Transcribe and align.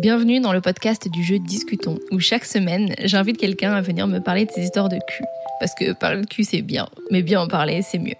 Bienvenue 0.00 0.40
dans 0.40 0.52
le 0.52 0.60
podcast 0.60 1.08
du 1.08 1.22
jeu 1.22 1.38
Discutons, 1.38 1.98
où 2.10 2.18
chaque 2.18 2.44
semaine, 2.44 2.94
j'invite 3.04 3.38
quelqu'un 3.38 3.72
à 3.72 3.80
venir 3.80 4.08
me 4.08 4.18
parler 4.18 4.44
de 4.44 4.50
ses 4.50 4.62
histoires 4.62 4.88
de 4.88 4.98
cul. 5.06 5.24
Parce 5.60 5.72
que 5.72 5.92
parler 5.92 6.22
de 6.22 6.26
cul, 6.26 6.42
c'est 6.42 6.62
bien, 6.62 6.88
mais 7.12 7.22
bien 7.22 7.40
en 7.40 7.46
parler, 7.46 7.80
c'est 7.82 8.00
mieux. 8.00 8.16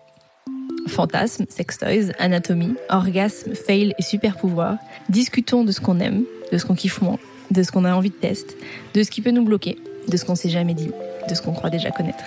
Fantasmes, 0.86 1.46
sextoys, 1.48 2.12
anatomie, 2.20 2.76
orgasme, 2.90 3.54
fail 3.54 3.92
et 3.98 4.02
super 4.02 4.36
pouvoir. 4.36 4.76
Discutons 5.08 5.64
de 5.64 5.72
ce 5.72 5.80
qu'on 5.80 5.98
aime, 5.98 6.22
de 6.52 6.58
ce 6.58 6.64
qu'on 6.64 6.76
kiffe 6.76 7.02
moins, 7.02 7.18
de 7.50 7.62
ce 7.64 7.72
qu'on 7.72 7.84
a 7.84 7.92
envie 7.92 8.10
de 8.10 8.14
tester, 8.14 8.54
de 8.94 9.02
ce 9.02 9.10
qui 9.10 9.20
peut 9.20 9.32
nous 9.32 9.44
bloquer, 9.44 9.76
de 10.06 10.16
ce 10.16 10.24
qu'on 10.24 10.36
s'est 10.36 10.50
jamais 10.50 10.74
dit, 10.74 10.90
de 11.28 11.34
ce 11.34 11.42
qu'on 11.42 11.52
croit 11.52 11.70
déjà 11.70 11.90
connaître. 11.90 12.24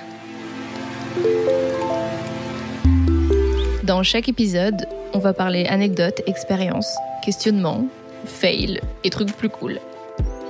Dans 3.84 4.04
chaque 4.04 4.28
épisode, 4.28 4.86
on 5.14 5.20
va 5.20 5.32
parler 5.32 5.66
anecdotes, 5.68 6.22
expériences, 6.28 6.94
questionnements, 7.24 7.88
fail 8.26 8.82
et 9.04 9.10
trucs 9.10 9.36
plus 9.36 9.50
cool. 9.50 9.80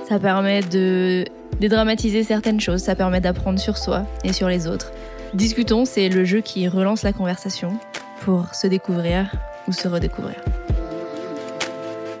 Ça 0.08 0.18
permet 0.18 0.62
de 0.62 1.24
dédramatiser 1.60 2.22
certaines 2.22 2.60
choses, 2.60 2.82
ça 2.82 2.94
permet 2.94 3.20
d'apprendre 3.20 3.58
sur 3.58 3.76
soi 3.76 4.06
et 4.24 4.32
sur 4.32 4.48
les 4.48 4.66
autres. 4.66 4.92
Discutons, 5.34 5.84
c'est 5.84 6.08
le 6.08 6.24
jeu 6.24 6.40
qui 6.40 6.68
relance 6.68 7.02
la 7.02 7.12
conversation 7.12 7.78
pour 8.22 8.54
se 8.54 8.66
découvrir 8.66 9.30
ou 9.66 9.72
se 9.72 9.88
redécouvrir. 9.88 10.36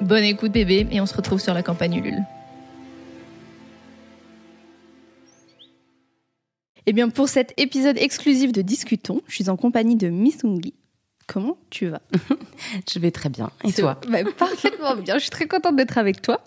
Bonne 0.00 0.24
écoute 0.24 0.52
bébé 0.52 0.86
et 0.90 1.00
on 1.00 1.06
se 1.06 1.16
retrouve 1.16 1.40
sur 1.40 1.54
la 1.54 1.62
campagne 1.62 1.94
Ulule. 1.96 2.22
Eh 6.86 6.92
bien 6.92 7.10
pour 7.10 7.28
cet 7.28 7.52
épisode 7.58 7.98
exclusif 7.98 8.52
de 8.52 8.62
Discutons, 8.62 9.20
je 9.26 9.34
suis 9.34 9.50
en 9.50 9.56
compagnie 9.56 9.96
de 9.96 10.08
Missungi. 10.08 10.72
Comment 11.28 11.58
tu 11.68 11.88
vas 11.88 12.00
Je 12.92 12.98
vais 12.98 13.10
très 13.10 13.28
bien. 13.28 13.50
Et 13.62 13.72
toi 13.72 14.00
bah, 14.08 14.20
Parfaitement 14.36 14.96
bien. 14.96 15.14
Je 15.14 15.20
suis 15.20 15.30
très 15.30 15.46
contente 15.46 15.76
d'être 15.76 15.98
avec 15.98 16.22
toi. 16.22 16.42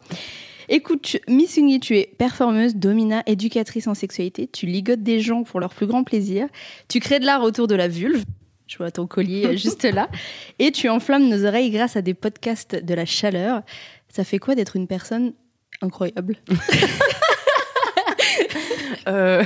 Écoute, 0.69 1.17
Missungi, 1.27 1.79
tu 1.79 1.97
es 1.97 2.11
performeuse, 2.17 2.75
domina, 2.75 3.21
éducatrice 3.27 3.87
en 3.87 3.93
sexualité. 3.93 4.49
Tu 4.51 4.65
ligotes 4.65 5.03
des 5.03 5.19
gens 5.19 5.43
pour 5.43 5.59
leur 5.59 5.73
plus 5.73 5.85
grand 5.85 6.03
plaisir. 6.03 6.47
Tu 6.87 6.99
crées 6.99 7.19
de 7.19 7.25
l'art 7.25 7.43
autour 7.43 7.67
de 7.67 7.75
la 7.75 7.87
vulve. 7.87 8.23
Je 8.65 8.77
vois 8.77 8.89
ton 8.89 9.05
collier 9.05 9.55
juste 9.57 9.83
là. 9.83 10.09
Et 10.57 10.71
tu 10.71 10.89
enflammes 10.89 11.29
nos 11.29 11.45
oreilles 11.45 11.69
grâce 11.69 11.95
à 11.95 12.01
des 12.01 12.15
podcasts 12.15 12.75
de 12.75 12.93
la 12.95 13.05
chaleur. 13.05 13.61
Ça 14.09 14.23
fait 14.23 14.39
quoi 14.39 14.55
d'être 14.55 14.75
une 14.75 14.87
personne 14.87 15.33
incroyable 15.81 16.37
euh... 19.07 19.43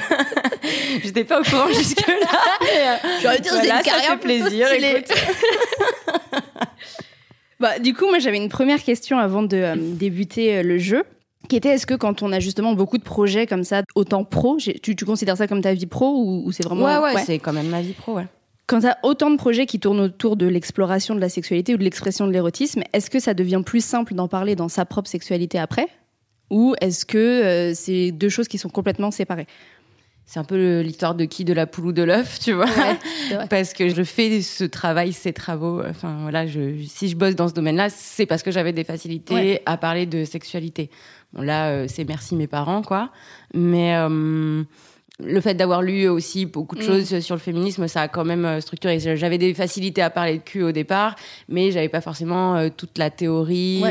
J'étais 1.04 1.24
pas 1.24 1.42
au 1.42 1.44
courant 1.44 1.68
jusque-là. 1.68 3.00
J'aurais 3.22 3.40
dire, 3.40 3.54
c'est 3.54 3.70
une 3.70 3.82
carrière 3.82 4.20
plaisir. 4.20 4.68
Écoute. 4.72 5.12
bah, 7.60 7.80
du 7.80 7.94
coup, 7.94 8.06
moi, 8.08 8.20
j'avais 8.20 8.38
une 8.38 8.50
première 8.50 8.84
question 8.84 9.18
avant 9.20 9.44
de 9.44 9.58
euh, 9.58 9.76
débuter 9.78 10.58
euh, 10.58 10.64
le 10.64 10.78
jeu 10.78 11.04
qui 11.48 11.56
était 11.56 11.70
est-ce 11.70 11.86
que 11.86 11.94
quand 11.94 12.24
on 12.24 12.32
a 12.32 12.40
justement 12.40 12.74
beaucoup 12.74 12.98
de 12.98 13.04
projets 13.04 13.46
comme 13.46 13.64
ça, 13.64 13.84
autant 13.94 14.24
pro, 14.24 14.58
tu, 14.58 14.96
tu 14.96 15.06
considères 15.06 15.38
ça 15.38 15.48
comme 15.48 15.62
ta 15.62 15.74
vie 15.74 15.86
pro 15.86 16.16
ou, 16.16 16.52
c'est 16.52 16.64
vraiment 16.64 16.86
Ouais, 16.86 16.98
ouais, 16.98 17.24
c'est 17.24 17.40
quand 17.40 17.54
même 17.54 17.70
ma 17.70 17.82
vie 17.82 17.94
pro, 17.94 18.16
ouais. 18.16 18.26
Quand 18.68 18.80
tu 18.80 18.88
as 18.88 18.98
autant 19.04 19.30
de 19.30 19.38
projets 19.38 19.68
qui 19.68 19.80
tournent 19.80 20.00
autour 20.00 20.38
de 20.38 20.48
l'exploration 20.48 21.14
de 21.14 21.20
la 21.20 21.30
sexualité 21.30 21.76
ou 21.76 21.78
de 21.78 21.84
l'expression 21.84 22.26
de 22.26 22.32
l'érotisme, 22.32 22.82
est-ce 22.94 23.12
que 23.12 23.20
ça 23.20 23.36
devient 23.36 23.62
plus 23.64 23.84
simple 23.84 24.16
d'en 24.16 24.28
parler 24.28 24.56
dans 24.56 24.70
sa 24.70 24.86
propre 24.86 25.08
sexualité 25.08 25.60
après? 25.60 25.88
Ou 26.50 26.74
est-ce 26.82 27.06
que 27.06 27.18
euh, 27.18 27.74
c'est 27.76 28.12
deux 28.12 28.30
choses 28.30 28.48
qui 28.48 28.58
sont 28.58 28.70
complètement 28.70 29.12
séparées? 29.12 29.48
C'est 30.26 30.40
un 30.40 30.44
peu 30.44 30.82
l'histoire 30.82 31.14
de 31.14 31.26
qui 31.26 31.46
de 31.46 31.54
la 31.54 31.68
poule 31.68 31.88
ou 31.88 31.92
de 31.92 32.02
l'œuf, 32.02 32.40
tu 32.40 32.54
vois. 32.54 32.66
parce 33.50 33.74
que 33.74 33.90
je 33.90 34.04
fais 34.04 34.42
ce 34.42 34.64
travail, 34.64 35.14
ces 35.14 35.34
travaux. 35.34 35.82
Enfin 35.88 36.18
voilà, 36.22 36.48
je, 36.48 36.82
si 36.88 37.10
je 37.10 37.16
bosse 37.16 37.36
dans 37.36 37.48
ce 37.48 37.54
domaine-là, 37.54 37.90
c'est 37.90 38.26
parce 38.26 38.42
que 38.42 38.50
j'avais 38.50 38.74
des 38.74 38.84
facilités 38.84 39.62
à 39.66 39.78
parler 39.78 40.06
de 40.08 40.26
sexualité. 40.26 40.90
Bon 41.34 41.42
là, 41.42 41.70
euh, 41.70 41.86
c'est 41.88 42.06
merci 42.06 42.36
mes 42.36 42.48
parents, 42.48 42.82
quoi. 42.82 43.12
Mais 43.54 43.96
euh, 43.96 44.64
le 45.20 45.42
fait 45.42 45.54
d'avoir 45.54 45.84
lu 45.84 46.08
aussi 46.08 46.48
beaucoup 46.48 46.76
de 46.76 46.82
mm. 46.82 46.86
choses 46.86 47.20
sur 47.20 47.36
le 47.36 47.42
féminisme, 47.42 47.88
ça 47.88 48.02
a 48.02 48.08
quand 48.08 48.26
même 48.26 48.46
euh, 48.46 48.62
structuré. 48.62 49.00
J'avais 49.00 49.38
des 49.38 49.54
facilités 49.54 50.02
à 50.02 50.10
parler 50.10 50.40
de 50.40 50.44
cul 50.44 50.64
au 50.64 50.72
départ, 50.72 51.16
mais 51.50 51.70
j'avais 51.70 51.90
pas 51.90 52.02
forcément 52.02 52.68
toute 52.72 52.98
la 52.98 53.12
théorie, 53.12 53.84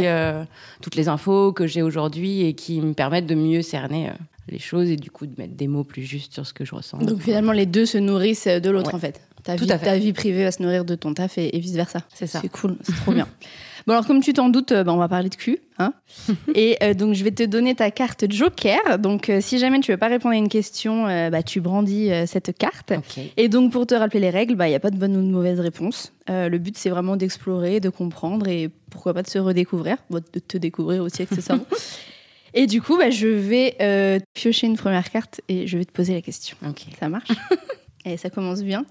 toutes 0.83 0.97
les 0.97 1.09
infos 1.09 1.53
que 1.53 1.69
j'ai 1.69 1.83
aujourd'hui 1.83 2.45
et 2.45 2.55
qui 2.55 2.81
me 2.81 2.93
permettent 2.93 3.27
de 3.27 3.37
mieux 3.37 3.63
cerner 3.63 4.11
les 4.49 4.59
choses 4.59 4.91
et 4.91 4.97
du 4.97 5.11
coup 5.11 5.27
de 5.27 5.35
mettre 5.39 5.55
des 5.55 5.69
mots 5.69 5.85
plus 5.85 6.03
justes 6.03 6.33
sur 6.33 6.47
ce 6.47 6.53
que 6.53 6.65
je 6.65 6.75
ressens. 6.75 6.99
Donc 6.99 7.21
finalement, 7.21 7.53
les 7.53 7.67
deux 7.67 7.87
se 7.87 7.99
nourrissent 7.99 8.47
de 8.47 8.71
l'autre 8.71 8.95
en 8.95 8.99
fait. 8.99 9.21
Ta 9.45 9.57
vie, 9.57 9.67
ta 9.67 9.99
vie 9.99 10.15
privée 10.15 10.45
va 10.45 10.51
se 10.51 10.63
nourrir 10.63 10.87
de 10.87 10.95
ton 10.95 11.13
taf 11.13 11.37
et, 11.37 11.59
vice 11.59 11.75
versa. 11.75 12.01
C'est 12.15 12.27
ça. 12.27 12.41
C'est 12.41 12.49
cool, 12.49 12.77
c'est 12.83 12.97
trop 12.97 13.13
bien. 13.13 13.29
Bon 13.87 13.93
alors 13.93 14.07
comme 14.07 14.23
tu 14.23 14.33
t'en 14.33 14.49
doutes, 14.49 14.73
euh, 14.73 14.83
bah, 14.83 14.95
on 14.95 14.97
va 14.97 15.09
parler 15.09 15.29
de 15.29 15.35
cul, 15.35 15.59
hein. 15.79 15.93
et 16.55 16.79
euh, 16.83 16.95
donc 16.95 17.15
je 17.15 17.23
vais 17.23 17.33
te 17.33 17.43
donner 17.43 17.75
ta 17.75 17.91
carte 17.91 18.25
Joker. 18.31 18.99
Donc 18.99 19.29
euh, 19.29 19.43
si 19.43 19.59
jamais 19.59 19.79
tu 19.81 19.93
veux 19.93 19.99
pas 19.99 20.09
répondre 20.09 20.35
à 20.35 20.39
une 20.39 20.49
question, 20.49 21.05
bah, 21.05 21.43
tu 21.43 21.61
brandis 21.61 22.11
cette 22.27 22.57
carte. 22.57 22.95
Et 23.37 23.49
donc 23.49 23.73
pour 23.73 23.87
te 23.87 23.95
rappeler 23.95 24.21
les 24.21 24.31
règles, 24.31 24.55
bah 24.55 24.69
il 24.69 24.73
y 24.73 24.75
a 24.75 24.81
pas 24.81 24.91
de 24.91 24.97
bonne 24.97 25.15
ou 25.15 25.21
de 25.21 25.31
mauvaise 25.31 25.61
réponse. 25.61 26.15
le 26.29 26.57
but 26.57 26.79
c'est 26.79 26.89
vraiment 26.89 27.17
d'explorer, 27.17 27.81
de 27.81 27.91
comprendre 27.91 28.49
et 28.49 28.71
pourquoi 28.91 29.13
pas 29.13 29.23
de 29.23 29.29
se 29.29 29.39
redécouvrir, 29.39 29.99
de 30.11 30.41
te 30.41 30.57
découvrir 30.57 31.03
aussi 31.03 31.21
accessoirement. 31.21 31.67
Et 32.55 32.69
du 32.69 32.81
coup, 32.81 32.97
bah, 32.97 33.11
je 33.11 33.27
vais 33.27 33.77
euh, 33.81 34.21
piocher 34.33 34.69
une 34.69 34.77
première 34.77 35.11
carte 35.11 35.41
et 35.49 35.67
je 35.67 35.77
vais 35.77 35.85
te 35.85 35.93
poser 35.93 36.15
la 36.15 36.23
question. 36.23 36.57
Ok. 36.67 36.87
Ça 36.99 37.09
marche 37.09 37.31
Et 38.05 38.17
ça 38.17 38.31
commence 38.31 38.63
bien. 38.63 38.87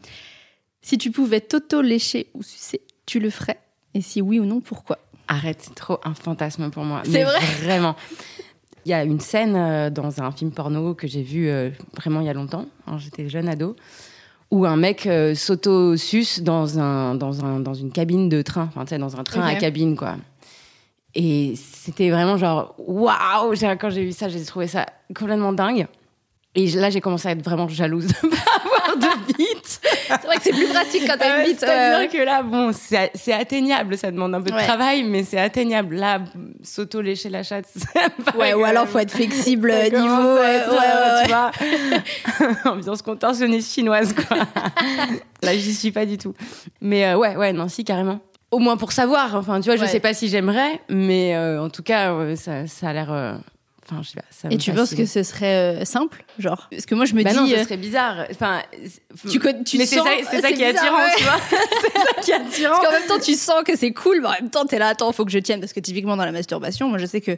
Si 0.81 0.97
tu 0.97 1.12
pouvais 1.12 1.40
t'auto-lécher 1.40 2.28
ou 2.34 2.44
sucer, 2.44 2.81
tu 3.06 3.19
le 3.19 3.29
ferais? 3.29 3.57
Et 3.94 4.01
si 4.01 4.22
oui 4.22 4.40
ou 4.40 4.46
non, 4.46 4.59
pourquoi? 4.59 5.00
Arrête, 5.29 5.59
c'est 5.62 5.75
trop 5.75 6.00
un 6.03 6.13
fantasme 6.13 6.69
pour 6.72 6.84
moi. 6.84 7.03
C'est 7.06 7.24
vrai? 7.24 7.40
Vraiment. 7.62 7.96
Il 8.85 8.90
y 8.90 8.94
a 8.94 9.06
une 9.06 9.22
scène 9.22 9.56
euh, 9.56 9.90
dans 9.90 10.22
un 10.22 10.31
film 10.31 10.51
porno 10.51 10.94
que 10.94 11.07
j'ai 11.07 11.22
vu 11.22 11.47
euh, 11.47 11.69
vraiment 11.95 12.19
il 12.19 12.25
y 12.25 12.30
a 12.30 12.34
longtemps, 12.34 12.66
quand 12.85 12.97
j'étais 12.97 13.30
jeune 13.30 13.47
ado, 13.47 13.78
où 14.51 14.66
un 14.66 14.75
mec 14.75 15.07
s'auto-suce 15.35 16.41
dans, 16.41 16.80
un, 16.80 17.16
dans, 17.16 17.45
un, 17.45 17.62
dans 17.62 17.74
une 17.74 17.91
cabine 17.91 18.28
de 18.28 18.41
train, 18.41 18.63
enfin, 18.63 18.84
tu 18.84 18.90
sais, 18.90 18.97
dans 18.97 19.16
un 19.16 19.24
train 19.24 19.41
à 19.41 19.56
cabine, 19.56 19.95
quoi. 19.95 20.18
Et 21.16 21.53
c'était 21.56 22.09
vraiment 22.09 22.38
genre, 22.38 22.75
waouh! 22.79 23.53
Quand 23.79 23.90
j'ai 23.90 24.03
vu 24.03 24.12
ça, 24.12 24.29
j'ai 24.29 24.44
trouvé 24.44 24.68
ça 24.68 24.85
complètement 25.16 25.53
dingue. 25.53 25.88
Et 26.56 26.68
là, 26.72 26.90
j'ai 26.91 27.01
commencé 27.01 27.28
à 27.28 27.31
être 27.31 27.44
vraiment 27.44 27.68
jalouse 27.68 28.07
de 28.24 28.29
pas 28.29 28.35
avoir 28.63 28.97
de 28.97 29.34
bite. 29.34 29.81
c'est 29.81 30.25
vrai 30.25 30.35
que 30.38 30.44
c'est 30.44 30.51
plus 30.51 30.68
pratique 30.68 31.03
quand 31.07 31.16
t'as 31.18 31.40
une 31.40 31.50
bite. 31.50 31.59
C'est-à-dire 31.59 32.12
que 32.12 32.24
là, 32.24 32.44
bon, 32.44 32.72
c'est 32.74 33.34
atteignable. 33.34 33.97
Ça 33.97 34.12
demande 34.12 34.35
un 34.35 34.41
peu 34.41 34.51
de 34.51 34.57
travail, 34.57 35.03
mais 35.03 35.24
c'est 35.24 35.40
atteignable. 35.40 35.96
Là, 35.96 36.19
s'auto-lécher 36.62 37.30
la 37.30 37.41
chatte, 37.41 37.66
Ouais, 38.38 38.53
ou 38.53 38.63
alors 38.63 38.88
faut 38.88 39.00
être 39.00 39.12
flexible 39.12 39.72
niveau. 39.84 40.38
Être, 40.38 40.69
ouais, 40.69 40.78
ouais, 40.78 41.24
tu 41.24 42.51
vois. 42.62 42.72
Ambiance 42.72 43.01
contorsionniste 43.01 43.74
chinoise, 43.74 44.13
quoi. 44.13 44.38
là, 45.41 45.56
j'y 45.56 45.74
suis 45.74 45.91
pas 45.91 46.06
du 46.06 46.19
tout. 46.19 46.35
Mais 46.81 47.06
euh, 47.06 47.18
ouais, 47.18 47.35
ouais, 47.35 47.51
non, 47.51 47.68
si, 47.68 47.84
carrément 47.84 48.19
au 48.53 48.59
moins 48.59 48.78
pour 48.78 48.91
savoir. 48.91 49.36
Enfin, 49.36 49.59
tu 49.59 49.69
vois, 49.69 49.75
je 49.75 49.86
sais 49.90 50.00
pas 50.00 50.14
si 50.14 50.28
j'aimerais, 50.28 50.80
mais 50.90 51.36
euh, 51.36 51.62
en 51.62 51.69
tout 51.69 51.84
cas, 51.84 52.14
euh, 52.14 52.36
ça, 52.36 52.68
ça, 52.68 52.90
a 52.90 52.94
l'air. 52.94 53.12
Euh, 53.12 53.34
enfin, 53.84 54.02
je 54.03 54.09
sais 54.09 54.16
pas. 54.16 54.25
Ça 54.30 54.47
Et 54.52 54.58
tu 54.58 54.72
penses 54.72 54.94
que 54.94 55.06
ce 55.06 55.24
serait 55.24 55.84
simple, 55.86 56.24
genre 56.40 56.68
Parce 56.69 56.86
que 56.86 56.96
moi, 56.96 57.06
je 57.06 57.16
me 57.16 57.24
bah 57.24 57.31
dis. 57.31 57.36
non, 57.36 57.47
ce 57.47 57.63
serait 57.63 57.78
bizarre. 57.78 58.28
Enfin, 58.31 58.62
tu, 59.30 59.40
tu 59.66 59.78
mais 59.78 59.86
c'est 59.86 59.97
ça, 59.97 60.03
c'est 60.30 60.42
ça 60.42 60.52
qui 60.52 60.62
est 60.62 60.68
attirant, 60.68 60.97
tu 61.18 61.24
vois. 61.24 61.40
c'est 61.81 62.00
ça 62.00 62.22
qui 62.22 62.31
est 62.31 62.36
attirant. 62.36 62.75
Parce 62.75 62.86
qu'en 62.86 62.92
même 62.92 63.08
temps, 63.08 63.19
tu 63.19 63.34
sens 63.34 63.63
que 63.66 63.75
c'est 63.75 63.92
cool, 63.92 64.22
mais 64.22 64.28
en 64.28 64.34
même 64.34 64.50
temps, 64.50 64.66
t'es 64.66 64.80
là, 64.80 64.90
attends, 64.90 65.12
faut 65.12 65.25
que 65.25 65.31
je 65.31 65.40
tienne. 65.40 65.59
Parce 65.59 65.74
que 65.74 65.80
typiquement, 65.80 66.16
dans 66.16 66.25
la 66.25 66.31
masturbation, 66.31 66.90
moi, 66.90 67.00
je 67.00 67.06
sais 67.06 67.22
que 67.22 67.36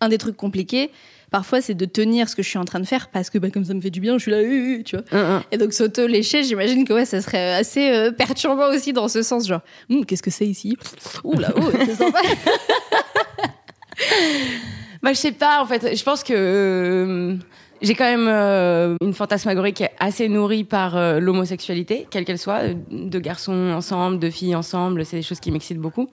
un 0.00 0.08
des 0.08 0.18
trucs 0.18 0.36
compliqués, 0.36 0.90
parfois 1.30 1.60
c'est 1.60 1.74
de 1.74 1.84
tenir 1.84 2.28
ce 2.28 2.36
que 2.36 2.42
je 2.42 2.48
suis 2.48 2.58
en 2.58 2.64
train 2.64 2.80
de 2.80 2.86
faire 2.86 3.08
parce 3.08 3.30
que 3.30 3.38
bah, 3.38 3.50
comme 3.50 3.64
ça 3.64 3.74
me 3.74 3.80
fait 3.80 3.90
du 3.90 4.00
bien, 4.00 4.18
je 4.18 4.22
suis 4.22 4.30
là, 4.30 4.42
tu 4.84 4.96
vois. 4.96 5.04
Mm, 5.12 5.36
mm. 5.36 5.42
Et 5.52 5.58
donc 5.58 5.72
s'auto-lécher, 5.72 6.42
j'imagine 6.42 6.84
que 6.84 6.92
ouais, 6.92 7.04
ça 7.04 7.20
serait 7.20 7.54
assez 7.54 7.90
euh, 7.90 8.12
perturbant 8.12 8.70
aussi 8.70 8.92
dans 8.92 9.08
ce 9.08 9.22
sens, 9.22 9.46
genre, 9.46 9.62
hum, 9.90 10.04
qu'est-ce 10.04 10.22
que 10.22 10.30
c'est 10.30 10.46
ici? 10.46 10.76
Ouh 11.24 11.38
là, 11.38 11.52
oh, 11.56 11.70
c'est 11.84 11.94
sympa. 11.94 12.20
bah, 15.02 15.12
je 15.12 15.18
sais 15.18 15.32
pas, 15.32 15.62
en 15.62 15.66
fait, 15.66 15.96
je 15.96 16.02
pense 16.02 16.22
que. 16.22 16.34
Euh, 16.34 17.36
j'ai 17.82 17.94
quand 17.94 18.06
même 18.06 18.26
euh, 18.26 18.96
une 19.02 19.12
fantasmagorie 19.12 19.74
qui 19.74 19.82
est 19.82 19.92
assez 19.98 20.30
nourrie 20.30 20.64
par 20.64 21.20
l'homosexualité, 21.20 22.06
quelle 22.10 22.24
qu'elle 22.24 22.38
soit, 22.38 22.62
de 22.90 23.18
garçons 23.18 23.52
ensemble, 23.52 24.18
de 24.18 24.30
filles 24.30 24.54
ensemble, 24.54 25.04
c'est 25.04 25.18
des 25.18 25.22
choses 25.22 25.40
qui 25.40 25.50
m'excitent 25.50 25.78
beaucoup. 25.78 26.08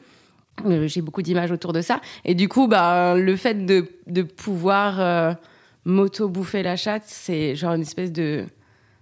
Euh, 0.65 0.87
j'ai 0.87 1.01
beaucoup 1.01 1.21
d'images 1.21 1.51
autour 1.51 1.73
de 1.73 1.81
ça. 1.81 1.99
Et 2.25 2.35
du 2.35 2.47
coup, 2.47 2.67
bah, 2.67 3.15
le 3.15 3.35
fait 3.35 3.65
de, 3.65 3.87
de 4.07 4.21
pouvoir 4.21 4.99
euh, 4.99 5.33
m'auto-bouffer 5.85 6.63
la 6.63 6.75
chatte, 6.75 7.03
c'est 7.05 7.55
genre 7.55 7.73
une 7.73 7.81
espèce 7.81 8.11
de 8.11 8.45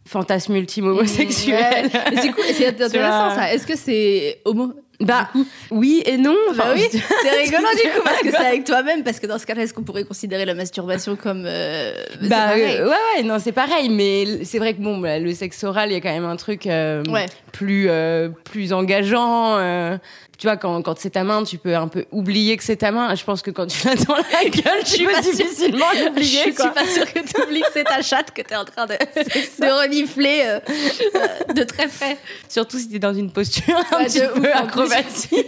fantasme 0.06 0.56
ultime 0.56 0.88
homosexuel. 0.88 1.90
C'est 2.16 2.32
cool, 2.34 2.44
c'est 2.54 2.68
intéressant 2.82 3.36
ça. 3.36 3.54
Est-ce 3.54 3.68
que 3.68 3.78
c'est 3.78 4.42
homo 4.46 4.74
Bah 5.00 5.30
oui 5.70 6.02
et 6.08 6.18
non. 6.18 6.36
Bah 6.58 6.72
oui, 6.74 6.84
c'est 6.92 7.30
rigolo 7.30 7.68
du 7.84 7.90
coup 7.92 8.02
parce 8.04 8.22
que 8.22 8.32
c'est 8.32 8.46
avec 8.46 8.64
toi-même. 8.64 9.04
Parce 9.04 9.20
que 9.20 9.28
dans 9.28 9.38
ce 9.38 9.46
cas-là, 9.46 9.62
est-ce 9.62 9.76
qu'on 9.76 9.84
pourrait 9.84 10.04
considérer 10.04 10.44
la 10.46 10.56
masturbation 10.56 11.16
comme 11.16 11.44
euh, 11.46 11.94
Bah 12.24 12.56
ouais, 12.56 12.82
ouais, 12.82 13.24
non, 13.24 13.38
c'est 13.38 13.52
pareil. 13.52 13.90
Mais 13.90 14.44
c'est 14.44 14.58
vrai 14.58 14.74
que 14.74 14.82
bon, 14.82 14.98
bah, 14.98 15.20
le 15.20 15.34
sexe 15.34 15.64
oral, 15.64 15.92
il 15.92 15.94
y 15.94 15.98
a 15.98 16.02
quand 16.02 16.14
même 16.14 16.26
un 16.26 16.36
truc 16.36 16.68
plus 17.52 17.90
plus 18.44 18.74
engageant 18.74 19.60
tu 20.42 20.48
vois, 20.48 20.58
quand, 20.58 20.82
quand 20.82 20.98
c'est 20.98 21.12
ta 21.12 21.24
main, 21.24 21.44
tu 21.44 21.60
peux 21.60 21.76
un 21.76 21.88
peu 21.88 22.06
oublier 22.10 22.58
que 22.58 22.64
c'est 22.64 22.78
ta 22.78 22.92
main. 22.92 23.14
Je 23.14 23.24
pense 23.24 23.44
que 23.44 23.52
quand 23.52 23.68
tu 23.68 23.86
l'as 23.86 23.94
dans 23.94 24.16
la 24.16 24.24
gueule, 24.50 24.84
tu 24.84 25.06
peux 25.06 25.22
difficilement 25.22 25.86
l'oublier. 26.04 26.46
Je 26.48 26.52
suis 26.52 26.54
pas 26.54 26.88
sûre 26.88 27.14
que 27.14 27.20
tu 27.20 27.44
oublies 27.44 27.62
que 27.62 27.68
c'est 27.72 27.84
ta 27.84 28.02
chatte 28.02 28.32
que 28.32 28.42
tu 28.42 28.52
es 28.52 28.56
en 28.56 28.66
train 28.66 28.88
de, 28.88 28.94
de 29.16 29.82
renifler 29.82 30.42
euh, 30.46 30.60
euh, 31.16 31.54
de 31.54 31.62
très 31.62 31.88
près. 31.88 32.18
Surtout 32.50 32.80
si 32.80 32.90
tu 32.90 32.96
es 32.96 33.00
dans 33.00 33.14
une 33.14 33.30
posture 33.32 33.78
un 33.92 34.04
petit 34.06 34.20
peu 34.34 34.52
acrobatique. 34.52 35.46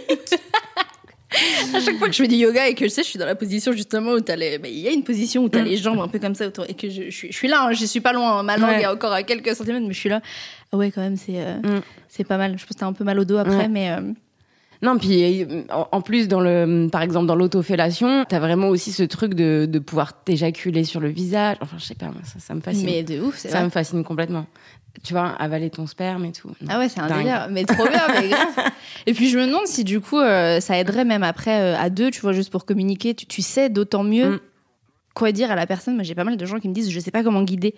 à 1.74 1.80
chaque 1.80 1.98
fois 1.98 2.06
que 2.06 2.12
je 2.12 2.22
fais 2.22 2.28
du 2.28 2.36
yoga 2.36 2.68
et 2.68 2.76
que 2.76 2.84
je 2.84 2.90
sais, 2.90 3.02
je 3.02 3.08
suis 3.08 3.18
dans 3.18 3.26
la 3.26 3.34
position 3.34 3.72
justement 3.72 4.12
où 4.12 4.20
t'as 4.20 4.36
les, 4.36 4.60
il 4.62 4.78
y 4.78 4.86
a 4.86 4.92
une 4.92 5.02
position 5.02 5.42
où 5.42 5.48
tu 5.48 5.58
as 5.58 5.62
mm. 5.62 5.64
les 5.64 5.76
jambes 5.76 5.98
un 5.98 6.06
peu 6.06 6.20
comme 6.20 6.36
ça 6.36 6.46
autour 6.46 6.66
et 6.68 6.74
que 6.74 6.88
je, 6.88 7.10
je, 7.10 7.32
suis 7.32 7.48
là, 7.48 7.64
hein, 7.64 7.72
je 7.72 7.84
suis 7.84 8.00
pas 8.00 8.12
loin, 8.12 8.38
hein. 8.38 8.42
ma 8.44 8.58
langue 8.58 8.80
est 8.80 8.86
encore 8.86 9.12
à 9.12 9.24
quelques 9.24 9.56
centimètres, 9.56 9.84
mais 9.88 9.92
je 9.92 9.98
suis 9.98 10.08
là. 10.08 10.20
Ah 10.70 10.76
ouais, 10.76 10.92
quand 10.92 11.00
même, 11.00 11.16
c'est, 11.16 11.40
euh, 11.40 11.56
mm. 11.56 11.82
c'est 12.06 12.22
pas 12.22 12.38
mal. 12.38 12.56
Je 12.56 12.64
pense 12.64 12.76
que 12.76 12.80
t'as 12.80 12.86
un 12.86 12.92
peu 12.92 13.02
mal 13.02 13.18
au 13.18 13.24
dos 13.24 13.38
après, 13.38 13.66
mais, 13.66 13.90
non, 14.82 14.98
puis 14.98 15.46
en 15.70 16.00
plus 16.00 16.28
dans 16.28 16.40
le, 16.40 16.88
par 16.90 17.02
exemple 17.02 17.26
dans 17.26 17.34
l'autofellation, 17.34 18.24
t'as 18.28 18.38
vraiment 18.38 18.68
aussi 18.68 18.92
ce 18.92 19.02
truc 19.02 19.34
de, 19.34 19.66
de 19.70 19.78
pouvoir 19.78 20.22
t'éjaculer 20.24 20.84
sur 20.84 21.00
le 21.00 21.08
visage. 21.08 21.56
Enfin, 21.60 21.76
je 21.78 21.84
sais 21.84 21.94
pas, 21.94 22.10
ça, 22.24 22.38
ça 22.38 22.54
me 22.54 22.60
fascine. 22.60 22.86
Mais 22.86 23.02
de 23.02 23.20
ouf, 23.20 23.36
Ça 23.36 23.62
me 23.64 23.70
fascine 23.70 24.04
complètement. 24.04 24.46
Tu 25.02 25.12
vois, 25.12 25.30
avaler 25.30 25.70
ton 25.70 25.86
sperme 25.86 26.24
et 26.24 26.32
tout. 26.32 26.50
Ah 26.68 26.78
ouais, 26.78 26.88
c'est 26.88 27.00
un 27.00 27.08
délire. 27.08 27.48
Mais 27.50 27.64
trop 27.64 27.88
bien, 27.88 28.02
mais 28.08 28.28
grave. 28.28 28.70
Et 29.06 29.12
puis 29.12 29.28
je 29.28 29.36
me 29.36 29.46
demande 29.46 29.66
si 29.66 29.82
du 29.82 30.00
coup, 30.00 30.20
euh, 30.20 30.60
ça 30.60 30.78
aiderait 30.78 31.04
même 31.04 31.24
après 31.24 31.60
euh, 31.60 31.76
à 31.76 31.90
deux, 31.90 32.12
tu 32.12 32.20
vois, 32.20 32.32
juste 32.32 32.50
pour 32.50 32.64
communiquer. 32.64 33.12
Tu, 33.14 33.26
tu 33.26 33.42
sais 33.42 33.68
d'autant 33.68 34.04
mieux 34.04 34.36
mm. 34.36 34.40
quoi 35.14 35.32
dire 35.32 35.50
à 35.50 35.56
la 35.56 35.66
personne. 35.66 35.94
Moi, 35.94 36.04
j'ai 36.04 36.14
pas 36.14 36.22
mal 36.22 36.36
de 36.36 36.46
gens 36.46 36.60
qui 36.60 36.68
me 36.68 36.74
disent, 36.74 36.90
je 36.90 37.00
sais 37.00 37.10
pas 37.10 37.24
comment 37.24 37.42
guider 37.42 37.74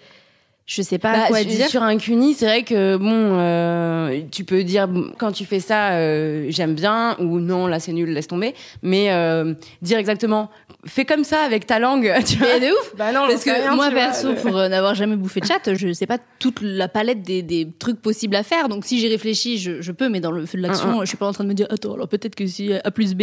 je 0.67 0.83
sais 0.83 0.99
pas 0.99 1.13
bah, 1.13 1.27
quoi 1.29 1.45
dire. 1.45 1.69
Sur 1.69 1.85
un 1.85 1.97
cuni, 1.97 2.35
c'est 2.35 2.47
vrai 2.47 2.65
que 2.65 2.97
bon, 2.97 3.39
euh, 3.39 4.21
tu 4.33 4.43
peux 4.43 4.65
dire 4.65 4.89
quand 5.17 5.31
tu 5.31 5.45
fais 5.45 5.61
ça, 5.61 5.93
euh, 5.93 6.47
j'aime 6.49 6.75
bien 6.75 7.17
ou 7.21 7.39
non, 7.39 7.69
là 7.69 7.79
c'est 7.79 7.93
nul, 7.93 8.11
laisse 8.11 8.27
tomber. 8.27 8.53
Mais 8.83 9.13
euh, 9.13 9.55
dire 9.81 9.97
exactement, 9.99 10.51
fais 10.85 11.05
comme 11.05 11.23
ça 11.23 11.43
avec 11.43 11.67
ta 11.67 11.79
langue. 11.79 12.13
Tu 12.27 12.39
vois. 12.39 12.49
Mais 12.59 12.67
de 12.67 12.73
ouf. 12.73 12.97
Bah 12.97 13.13
non, 13.13 13.29
parce 13.29 13.45
que 13.45 13.75
moi 13.77 13.91
perso, 13.91 14.35
pour 14.35 14.55
n'avoir 14.55 14.97
jamais 14.97 15.15
bouffé 15.15 15.39
de 15.39 15.47
chat, 15.47 15.73
je 15.73 15.93
sais 15.93 16.07
pas 16.07 16.19
toute 16.41 16.59
la 16.61 16.89
palette 16.89 17.23
des, 17.23 17.43
des 17.43 17.69
trucs 17.79 18.03
possibles 18.03 18.35
à 18.35 18.43
faire. 18.43 18.69
Donc 18.69 18.85
si 18.85 18.99
j'y 18.99 19.07
réfléchis, 19.07 19.59
je, 19.59 19.81
je, 19.81 19.93
peux, 19.93 20.09
mais 20.09 20.19
dans 20.19 20.33
le 20.33 20.45
feu 20.47 20.59
de 20.59 20.63
l'action, 20.63 21.01
je 21.01 21.07
suis 21.07 21.17
pas 21.17 21.29
en 21.29 21.33
train 21.33 21.45
de 21.45 21.49
me 21.49 21.55
dire 21.55 21.69
attends, 21.71 21.95
alors 21.95 22.09
peut-être 22.09 22.35
que 22.35 22.47
si 22.47 22.73
A 22.73 22.91
plus 22.91 23.15
B, 23.15 23.23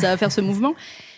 ça 0.00 0.08
va 0.08 0.16
faire 0.16 0.32
ce 0.32 0.40
mouvement. 0.48 0.74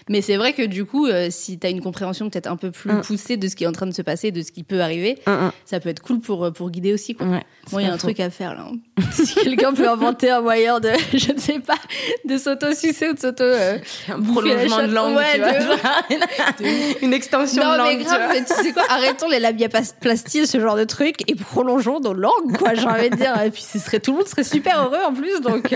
Mais 0.08 0.22
c'est 0.22 0.36
vrai 0.36 0.52
que 0.52 0.62
du 0.62 0.84
coup, 0.84 1.06
euh, 1.06 1.28
si 1.30 1.58
tu 1.58 1.66
as 1.66 1.70
une 1.70 1.80
compréhension 1.80 2.30
peut-être 2.30 2.46
un 2.46 2.56
peu 2.56 2.70
plus 2.70 2.92
mm. 2.92 3.00
poussée 3.02 3.36
de 3.36 3.48
ce 3.48 3.56
qui 3.56 3.64
est 3.64 3.66
en 3.66 3.72
train 3.72 3.86
de 3.86 3.92
se 3.92 4.02
passer, 4.02 4.30
de 4.30 4.42
ce 4.42 4.52
qui 4.52 4.62
peut 4.62 4.80
arriver, 4.80 5.18
mm, 5.26 5.30
mm. 5.30 5.52
ça 5.64 5.80
peut 5.80 5.88
être 5.88 6.00
cool 6.00 6.20
pour, 6.20 6.44
euh, 6.44 6.50
pour 6.50 6.70
guider 6.70 6.92
aussi. 6.92 7.14
Quoi. 7.14 7.26
Ouais, 7.26 7.42
Moi, 7.72 7.82
il 7.82 7.88
y 7.88 7.90
a 7.90 7.92
un 7.92 7.98
truc 7.98 8.20
à 8.20 8.30
faire 8.30 8.54
là. 8.54 8.66
Hein. 8.70 9.02
si 9.12 9.34
quelqu'un 9.34 9.72
peut 9.72 9.88
inventer 9.88 10.30
un 10.30 10.40
moyen 10.40 10.80
de, 10.80 10.90
je 11.14 11.32
ne 11.32 11.38
sais 11.38 11.60
pas, 11.60 11.78
de 12.24 12.36
s'auto-sucer 12.38 13.10
ou 13.10 13.14
de 13.14 13.18
s'auto. 13.18 13.44
Euh, 13.44 13.78
un 14.08 14.20
prolongement 14.20 14.86
de 14.86 14.92
langue, 14.92 15.16
ouais, 15.16 15.34
tu 15.34 15.66
vois. 15.66 16.98
une 17.02 17.12
extension 17.12 17.62
non, 17.62 17.72
de 17.72 17.78
langue. 17.78 17.86
Non, 17.86 17.98
mais 17.98 18.04
grave, 18.04 18.44
tu, 18.46 18.64
sais 18.64 18.72
quoi, 18.72 18.84
arrêtons 18.88 19.28
les 19.28 19.40
labiaplasties, 19.40 20.46
ce 20.46 20.60
genre 20.60 20.76
de 20.76 20.84
truc, 20.84 21.28
et 21.30 21.34
prolongeons 21.34 22.00
nos 22.00 22.14
langues, 22.14 22.56
quoi, 22.58 22.74
j'ai 22.74 22.86
envie 22.86 23.10
de 23.10 23.16
dire. 23.16 23.40
Et 23.42 23.50
puis, 23.50 23.62
ce 23.62 23.78
serait, 23.78 24.00
tout 24.00 24.12
le 24.12 24.18
monde 24.18 24.28
serait 24.28 24.44
super 24.44 24.82
heureux 24.82 25.02
en 25.06 25.12
plus, 25.12 25.40
donc. 25.40 25.74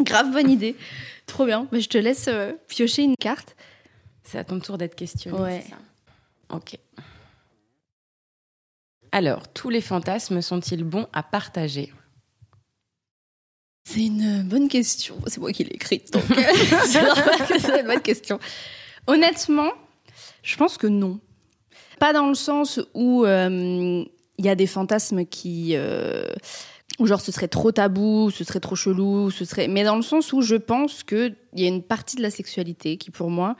grave 0.00 0.30
bonne 0.32 0.50
idée. 0.50 0.76
Trop 1.26 1.44
bien. 1.44 1.68
Mais 1.72 1.80
je 1.80 1.88
te 1.88 1.98
laisse 1.98 2.28
euh, 2.28 2.52
piocher 2.68 3.02
une 3.02 3.16
carte. 3.16 3.56
C'est 4.22 4.38
à 4.38 4.44
ton 4.44 4.58
tour 4.60 4.78
d'être 4.78 4.94
questionné. 4.94 5.38
Ouais. 5.38 5.64
Ça 5.68 5.76
ok. 6.56 6.78
Alors, 9.12 9.48
tous 9.48 9.70
les 9.70 9.80
fantasmes 9.80 10.40
sont-ils 10.40 10.84
bons 10.84 11.06
à 11.12 11.22
partager? 11.22 11.92
C'est 13.88 14.06
une 14.06 14.42
bonne 14.42 14.68
question. 14.68 15.16
C'est 15.26 15.38
moi 15.38 15.52
qui 15.52 15.64
l'ai 15.64 15.74
écrite, 15.74 16.12
donc 16.12 16.28
euh, 16.30 16.42
c'est 16.86 17.80
une 17.80 17.86
bonne 17.86 18.02
question. 18.02 18.40
Honnêtement, 19.06 19.70
je 20.42 20.56
pense 20.56 20.76
que 20.76 20.88
non. 20.88 21.20
Pas 22.00 22.12
dans 22.12 22.28
le 22.28 22.34
sens 22.34 22.80
où 22.94 23.24
euh, 23.24 24.04
il 24.38 24.44
y 24.44 24.48
a 24.48 24.56
des 24.56 24.66
fantasmes 24.66 25.24
qui 25.24 25.76
genre 27.04 27.20
ce 27.20 27.32
serait 27.32 27.48
trop 27.48 27.72
tabou, 27.72 28.30
ce 28.30 28.44
serait 28.44 28.60
trop 28.60 28.76
chelou, 28.76 29.30
ce 29.30 29.44
serait. 29.44 29.68
Mais 29.68 29.84
dans 29.84 29.96
le 29.96 30.02
sens 30.02 30.32
où 30.32 30.40
je 30.40 30.56
pense 30.56 31.02
qu'il 31.02 31.36
y 31.54 31.64
a 31.64 31.68
une 31.68 31.82
partie 31.82 32.16
de 32.16 32.22
la 32.22 32.30
sexualité 32.30 32.96
qui, 32.96 33.10
pour 33.10 33.30
moi, 33.30 33.56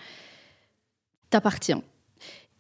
t'appartient. 1.29 1.75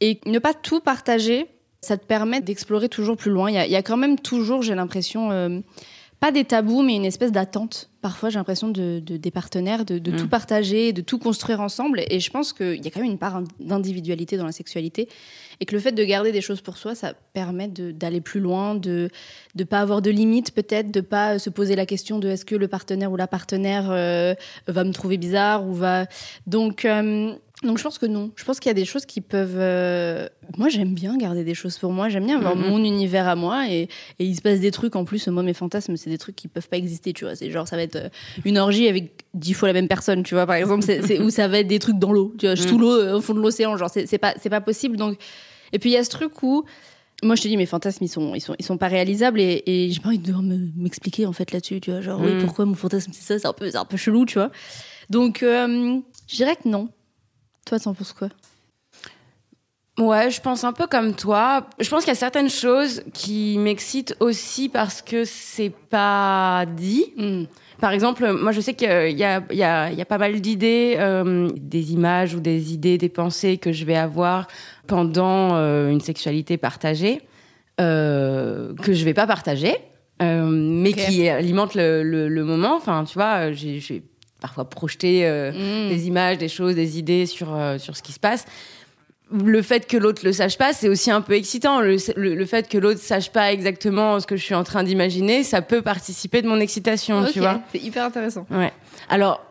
Et 0.00 0.20
ne 0.26 0.38
pas 0.38 0.52
tout 0.52 0.80
partager, 0.80 1.46
ça 1.80 1.96
te 1.96 2.04
permet 2.04 2.40
d'explorer 2.40 2.88
toujours 2.88 3.16
plus 3.16 3.30
loin. 3.30 3.50
Il 3.50 3.70
y, 3.70 3.76
a, 3.76 3.82
quand 3.82 3.96
même 3.96 4.18
toujours, 4.18 4.62
j'ai 4.62 4.74
l'impression, 4.74 5.30
euh, 5.30 5.60
pas 6.20 6.32
des 6.32 6.44
tabous, 6.44 6.82
mais 6.82 6.96
une 6.96 7.04
espèce 7.04 7.30
d'attente. 7.30 7.90
Parfois, 8.00 8.30
j'ai 8.30 8.38
l'impression 8.38 8.68
de, 8.68 9.00
des 9.00 9.30
partenaires 9.30 9.84
de, 9.84 9.98
mm. 9.98 10.16
tout 10.16 10.28
partager, 10.28 10.92
de 10.92 11.02
tout 11.02 11.18
construire 11.18 11.60
ensemble. 11.60 12.02
Et 12.08 12.20
je 12.20 12.30
pense 12.30 12.52
qu'il 12.52 12.82
y 12.82 12.88
a 12.88 12.90
quand 12.90 13.00
même 13.00 13.10
une 13.10 13.18
part 13.18 13.42
d'individualité 13.60 14.36
dans 14.36 14.46
la 14.46 14.52
sexualité. 14.52 15.08
Et 15.60 15.66
que 15.66 15.74
le 15.74 15.80
fait 15.80 15.92
de 15.92 16.04
garder 16.04 16.32
des 16.32 16.40
choses 16.40 16.60
pour 16.60 16.78
soi, 16.78 16.94
ça 16.94 17.14
permet 17.32 17.68
d'aller 17.68 18.20
plus 18.20 18.40
loin, 18.40 18.74
de 18.74 19.10
ne 19.56 19.64
pas 19.64 19.80
avoir 19.80 20.02
de 20.02 20.10
limites 20.10 20.52
peut-être, 20.52 20.90
de 20.90 21.00
pas 21.00 21.38
se 21.38 21.50
poser 21.50 21.76
la 21.76 21.86
question 21.86 22.18
de 22.18 22.28
est-ce 22.28 22.44
que 22.44 22.54
le 22.56 22.68
partenaire 22.68 23.12
ou 23.12 23.16
la 23.16 23.26
partenaire 23.26 23.90
euh, 23.90 24.34
va 24.68 24.84
me 24.84 24.92
trouver 24.92 25.18
bizarre 25.18 25.66
ou 25.66 25.74
va... 25.74 26.06
Donc, 26.46 26.84
euh, 26.84 27.34
donc 27.66 27.78
je 27.78 27.82
pense 27.82 27.98
que 27.98 28.06
non. 28.06 28.30
Je 28.36 28.44
pense 28.44 28.60
qu'il 28.60 28.68
y 28.68 28.70
a 28.70 28.74
des 28.74 28.84
choses 28.84 29.04
qui 29.04 29.20
peuvent. 29.20 29.56
Euh, 29.58 30.28
moi 30.56 30.68
j'aime 30.68 30.94
bien 30.94 31.16
garder 31.16 31.44
des 31.44 31.54
choses 31.54 31.78
pour 31.78 31.92
moi. 31.92 32.08
J'aime 32.08 32.26
bien 32.26 32.36
avoir 32.36 32.56
mm-hmm. 32.56 32.70
mon 32.70 32.84
univers 32.84 33.28
à 33.28 33.36
moi 33.36 33.68
et, 33.68 33.88
et, 34.18 34.24
il 34.24 34.34
se 34.36 34.42
passe 34.42 34.60
des 34.60 34.70
trucs 34.70 34.96
en 34.96 35.04
plus. 35.04 35.26
Moi 35.28 35.42
mes 35.42 35.54
fantasmes 35.54 35.96
c'est 35.96 36.10
des 36.10 36.18
trucs 36.18 36.36
qui 36.36 36.48
peuvent 36.48 36.68
pas 36.68 36.76
exister. 36.76 37.12
Tu 37.12 37.24
vois, 37.24 37.36
c'est 37.36 37.50
genre 37.50 37.68
ça 37.68 37.76
va 37.76 37.82
être 37.82 38.10
une 38.44 38.58
orgie 38.58 38.88
avec 38.88 39.24
dix 39.34 39.52
fois 39.52 39.68
la 39.68 39.74
même 39.74 39.88
personne. 39.88 40.22
Tu 40.22 40.34
vois 40.34 40.46
par 40.46 40.56
exemple, 40.56 40.84
c'est 40.84 41.20
où 41.20 41.30
ça 41.30 41.48
va 41.48 41.58
être 41.58 41.68
des 41.68 41.78
trucs 41.78 41.98
dans 41.98 42.12
l'eau. 42.12 42.34
Tu 42.38 42.46
vois, 42.46 42.56
sous 42.56 42.78
mm. 42.78 42.80
l'eau 42.80 43.16
au 43.16 43.20
fond 43.20 43.34
de 43.34 43.40
l'océan. 43.40 43.76
Genre 43.76 43.90
c'est 43.90 44.18
pas 44.18 44.34
c'est 44.40 44.50
pas 44.50 44.60
possible. 44.60 44.96
Donc 44.96 45.18
et 45.72 45.78
puis 45.78 45.90
il 45.90 45.94
y 45.94 45.98
a 45.98 46.04
ce 46.04 46.10
truc 46.10 46.42
où 46.42 46.64
moi, 47.22 47.34
je 47.34 47.42
te 47.42 47.48
dis, 47.48 47.56
mes 47.56 47.66
fantasmes, 47.66 48.04
ils 48.04 48.08
sont, 48.08 48.34
ils 48.34 48.40
sont, 48.40 48.54
ils 48.58 48.64
sont 48.64 48.76
pas 48.76 48.88
réalisables 48.88 49.40
et, 49.40 49.62
et 49.66 49.90
j'ai 49.90 50.00
pas 50.00 50.08
envie 50.08 50.18
de 50.18 50.34
m'expliquer 50.76 51.24
en 51.26 51.32
fait 51.32 51.50
là-dessus, 51.50 51.80
tu 51.80 51.90
vois. 51.90 52.02
Genre, 52.02 52.20
oui, 52.20 52.34
mm. 52.34 52.44
pourquoi 52.44 52.66
mon 52.66 52.74
fantasme 52.74 53.10
c'est 53.14 53.22
ça, 53.22 53.38
c'est 53.38 53.46
un 53.46 53.52
peu, 53.52 53.70
c'est 53.70 53.78
un 53.78 53.86
peu 53.86 53.96
chelou, 53.96 54.26
tu 54.26 54.34
vois. 54.34 54.50
Donc, 55.08 55.42
euh, 55.42 55.98
je 56.28 56.36
dirais 56.36 56.56
que 56.56 56.68
non. 56.68 56.90
Toi, 57.66 57.78
t'en 57.80 57.92
penses 57.94 58.12
quoi? 58.12 58.28
Ouais, 59.98 60.30
je 60.30 60.40
pense 60.40 60.62
un 60.64 60.72
peu 60.72 60.86
comme 60.86 61.14
toi. 61.14 61.66
Je 61.80 61.88
pense 61.88 62.04
qu'il 62.04 62.10
y 62.10 62.12
a 62.12 62.14
certaines 62.14 62.50
choses 62.50 63.02
qui 63.14 63.56
m'excitent 63.58 64.14
aussi 64.20 64.68
parce 64.68 65.02
que 65.02 65.24
c'est 65.24 65.72
pas 65.90 66.64
dit. 66.76 67.12
Mm. 67.16 67.44
Par 67.80 67.92
exemple, 67.92 68.30
moi 68.32 68.52
je 68.52 68.60
sais 68.60 68.74
qu'il 68.74 68.88
y, 68.88 69.22
y, 69.22 69.56
y 69.56 69.62
a, 69.62 70.04
pas 70.06 70.18
mal 70.18 70.40
d'idées, 70.40 70.96
euh, 70.98 71.50
des 71.56 71.92
images 71.92 72.34
ou 72.34 72.40
des 72.40 72.72
idées, 72.72 72.98
des 72.98 73.08
pensées 73.08 73.58
que 73.58 73.72
je 73.72 73.84
vais 73.84 73.96
avoir 73.96 74.46
pendant 74.86 75.54
euh, 75.54 75.90
une 75.90 76.00
sexualité 76.00 76.56
partagée, 76.56 77.20
euh, 77.80 78.74
que 78.76 78.92
je 78.94 79.04
vais 79.04 79.14
pas 79.14 79.26
partager, 79.26 79.76
mais 80.20 80.92
qui 80.92 81.28
alimentent 81.28 81.74
le, 81.74 82.02
le, 82.02 82.44
moment. 82.44 82.76
Enfin, 82.76 83.04
tu 83.04 83.14
vois, 83.14 83.52
j'ai 83.52 84.02
parfois 84.46 84.68
projeté 84.68 85.28
mm. 85.28 85.88
des 85.88 86.06
images, 86.06 86.38
des 86.38 86.48
choses, 86.48 86.74
des 86.74 86.98
idées 86.98 87.26
sur, 87.26 87.48
sur 87.78 87.96
ce 87.96 88.02
qui 88.02 88.12
se 88.12 88.20
passe 88.20 88.46
le 89.32 89.62
fait 89.62 89.86
que 89.86 89.96
l'autre 89.96 90.22
le 90.24 90.32
sache 90.32 90.56
pas, 90.56 90.72
c'est 90.72 90.88
aussi 90.88 91.10
un 91.10 91.20
peu 91.20 91.34
excitant. 91.34 91.80
Le, 91.80 91.98
fait 92.46 92.68
que 92.68 92.78
l'autre 92.78 93.00
sache 93.00 93.30
pas 93.30 93.52
exactement 93.52 94.20
ce 94.20 94.26
que 94.26 94.36
je 94.36 94.42
suis 94.42 94.54
en 94.54 94.64
train 94.64 94.84
d'imaginer, 94.84 95.42
ça 95.42 95.62
peut 95.62 95.82
participer 95.82 96.42
de 96.42 96.48
mon 96.48 96.60
excitation, 96.60 97.24
tu 97.32 97.40
vois. 97.40 97.60
C'est 97.72 97.82
hyper 97.82 98.04
intéressant. 98.04 98.46
Ouais. 98.50 98.72
Alors, 99.08 99.44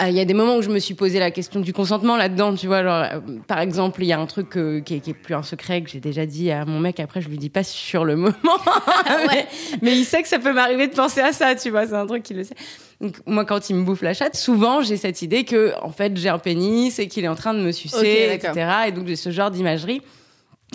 il 0.00 0.14
y 0.14 0.20
a 0.20 0.24
des 0.24 0.34
moments 0.34 0.56
où 0.56 0.62
je 0.62 0.70
me 0.70 0.78
suis 0.78 0.94
posé 0.94 1.18
la 1.18 1.30
question 1.30 1.60
du 1.60 1.72
consentement 1.72 2.16
là-dedans, 2.16 2.54
tu 2.54 2.66
vois. 2.66 2.78
Alors, 2.78 3.02
euh, 3.02 3.20
par 3.46 3.58
exemple, 3.58 4.02
il 4.02 4.06
y 4.06 4.12
a 4.12 4.18
un 4.18 4.26
truc 4.26 4.56
euh, 4.56 4.80
qui, 4.80 4.94
est, 4.94 5.14
plus 5.14 5.34
un 5.34 5.42
secret 5.42 5.82
que 5.82 5.90
j'ai 5.90 6.00
déjà 6.00 6.24
dit 6.24 6.50
à 6.50 6.64
mon 6.64 6.80
mec. 6.80 7.00
Après, 7.00 7.20
je 7.20 7.28
lui 7.28 7.38
dis 7.38 7.50
pas 7.50 7.64
sur 7.64 8.04
le 8.04 8.16
moment, 8.16 8.34
mais, 9.26 9.46
mais, 9.82 9.96
il 9.96 10.04
sait 10.04 10.22
que 10.22 10.28
ça 10.28 10.38
peut 10.38 10.52
m'arriver 10.52 10.86
de 10.86 10.94
penser 10.94 11.20
à 11.20 11.32
ça, 11.32 11.54
tu 11.54 11.70
vois. 11.70 11.86
C'est 11.86 11.94
un 11.94 12.06
truc 12.06 12.22
qu'il 12.22 12.36
le 12.36 12.44
sait. 12.44 12.54
Donc, 13.00 13.16
moi, 13.26 13.44
quand 13.44 13.68
il 13.68 13.76
me 13.76 13.84
bouffe 13.84 14.02
la 14.02 14.14
chatte, 14.14 14.36
souvent, 14.36 14.82
j'ai 14.82 14.96
cette 14.96 15.22
idée 15.22 15.44
que, 15.44 15.72
en 15.82 15.92
fait, 15.92 16.16
j'ai 16.16 16.28
un 16.28 16.38
pénis 16.38 16.98
et 16.98 17.08
qu'il 17.08 17.24
est 17.24 17.28
en 17.28 17.36
train 17.36 17.54
de 17.54 17.60
me 17.60 17.72
sucer, 17.72 18.30
etc. 18.32 18.70
Et 18.88 18.92
donc, 18.92 19.06
j'ai 19.06 19.16
ce 19.16 19.30
genre 19.30 19.50
d'imagerie 19.50 20.00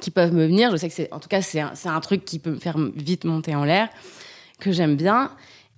qui 0.02 0.12
peuvent 0.12 0.34
me 0.34 0.46
venir. 0.46 0.72
Je 0.72 0.78
sais 0.78 0.88
que 0.88 0.94
c'est, 0.94 1.12
en 1.12 1.20
tout 1.20 1.30
cas, 1.30 1.42
c'est 1.42 1.60
un, 1.60 1.74
un, 1.86 2.00
truc 2.00 2.26
qui 2.26 2.40
peut 2.40 2.52
me 2.52 2.60
faire 2.60 2.78
vite 2.96 3.26
monter 3.26 3.56
en 3.56 3.64
l'air, 3.64 3.90
que 4.60 4.72
j'aime 4.72 4.96
bien. 4.96 5.32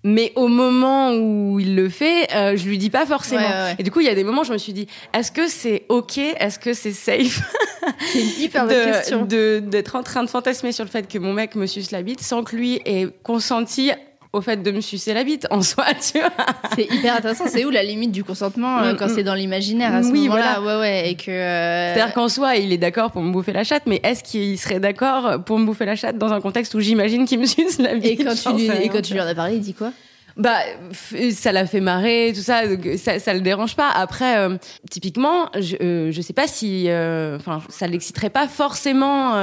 Mais 0.08 0.32
au 0.36 0.48
moment 0.48 1.16
où 1.16 1.60
il 1.60 1.76
le 1.76 1.90
fait, 1.90 2.32
euh, 2.36 2.56
je 2.56 2.68
lui 2.68 2.78
dis 2.78 2.92
pas 2.92 3.08
forcément. 3.08 3.50
Et 3.80 3.82
du 3.82 3.90
coup, 3.90 4.02
il 4.02 4.06
y 4.06 4.10
a 4.10 4.14
des 4.14 4.24
moments 4.24 4.42
où 4.42 4.46
je 4.46 4.54
me 4.54 4.60
suis 4.60 4.72
dit, 4.72 4.86
est-ce 5.16 5.32
que 5.32 5.48
c'est 5.48 5.86
ok? 5.90 6.20
Est-ce 6.20 6.60
que 6.60 6.74
c'est 6.74 6.92
safe? 6.92 7.42
C'est 8.00 8.20
une 8.20 8.42
hyper 8.44 8.66
bonne 8.66 8.84
question. 8.84 9.26
D'être 9.26 9.96
en 9.96 10.02
train 10.02 10.24
de 10.24 10.30
fantasmer 10.30 10.72
sur 10.72 10.84
le 10.84 10.90
fait 10.90 11.08
que 11.08 11.20
mon 11.20 11.34
mec 11.34 11.56
me 11.56 11.68
suce 11.68 11.92
la 11.92 12.02
bite 12.02 12.20
sans 12.22 12.44
que 12.44 12.56
lui 12.56 12.82
ait 12.86 13.08
consenti 13.22 13.92
au 14.36 14.42
fait 14.42 14.62
de 14.62 14.72
me 14.72 14.82
sucer 14.82 15.14
la 15.14 15.24
bite 15.24 15.48
en 15.50 15.62
soi, 15.62 15.86
tu 16.12 16.20
vois. 16.20 16.32
C'est 16.76 16.94
hyper 16.94 17.16
intéressant. 17.16 17.46
C'est 17.48 17.64
où 17.66 17.70
la 17.70 17.84
limite 17.84 18.12
du 18.12 18.24
consentement 18.24 18.80
euh, 18.80 18.94
mm, 18.94 18.98
quand 18.98 19.08
mm. 19.08 19.16
c'est 19.16 19.24
dans 19.24 19.34
l'imaginaire 19.34 19.94
à 19.96 20.04
ce 20.04 20.10
oui, 20.10 20.28
moment-là? 20.28 20.62
Ouais, 20.62 20.76
ouais. 20.76 21.12
Et 21.12 21.16
que. 21.16 21.32
Euh, 21.32 21.94
C'est-à-dire 21.94 22.14
qu'en 22.14 22.30
soi, 22.30 22.58
il 22.58 22.74
est 22.74 22.78
d'accord 22.78 23.12
pour 23.12 23.22
me 23.22 23.32
bouffer 23.32 23.54
la 23.54 23.64
chatte, 23.64 23.84
mais 23.86 24.02
est-ce 24.04 24.24
qu'il 24.24 24.60
serait 24.60 24.80
d'accord 24.80 25.44
pour 25.46 25.58
me 25.58 25.66
bouffer 25.66 25.86
la 25.86 25.96
chatte 25.96 26.18
dans 26.18 26.34
un 26.34 26.42
contexte 26.42 26.74
où 26.76 26.80
j'imagine 26.82 27.26
qu'il 27.26 27.40
me 27.40 27.46
suce 27.46 27.80
la 27.80 27.96
bite? 27.96 28.20
Et 28.20 28.24
quand, 28.24 28.36
tu 28.36 28.54
lui, 28.54 28.70
et 28.84 28.90
quand 28.90 29.02
tu 29.02 29.14
lui 29.14 29.22
en 29.22 29.28
as 29.28 29.36
parlé, 29.36 29.56
il 29.56 29.62
dit 29.62 29.74
quoi? 29.74 29.92
Bah 30.38 30.58
ça 31.32 31.52
l'a 31.54 31.66
fait 31.66 31.80
marrer 31.80 32.34
tout 32.36 32.42
ça 32.42 32.64
ça, 32.98 33.20
ça 33.20 33.34
le 33.34 33.40
dérange 33.40 33.76
pas. 33.76 33.90
Après 33.90 34.38
euh, 34.38 34.58
typiquement 34.92 35.50
je 35.58 35.76
euh, 35.82 36.12
je 36.12 36.22
sais 36.22 36.34
pas 36.34 36.48
si 36.48 36.86
euh, 36.90 37.38
enfin 37.38 37.62
ça 37.70 37.88
l'exciterait 37.88 38.30
pas 38.30 38.48
forcément 38.48 39.36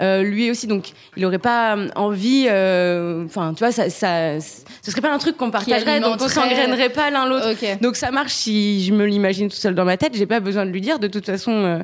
lui 0.00 0.50
aussi. 0.50 0.66
Donc 0.66 0.92
il 1.16 1.24
aurait 1.24 1.38
pas 1.38 1.76
envie 1.94 2.46
enfin 2.46 3.54
tu 3.54 3.60
vois 3.60 3.72
ça, 3.72 3.90
ça 3.90 4.40
ce 4.40 4.90
serait 4.90 5.00
pas 5.00 5.12
un 5.12 5.18
truc 5.18 5.36
qu'on 5.36 5.50
partagerait 5.50 6.00
donc 6.00 6.16
on 6.20 6.28
s'engrainerait 6.28 6.90
pas 6.90 7.10
l'un 7.10 7.28
l'autre. 7.28 7.54
Donc 7.80 7.96
ça 7.96 8.10
marche 8.10 8.32
si 8.32 8.84
je 8.84 8.92
me 8.92 9.06
l'imagine 9.06 9.48
tout 9.48 9.56
seul 9.56 9.74
dans 9.74 9.84
ma 9.84 9.96
tête. 9.96 10.12
J'ai 10.14 10.26
pas 10.26 10.40
besoin 10.40 10.66
de 10.66 10.70
lui 10.70 10.80
dire. 10.80 10.98
De 10.98 11.06
toute 11.06 11.26
façon 11.26 11.82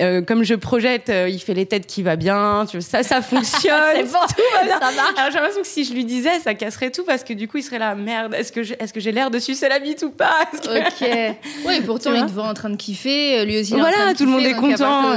euh, 0.00 0.22
comme 0.22 0.42
je 0.42 0.54
projette, 0.54 1.10
euh, 1.10 1.28
il 1.28 1.38
fait 1.38 1.52
les 1.52 1.66
têtes 1.66 1.86
qui 1.86 2.02
va 2.02 2.16
bien. 2.16 2.64
Tu 2.66 2.78
vois, 2.78 2.86
ça, 2.86 3.02
ça 3.02 3.20
fonctionne. 3.22 3.74
c'est 3.94 4.04
bon, 4.04 4.18
tout 4.26 4.42
va 4.54 4.64
bien. 4.64 4.80
Ça 4.80 4.92
marche. 4.92 5.18
Alors 5.18 5.30
j'ai 5.30 5.38
l'impression 5.38 5.60
que 5.60 5.66
si 5.66 5.84
je 5.84 5.92
lui 5.92 6.06
disais, 6.06 6.38
ça 6.40 6.54
casserait 6.54 6.90
tout 6.90 7.04
parce 7.04 7.24
que 7.24 7.34
du 7.34 7.46
coup, 7.46 7.58
il 7.58 7.62
serait 7.62 7.78
là, 7.78 7.94
merde. 7.94 8.32
Est-ce 8.32 8.52
que 8.52 8.60
est-ce 8.60 8.92
que 8.92 9.00
j'ai 9.00 9.12
l'air 9.12 9.30
de 9.30 9.38
sucer 9.38 9.68
la 9.68 9.80
bite 9.80 10.02
ou 10.02 10.10
pas? 10.10 10.48
Ok. 10.64 11.08
Oui, 11.66 11.80
pourtant 11.84 12.12
il 12.12 12.26
te 12.26 12.32
voit 12.32 12.44
en 12.44 12.54
train 12.54 12.70
de 12.70 12.76
kiffer, 12.76 13.40
euh, 13.40 13.44
lui 13.44 13.60
aussi. 13.60 13.74
Voilà, 13.74 14.14
tout 14.16 14.24
le 14.24 14.30
monde 14.30 14.42
est 14.42 14.54
content. 14.54 15.12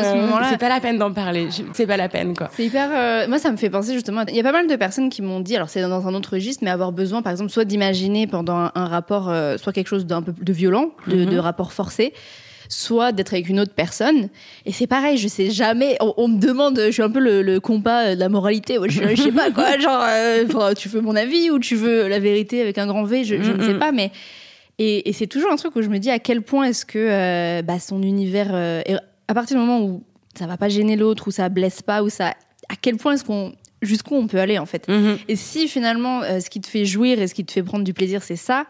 c'est 0.49 0.57
pas 0.57 0.69
la 0.69 0.79
peine 0.79 0.97
d'en 0.97 1.11
parler. 1.11 1.47
C'est 1.73 1.87
pas 1.87 1.97
la 1.97 2.09
peine, 2.09 2.35
quoi. 2.35 2.49
C'est 2.55 2.65
hyper. 2.65 3.27
Moi, 3.27 3.39
ça 3.39 3.51
me 3.51 3.57
fait 3.57 3.69
penser 3.69 3.93
justement. 3.93 4.23
Il 4.27 4.35
y 4.35 4.39
a 4.39 4.43
pas 4.43 4.51
mal 4.51 4.67
de 4.67 4.75
personnes 4.75 5.09
qui 5.09 5.21
m'ont 5.21 5.39
dit, 5.39 5.55
alors 5.55 5.69
c'est 5.69 5.81
dans 5.81 6.07
un 6.07 6.13
autre 6.13 6.33
registre, 6.33 6.63
mais 6.63 6.71
avoir 6.71 6.91
besoin, 6.91 7.21
par 7.21 7.31
exemple, 7.31 7.51
soit 7.51 7.65
d'imaginer 7.65 8.27
pendant 8.27 8.69
un, 8.75 8.85
rapport, 8.85 9.33
soit 9.57 9.73
quelque 9.73 9.87
chose 9.87 10.05
d'un 10.05 10.21
peu 10.21 10.33
de 10.37 10.53
violent, 10.53 10.91
de, 11.07 11.15
mm-hmm. 11.15 11.29
de 11.29 11.37
rapport 11.37 11.73
forcé 11.73 12.13
soit 12.69 13.11
d'être 13.11 13.33
avec 13.33 13.49
une 13.49 13.59
autre 13.59 13.73
personne. 13.73 14.29
Et 14.65 14.71
c'est 14.71 14.87
pareil, 14.87 15.17
je 15.17 15.27
sais 15.27 15.51
jamais. 15.51 15.97
On, 15.99 16.27
me 16.27 16.39
demande, 16.39 16.79
je 16.79 16.91
suis 16.91 17.01
un 17.01 17.09
peu 17.09 17.19
le, 17.19 17.59
compas 17.59 18.15
de 18.15 18.19
la 18.19 18.29
moralité. 18.29 18.77
Je, 18.87 19.15
sais 19.15 19.31
pas 19.31 19.51
quoi, 19.51 19.77
genre, 19.79 20.03
euh, 20.03 20.73
tu 20.73 20.89
veux 20.89 21.01
mon 21.01 21.15
avis 21.15 21.49
ou 21.51 21.59
tu 21.59 21.75
veux 21.75 22.07
la 22.07 22.19
vérité 22.19 22.61
avec 22.61 22.77
un 22.77 22.87
grand 22.87 23.03
V, 23.03 23.23
je, 23.23 23.35
ne 23.35 23.63
sais 23.63 23.75
pas, 23.75 23.91
mais. 23.91 24.11
Et, 24.77 25.13
c'est 25.13 25.27
toujours 25.27 25.51
un 25.51 25.55
truc 25.55 25.75
où 25.75 25.81
je 25.81 25.89
me 25.89 25.99
dis 25.99 26.09
à 26.09 26.19
quel 26.19 26.41
point 26.41 26.65
est-ce 26.65 26.85
que 26.85 26.99
euh, 26.99 27.61
bah, 27.61 27.79
son 27.79 28.03
univers, 28.03 28.49
euh, 28.51 28.81
à 29.27 29.33
partir 29.33 29.55
du 29.55 29.61
moment 29.61 29.81
où 29.81 30.03
ça 30.37 30.47
va 30.47 30.57
pas 30.57 30.67
gêner 30.67 30.97
l'autre, 30.97 31.29
où 31.29 31.31
ça 31.31 31.47
blesse 31.47 31.81
pas, 31.81 32.03
où 32.03 32.09
ça, 32.09 32.33
à 32.67 32.75
quel 32.81 32.97
point 32.97 33.13
est-ce 33.13 33.23
qu'on 33.23 33.53
jusqu'où 33.81 34.15
on 34.15 34.27
peut 34.27 34.39
aller 34.39 34.57
en 34.57 34.65
fait? 34.65 34.87
Mm-hmm. 34.89 35.17
Et 35.29 35.35
si 35.37 35.67
finalement 35.69 36.21
ce 36.23 36.49
qui 36.49 36.59
te 36.59 36.67
fait 36.67 36.83
jouir 36.83 37.21
et 37.21 37.27
ce 37.27 37.33
qui 37.33 37.45
te 37.45 37.53
fait 37.53 37.63
prendre 37.63 37.85
du 37.85 37.93
plaisir, 37.93 38.21
c'est 38.21 38.35
ça, 38.35 38.65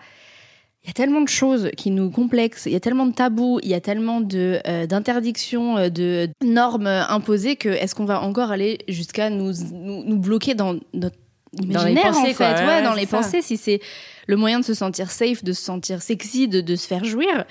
il 0.85 0.89
y 0.89 0.91
a 0.91 0.93
tellement 0.93 1.21
de 1.21 1.27
choses 1.27 1.71
qui 1.75 1.89
nous 1.89 2.11
complexent, 2.11 2.67
il 2.67 2.71
y 2.71 2.75
a 2.75 2.79
tellement 2.79 3.07
de 3.07 3.11
tabous, 3.11 3.59
il 3.63 3.69
y 3.69 3.73
a 3.73 3.81
tellement 3.81 4.21
de 4.21 4.59
euh, 4.67 4.85
d'interdictions, 4.85 5.77
euh, 5.79 5.89
de 5.89 6.29
normes 6.43 6.85
imposées 6.85 7.55
que 7.55 7.69
est-ce 7.69 7.95
qu'on 7.95 8.05
va 8.05 8.21
encore 8.21 8.51
aller 8.51 8.77
jusqu'à 8.87 9.31
nous, 9.31 9.51
nous, 9.73 10.19
bloquer 10.19 10.53
dans 10.53 10.75
notre 10.93 11.15
imaginaire 11.59 11.79
dans 11.81 11.89
les 11.89 11.95
pensées, 11.95 12.31
en 12.31 12.33
fait, 12.35 12.65
ouais, 12.67 12.83
dans 12.83 12.93
les 12.93 13.07
pensées 13.07 13.41
si 13.41 13.57
c'est 13.57 13.79
le 14.27 14.37
moyen 14.37 14.59
de 14.59 14.65
se 14.65 14.75
sentir 14.75 15.09
safe, 15.09 15.43
de 15.43 15.53
se 15.53 15.63
sentir 15.63 16.03
sexy, 16.03 16.47
de, 16.47 16.61
de 16.61 16.75
se 16.75 16.85
faire 16.85 17.03
jouir. 17.03 17.45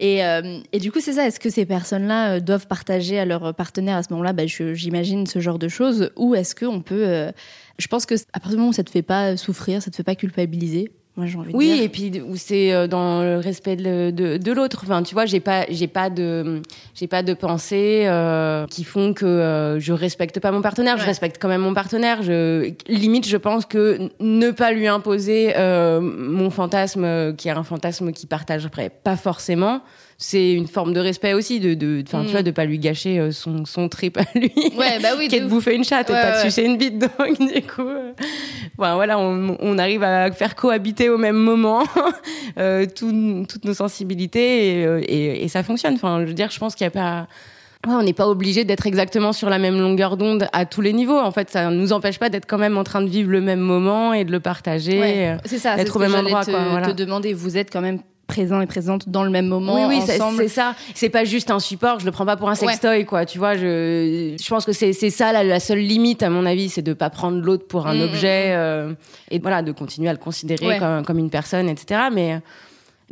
Et, 0.00 0.24
euh, 0.24 0.58
et 0.72 0.80
du 0.80 0.90
coup, 0.90 0.98
c'est 0.98 1.12
ça. 1.12 1.24
Est-ce 1.28 1.38
que 1.38 1.50
ces 1.50 1.66
personnes-là 1.66 2.40
doivent 2.40 2.66
partager 2.66 3.16
à 3.16 3.24
leur 3.24 3.54
partenaire 3.54 3.96
à 3.96 4.02
ce 4.02 4.12
moment-là? 4.12 4.32
Bah, 4.32 4.44
J'imagine 4.46 5.28
ce 5.28 5.38
genre 5.38 5.60
de 5.60 5.68
choses. 5.68 6.10
Ou 6.16 6.34
est-ce 6.34 6.56
qu'on 6.56 6.80
peut. 6.80 7.30
je 7.78 7.86
pense 7.86 8.06
que 8.06 8.16
à 8.32 8.40
partir 8.40 8.50
du 8.50 8.56
moment 8.56 8.70
où 8.70 8.72
ça 8.72 8.82
te 8.82 8.90
fait 8.90 9.02
pas 9.02 9.36
souffrir, 9.36 9.82
ça 9.82 9.92
te 9.92 9.96
fait 9.96 10.02
pas 10.02 10.16
culpabiliser, 10.16 10.90
moi, 11.14 11.26
j'ai 11.26 11.36
envie 11.36 11.52
oui, 11.54 11.74
dire. 11.74 11.82
et 11.82 11.88
puis 11.90 12.22
où 12.26 12.36
c'est 12.36 12.72
euh, 12.72 12.86
dans 12.86 13.22
le 13.22 13.36
respect 13.36 13.76
de, 13.76 14.10
de, 14.10 14.38
de 14.38 14.52
l'autre. 14.52 14.80
Enfin, 14.84 15.02
tu 15.02 15.12
vois, 15.12 15.26
j'ai 15.26 15.40
pas, 15.40 15.66
j'ai 15.68 15.86
pas 15.86 16.08
de, 16.08 16.62
j'ai 16.94 17.06
pas 17.06 17.22
de 17.22 17.34
pensées 17.34 18.04
euh, 18.06 18.66
qui 18.66 18.82
font 18.82 19.12
que 19.12 19.26
euh, 19.26 19.78
je 19.78 19.92
respecte 19.92 20.40
pas 20.40 20.50
mon 20.52 20.62
partenaire. 20.62 20.96
Je 20.96 21.04
respecte 21.04 21.36
quand 21.38 21.48
même 21.48 21.60
mon 21.60 21.74
partenaire. 21.74 22.22
Je 22.22 22.72
limite, 22.88 23.28
je 23.28 23.36
pense 23.36 23.66
que 23.66 24.08
ne 24.20 24.50
pas 24.52 24.72
lui 24.72 24.86
imposer 24.86 25.52
euh, 25.56 26.00
mon 26.00 26.48
fantasme, 26.48 27.36
qui 27.36 27.48
est 27.48 27.52
un 27.52 27.62
fantasme 27.62 28.12
qui 28.12 28.26
partagerait 28.26 28.90
pas 28.90 29.16
forcément, 29.16 29.82
c'est 30.22 30.52
une 30.52 30.68
forme 30.68 30.92
de 30.92 31.00
respect 31.00 31.34
aussi 31.34 31.58
de 31.58 31.74
de 31.74 32.02
enfin 32.06 32.24
tu 32.24 32.30
vois 32.30 32.42
mm. 32.42 32.44
de 32.44 32.50
pas 32.52 32.64
lui 32.64 32.78
gâcher 32.78 33.18
euh, 33.18 33.32
son 33.32 33.64
son 33.64 33.88
trip 33.88 34.16
à 34.18 34.24
lui 34.34 34.52
ouais 34.78 35.00
bah 35.02 35.10
oui 35.18 35.26
qui 35.28 35.36
est 35.36 35.40
de 35.40 35.48
bouffer 35.48 35.74
une 35.74 35.84
chatte 35.84 36.10
et 36.10 36.12
pas 36.12 36.36
de 36.36 36.42
sucer 36.42 36.62
une 36.62 36.76
bite 36.76 36.98
donc 37.00 37.38
du 37.38 37.62
coup 37.62 37.88
euh, 37.88 38.12
voilà 38.76 39.18
on, 39.18 39.56
on, 39.58 39.78
arrive 39.78 40.04
à 40.04 40.30
faire 40.30 40.54
cohabiter 40.54 41.08
au 41.08 41.18
même 41.18 41.36
moment 41.36 41.82
euh, 42.58 42.86
tout, 42.86 43.44
toutes 43.48 43.64
nos 43.64 43.74
sensibilités 43.74 44.80
et, 44.80 44.86
euh, 44.86 45.00
et, 45.02 45.44
et, 45.44 45.48
ça 45.48 45.64
fonctionne 45.64 45.94
enfin 45.94 46.20
je 46.20 46.26
veux 46.26 46.34
dire 46.34 46.50
je 46.52 46.58
pense 46.58 46.76
qu'il 46.76 46.84
y 46.84 46.88
a 46.88 46.90
pas 46.90 47.26
Ouais, 47.84 47.94
on 47.94 48.04
n'est 48.04 48.12
pas 48.12 48.28
obligé 48.28 48.64
d'être 48.64 48.86
exactement 48.86 49.32
sur 49.32 49.50
la 49.50 49.58
même 49.58 49.76
longueur 49.76 50.16
d'onde 50.16 50.46
à 50.52 50.66
tous 50.66 50.82
les 50.82 50.92
niveaux. 50.92 51.18
En 51.18 51.32
fait, 51.32 51.50
ça 51.50 51.68
ne 51.68 51.74
nous 51.74 51.92
empêche 51.92 52.20
pas 52.20 52.28
d'être 52.28 52.46
quand 52.46 52.56
même 52.56 52.78
en 52.78 52.84
train 52.84 53.02
de 53.02 53.08
vivre 53.08 53.28
le 53.28 53.40
même 53.40 53.58
moment 53.58 54.12
et 54.12 54.24
de 54.24 54.30
le 54.30 54.38
partager. 54.38 55.00
Ouais, 55.00 55.36
c'est 55.44 55.58
ça. 55.58 55.76
Être 55.76 55.96
au 55.96 55.98
même 55.98 56.14
endroit. 56.14 56.44
Te, 56.44 56.52
quoi, 56.52 56.62
voilà. 56.70 56.86
te 56.86 56.92
demander, 56.92 57.32
vous 57.32 57.56
êtes 57.56 57.72
quand 57.72 57.80
même 57.80 57.98
présent 58.26 58.60
et 58.60 58.66
présente 58.66 59.08
dans 59.08 59.24
le 59.24 59.30
même 59.30 59.46
moment 59.46 59.74
oui, 59.74 59.96
oui, 59.96 60.02
c'est 60.06 60.48
ça. 60.48 60.74
C'est 60.94 61.10
pas 61.10 61.24
juste 61.24 61.50
un 61.50 61.60
support. 61.60 62.00
Je 62.00 62.06
le 62.06 62.12
prends 62.12 62.26
pas 62.26 62.36
pour 62.36 62.48
un 62.48 62.54
sextoy, 62.54 63.04
quoi. 63.04 63.26
Tu 63.26 63.38
vois, 63.38 63.56
je, 63.56 64.36
je 64.40 64.48
pense 64.48 64.64
que 64.64 64.72
c'est 64.72 64.92
ça 64.92 65.32
la, 65.32 65.44
la, 65.44 65.60
seule 65.60 65.80
limite, 65.80 66.22
à 66.22 66.30
mon 66.30 66.46
avis, 66.46 66.68
c'est 66.68 66.82
de 66.82 66.92
pas 66.92 67.10
prendre 67.10 67.40
l'autre 67.40 67.66
pour 67.66 67.86
un 67.86 67.94
mm, 67.94 67.98
mm, 67.98 68.02
objet 68.02 68.48
mm. 68.48 68.58
euh, 68.58 68.94
et 69.30 69.38
voilà, 69.38 69.62
de 69.62 69.72
continuer 69.72 70.08
à 70.08 70.12
le 70.12 70.18
considérer 70.18 70.78
comme, 70.78 71.04
comme, 71.04 71.18
une 71.18 71.30
personne, 71.30 71.68
etc. 71.68 72.02
Mais 72.12 72.40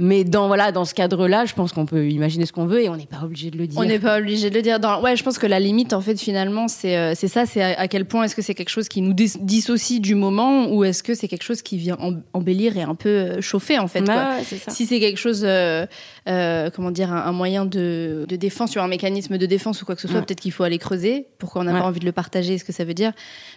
mais 0.00 0.24
dans 0.24 0.46
voilà, 0.46 0.72
dans 0.72 0.86
ce 0.86 0.94
cadre-là, 0.94 1.44
je 1.44 1.52
pense 1.52 1.72
qu'on 1.72 1.84
peut 1.84 2.08
imaginer 2.08 2.46
ce 2.46 2.52
qu'on 2.52 2.64
veut 2.64 2.82
et 2.82 2.88
on 2.88 2.96
n'est 2.96 3.06
pas 3.06 3.22
obligé 3.22 3.50
de 3.50 3.58
le 3.58 3.66
dire. 3.66 3.78
On 3.78 3.84
n'est 3.84 3.98
pas 3.98 4.18
obligé 4.18 4.48
de 4.48 4.54
le 4.54 4.62
dire. 4.62 4.80
Dans... 4.80 5.02
Ouais, 5.02 5.14
je 5.14 5.22
pense 5.22 5.38
que 5.38 5.46
la 5.46 5.60
limite, 5.60 5.92
en 5.92 6.00
fait, 6.00 6.18
finalement, 6.18 6.68
c'est 6.68 6.96
euh, 6.96 7.12
c'est 7.14 7.28
ça, 7.28 7.44
c'est 7.44 7.62
à, 7.62 7.86
quel 7.86 8.06
point 8.06 8.24
est-ce 8.24 8.34
que 8.34 8.42
c'est 8.42 8.54
quelque 8.54 8.70
chose 8.70 8.88
qui 8.88 9.02
nous 9.02 9.12
dissocie 9.12 10.00
du 10.00 10.14
moment 10.14 10.72
ou 10.72 10.84
est-ce 10.84 11.02
que 11.02 11.14
c'est 11.14 11.28
quelque 11.28 11.42
chose 11.42 11.60
qui 11.60 11.76
vient 11.76 11.98
embellir 12.32 12.78
et 12.78 12.82
un 12.82 12.94
peu 12.94 13.08
euh, 13.08 13.40
chauffer, 13.42 13.78
en 13.78 13.88
fait. 13.88 14.02
quoi. 14.02 14.38
Si 14.68 14.86
c'est 14.86 15.00
quelque 15.00 15.18
chose, 15.18 15.42
euh, 15.44 15.86
euh, 16.30 16.70
comment 16.70 16.90
dire, 16.90 17.12
un, 17.12 17.32
moyen 17.32 17.66
de, 17.66 18.24
de, 18.28 18.36
défense 18.36 18.70
sur 18.70 18.82
un 18.82 18.88
mécanisme 18.88 19.36
de 19.36 19.46
défense 19.46 19.82
ou 19.82 19.84
quoi 19.84 19.94
que 19.94 20.00
ce 20.00 20.08
soit, 20.08 20.22
peut-être 20.22 20.40
qu'il 20.40 20.52
faut 20.52 20.62
aller 20.62 20.78
creuser. 20.78 21.26
Pourquoi 21.38 21.62
on 21.62 21.64
n'a 21.64 21.72
pas 21.72 21.86
envie 21.86 22.00
de 22.00 22.06
le 22.06 22.12
partager, 22.12 22.56
ce 22.58 22.64
que 22.64 22.72
ça 22.72 22.84
veut 22.84 22.94
dire. 22.94 23.12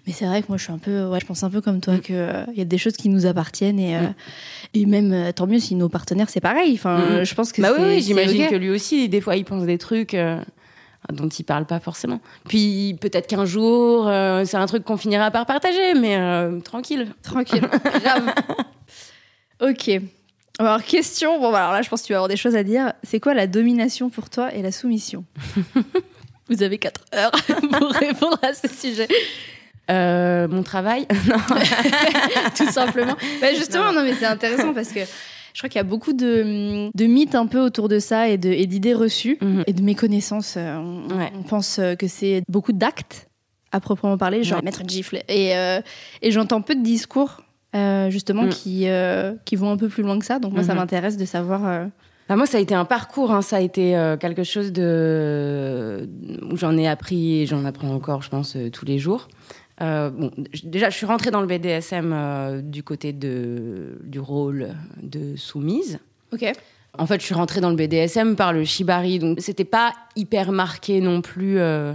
Mais 0.07 0.13
c'est 0.13 0.25
vrai 0.25 0.41
que 0.41 0.47
moi, 0.49 0.57
je 0.57 0.63
suis 0.63 0.73
un 0.73 0.77
peu, 0.77 1.05
ouais, 1.05 1.19
je 1.19 1.25
pense 1.25 1.43
un 1.43 1.49
peu 1.49 1.61
comme 1.61 1.79
toi 1.79 1.95
mm. 1.95 2.01
que 2.01 2.51
il 2.51 2.57
y 2.57 2.61
a 2.61 2.65
des 2.65 2.77
choses 2.77 2.97
qui 2.97 3.09
nous 3.09 3.25
appartiennent 3.25 3.79
et, 3.79 3.97
mm. 3.97 4.13
et 4.73 4.85
même 4.85 5.33
tant 5.33 5.47
mieux 5.47 5.59
si 5.59 5.75
nos 5.75 5.89
partenaires 5.89 6.29
c'est 6.29 6.41
pareil. 6.41 6.73
Enfin, 6.73 6.99
mm-hmm. 6.99 7.25
je 7.25 7.35
pense 7.35 7.51
que 7.51 7.61
bah 7.61 7.71
oui, 7.79 8.01
j'imagine 8.01 8.47
que 8.47 8.55
lui 8.55 8.69
aussi, 8.69 9.09
des 9.09 9.21
fois, 9.21 9.35
il 9.35 9.45
pense 9.45 9.65
des 9.65 9.77
trucs 9.77 10.13
euh, 10.13 10.37
dont 11.11 11.27
il 11.27 11.43
parle 11.43 11.65
pas 11.65 11.79
forcément. 11.79 12.21
Puis 12.47 12.97
peut-être 12.99 13.27
qu'un 13.27 13.45
jour, 13.45 14.07
euh, 14.07 14.45
c'est 14.45 14.57
un 14.57 14.65
truc 14.65 14.83
qu'on 14.83 14.97
finira 14.97 15.31
par 15.31 15.45
partager, 15.45 15.93
mais 15.95 16.17
euh, 16.17 16.59
tranquille. 16.61 17.13
Tranquille, 17.21 17.67
grave. 18.01 18.33
ok. 19.61 20.01
Alors, 20.59 20.83
question. 20.83 21.39
Bon, 21.39 21.53
alors 21.53 21.71
là, 21.71 21.81
je 21.81 21.89
pense 21.89 22.01
que 22.01 22.07
tu 22.07 22.13
vas 22.13 22.17
avoir 22.17 22.29
des 22.29 22.37
choses 22.37 22.55
à 22.55 22.63
dire. 22.63 22.93
C'est 23.03 23.19
quoi 23.19 23.33
la 23.33 23.47
domination 23.47 24.09
pour 24.09 24.29
toi 24.29 24.53
et 24.53 24.61
la 24.61 24.71
soumission? 24.71 25.25
Vous 26.49 26.61
avez 26.61 26.77
4 26.77 27.01
heures 27.15 27.31
pour 27.71 27.89
répondre 27.89 28.37
à 28.41 28.53
ce 28.53 28.67
sujet. 28.67 29.07
mon 29.89 30.63
travail? 30.63 31.07
Tout 32.55 32.69
simplement. 32.69 33.15
Bah, 33.41 33.53
justement, 33.53 33.91
non, 33.91 34.03
mais 34.03 34.13
c'est 34.13 34.25
intéressant 34.25 34.73
parce 34.73 34.89
que 34.89 35.01
je 35.53 35.59
crois 35.59 35.69
qu'il 35.69 35.77
y 35.77 35.81
a 35.81 35.83
beaucoup 35.83 36.13
de, 36.13 36.89
de, 36.93 37.05
mythes 37.05 37.35
un 37.35 37.45
peu 37.45 37.59
autour 37.59 37.87
de 37.87 37.99
ça 37.99 38.27
et 38.27 38.37
d'idées 38.37 38.93
reçues 38.93 39.37
mhm. 39.39 39.63
et 39.67 39.73
de 39.73 39.81
méconnaissances. 39.83 40.55
Euh, 40.57 40.77
on, 40.77 41.43
pense 41.43 41.77
euh, 41.79 41.95
que 41.95 42.07
c'est 42.07 42.43
beaucoup 42.49 42.73
d'actes 42.73 43.27
à 43.71 43.79
proprement 43.79 44.17
parler, 44.17 44.43
genre 44.43 44.63
mettre 44.63 44.81
une 44.81 44.89
gifle. 44.89 45.23
Et, 45.27 45.55
euh, 45.55 45.79
et 46.21 46.31
j'entends 46.31 46.61
peu 46.61 46.75
de 46.75 46.81
discours 46.81 47.41
justement 48.09 48.43
mm. 48.43 48.49
qui, 48.49 48.87
qui 49.45 49.55
vont 49.55 49.71
un 49.71 49.77
peu 49.77 49.87
plus 49.87 50.03
loin 50.03 50.19
que 50.19 50.25
ça. 50.25 50.39
Donc 50.39 50.53
moi, 50.53 50.63
ça 50.63 50.73
mhm. 50.73 50.79
m'intéresse 50.79 51.17
de 51.17 51.25
savoir. 51.25 51.87
Bah 52.29 52.35
moi, 52.37 52.45
ça 52.45 52.57
a 52.57 52.61
été 52.61 52.73
un 52.73 52.85
parcours, 52.85 53.31
hein. 53.31 53.41
ça 53.41 53.57
a 53.57 53.59
été 53.59 53.91
quelque 54.19 54.43
chose 54.43 54.71
de 54.71 56.07
où 56.49 56.55
j'en 56.55 56.77
ai 56.77 56.87
appris 56.87 57.41
et 57.41 57.45
j'en 57.45 57.65
apprends 57.65 57.93
encore, 57.93 58.21
je 58.21 58.29
pense, 58.29 58.57
tous 58.71 58.85
les 58.85 58.99
jours. 58.99 59.27
Euh, 59.81 60.09
bon, 60.09 60.31
déjà, 60.63 60.89
je 60.89 60.97
suis 60.97 61.05
rentrée 61.05 61.31
dans 61.31 61.41
le 61.41 61.47
BDSM 61.47 62.11
euh, 62.13 62.61
du 62.61 62.83
côté 62.83 63.11
de, 63.11 63.99
du 64.03 64.19
rôle 64.19 64.69
de 65.01 65.35
soumise. 65.35 65.99
Ok. 66.31 66.51
En 66.97 67.07
fait, 67.07 67.19
je 67.19 67.25
suis 67.25 67.33
rentrée 67.33 67.59
dans 67.59 67.71
le 67.71 67.75
BDSM 67.75 68.35
par 68.35 68.53
le 68.53 68.63
shibari, 68.63 69.17
donc 69.17 69.39
c'était 69.41 69.65
pas 69.65 69.93
hyper 70.15 70.51
marqué 70.51 71.01
non 71.01 71.21
plus. 71.21 71.59
Euh, 71.59 71.93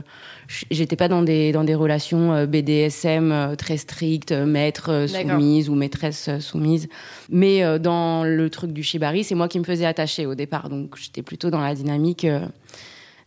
J'étais 0.70 0.96
pas 0.96 1.06
dans 1.06 1.22
des 1.22 1.52
dans 1.52 1.62
des 1.62 1.76
relations 1.76 2.32
euh, 2.32 2.46
BDSM 2.46 3.30
euh, 3.30 3.54
très 3.54 3.76
strictes, 3.76 4.32
maître 4.32 5.06
soumise 5.06 5.68
ou 5.68 5.76
maîtresse 5.76 6.30
soumise. 6.40 6.88
Mais 7.30 7.78
dans 7.78 8.24
le 8.24 8.50
truc 8.50 8.72
du 8.72 8.82
shibari, 8.82 9.22
c'est 9.22 9.36
moi 9.36 9.46
qui 9.46 9.60
me 9.60 9.64
faisais 9.64 9.86
attacher 9.86 10.26
au 10.26 10.34
départ, 10.34 10.68
donc 10.68 10.96
j'étais 10.96 11.22
plutôt 11.22 11.50
dans 11.50 11.60
la 11.60 11.74
dynamique 11.74 12.26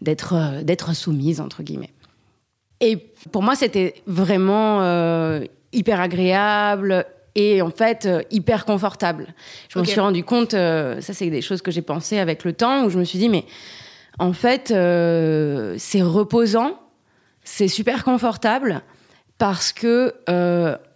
d'être 0.02 0.62
d'être 0.64 0.94
soumise 0.94 1.40
entre 1.40 1.64
guillemets. 1.64 1.94
Et 2.82 2.98
pour 3.32 3.44
moi, 3.44 3.56
c'était 3.56 3.94
vraiment 4.08 4.82
euh, 4.82 5.46
hyper 5.72 6.02
agréable, 6.02 7.06
et 7.36 7.62
en 7.62 7.70
fait 7.72 8.08
hyper 8.30 8.66
confortable. 8.66 9.34
Je 9.70 9.80
me 9.80 9.84
suis 9.84 10.00
rendu 10.00 10.24
compte, 10.24 10.52
ça 10.52 11.02
c'est 11.14 11.30
des 11.30 11.42
choses 11.42 11.62
que 11.62 11.72
j'ai 11.72 11.82
pensé 11.82 12.20
avec 12.20 12.44
le 12.44 12.54
temps, 12.54 12.86
où 12.86 12.90
je 12.90 13.00
me 13.00 13.04
suis 13.04 13.20
dit 13.20 13.30
mais 13.30 13.46
en 14.20 14.34
fait 14.34 14.68
c'est 14.68 16.02
reposant, 16.02 16.80
c'est 17.44 17.68
super 17.68 18.04
confortable 18.04 18.82
parce 19.38 19.72
que 19.74 20.14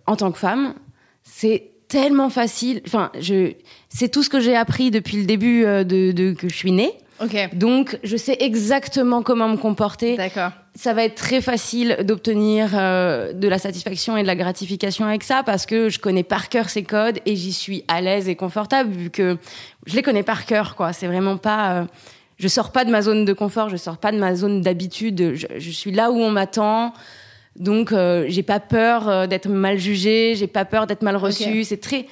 en 0.08 0.15
tant 0.15 0.32
que 0.32 0.38
femme, 0.38 0.75
c'est 1.24 1.72
tellement 1.88 2.30
facile. 2.30 2.82
Enfin, 2.86 3.12
je, 3.20 3.54
c'est 3.89 4.10
tout 4.10 4.24
ce 4.24 4.30
que 4.30 4.39
j'ai 4.39 4.56
appris 4.56 4.92
depuis 4.92 5.18
le 5.18 5.25
début 5.25 5.63
de, 5.63 6.12
de 6.12 6.34
que 6.34 6.50
je 6.50 6.56
suis 6.56 6.72
née. 6.72 6.94
Donc, 7.53 7.98
je 8.03 8.17
sais 8.17 8.38
exactement 8.39 9.22
comment 9.22 9.48
me 9.48 9.57
comporter. 9.57 10.17
D'accord. 10.17 10.51
Ça 10.75 10.93
va 10.93 11.05
être 11.05 11.15
très 11.15 11.41
facile 11.41 11.98
d'obtenir 12.03 12.72
euh, 12.74 13.31
de 13.31 13.48
la 13.48 13.57
satisfaction 13.57 14.17
et 14.17 14.22
de 14.22 14.27
la 14.27 14.36
gratification 14.36 15.05
avec 15.05 15.24
ça 15.24 15.41
parce 15.43 15.65
que 15.65 15.89
je 15.89 16.00
connais 16.00 16.24
par 16.24 16.50
cœur 16.50 16.69
ces 16.69 16.84
codes 16.84 17.19
et 17.25 17.36
j'y 17.36 17.53
suis 17.53 17.86
à 17.88 18.01
l'aise 18.01 18.27
et 18.27 18.36
confortable 18.36 18.91
vu 18.91 19.10
que 19.10 19.38
je 19.86 19.95
les 19.95 20.01
connais 20.01 20.24
par 20.24 20.45
cœur. 20.45 20.75
Quoi, 20.75 20.91
c'est 20.91 21.07
vraiment 21.07 21.38
pas. 21.38 21.72
Euh, 21.72 21.86
je 22.38 22.50
sors 22.50 22.74
pas 22.74 22.84
de 22.84 22.91
ma 22.91 23.01
zone 23.01 23.24
de 23.24 23.31
confort, 23.31 23.69
je 23.69 23.77
sors 23.77 23.98
pas 23.98 24.12
de 24.12 24.17
ma 24.17 24.36
zone 24.36 24.62
d'habitude. 24.62 25.36
Je, 25.36 25.72
suis 25.72 25.91
là 25.91 26.12
où 26.12 26.17
on 26.17 26.31
m'attend. 26.31 26.91
Donc, 27.55 27.93
euh, 27.93 28.25
j'ai 28.27 28.43
pas 28.43 28.60
peur 28.60 29.07
euh, 29.07 29.27
d'être 29.27 29.48
mal 29.48 29.77
jugée, 29.77 30.36
j'ai 30.36 30.48
pas 30.48 30.65
peur 30.65 30.88
d'être 30.88 31.03
mal 31.03 31.15
reçue. 31.15 31.63
C'est 31.63 31.79
très, 31.79 32.07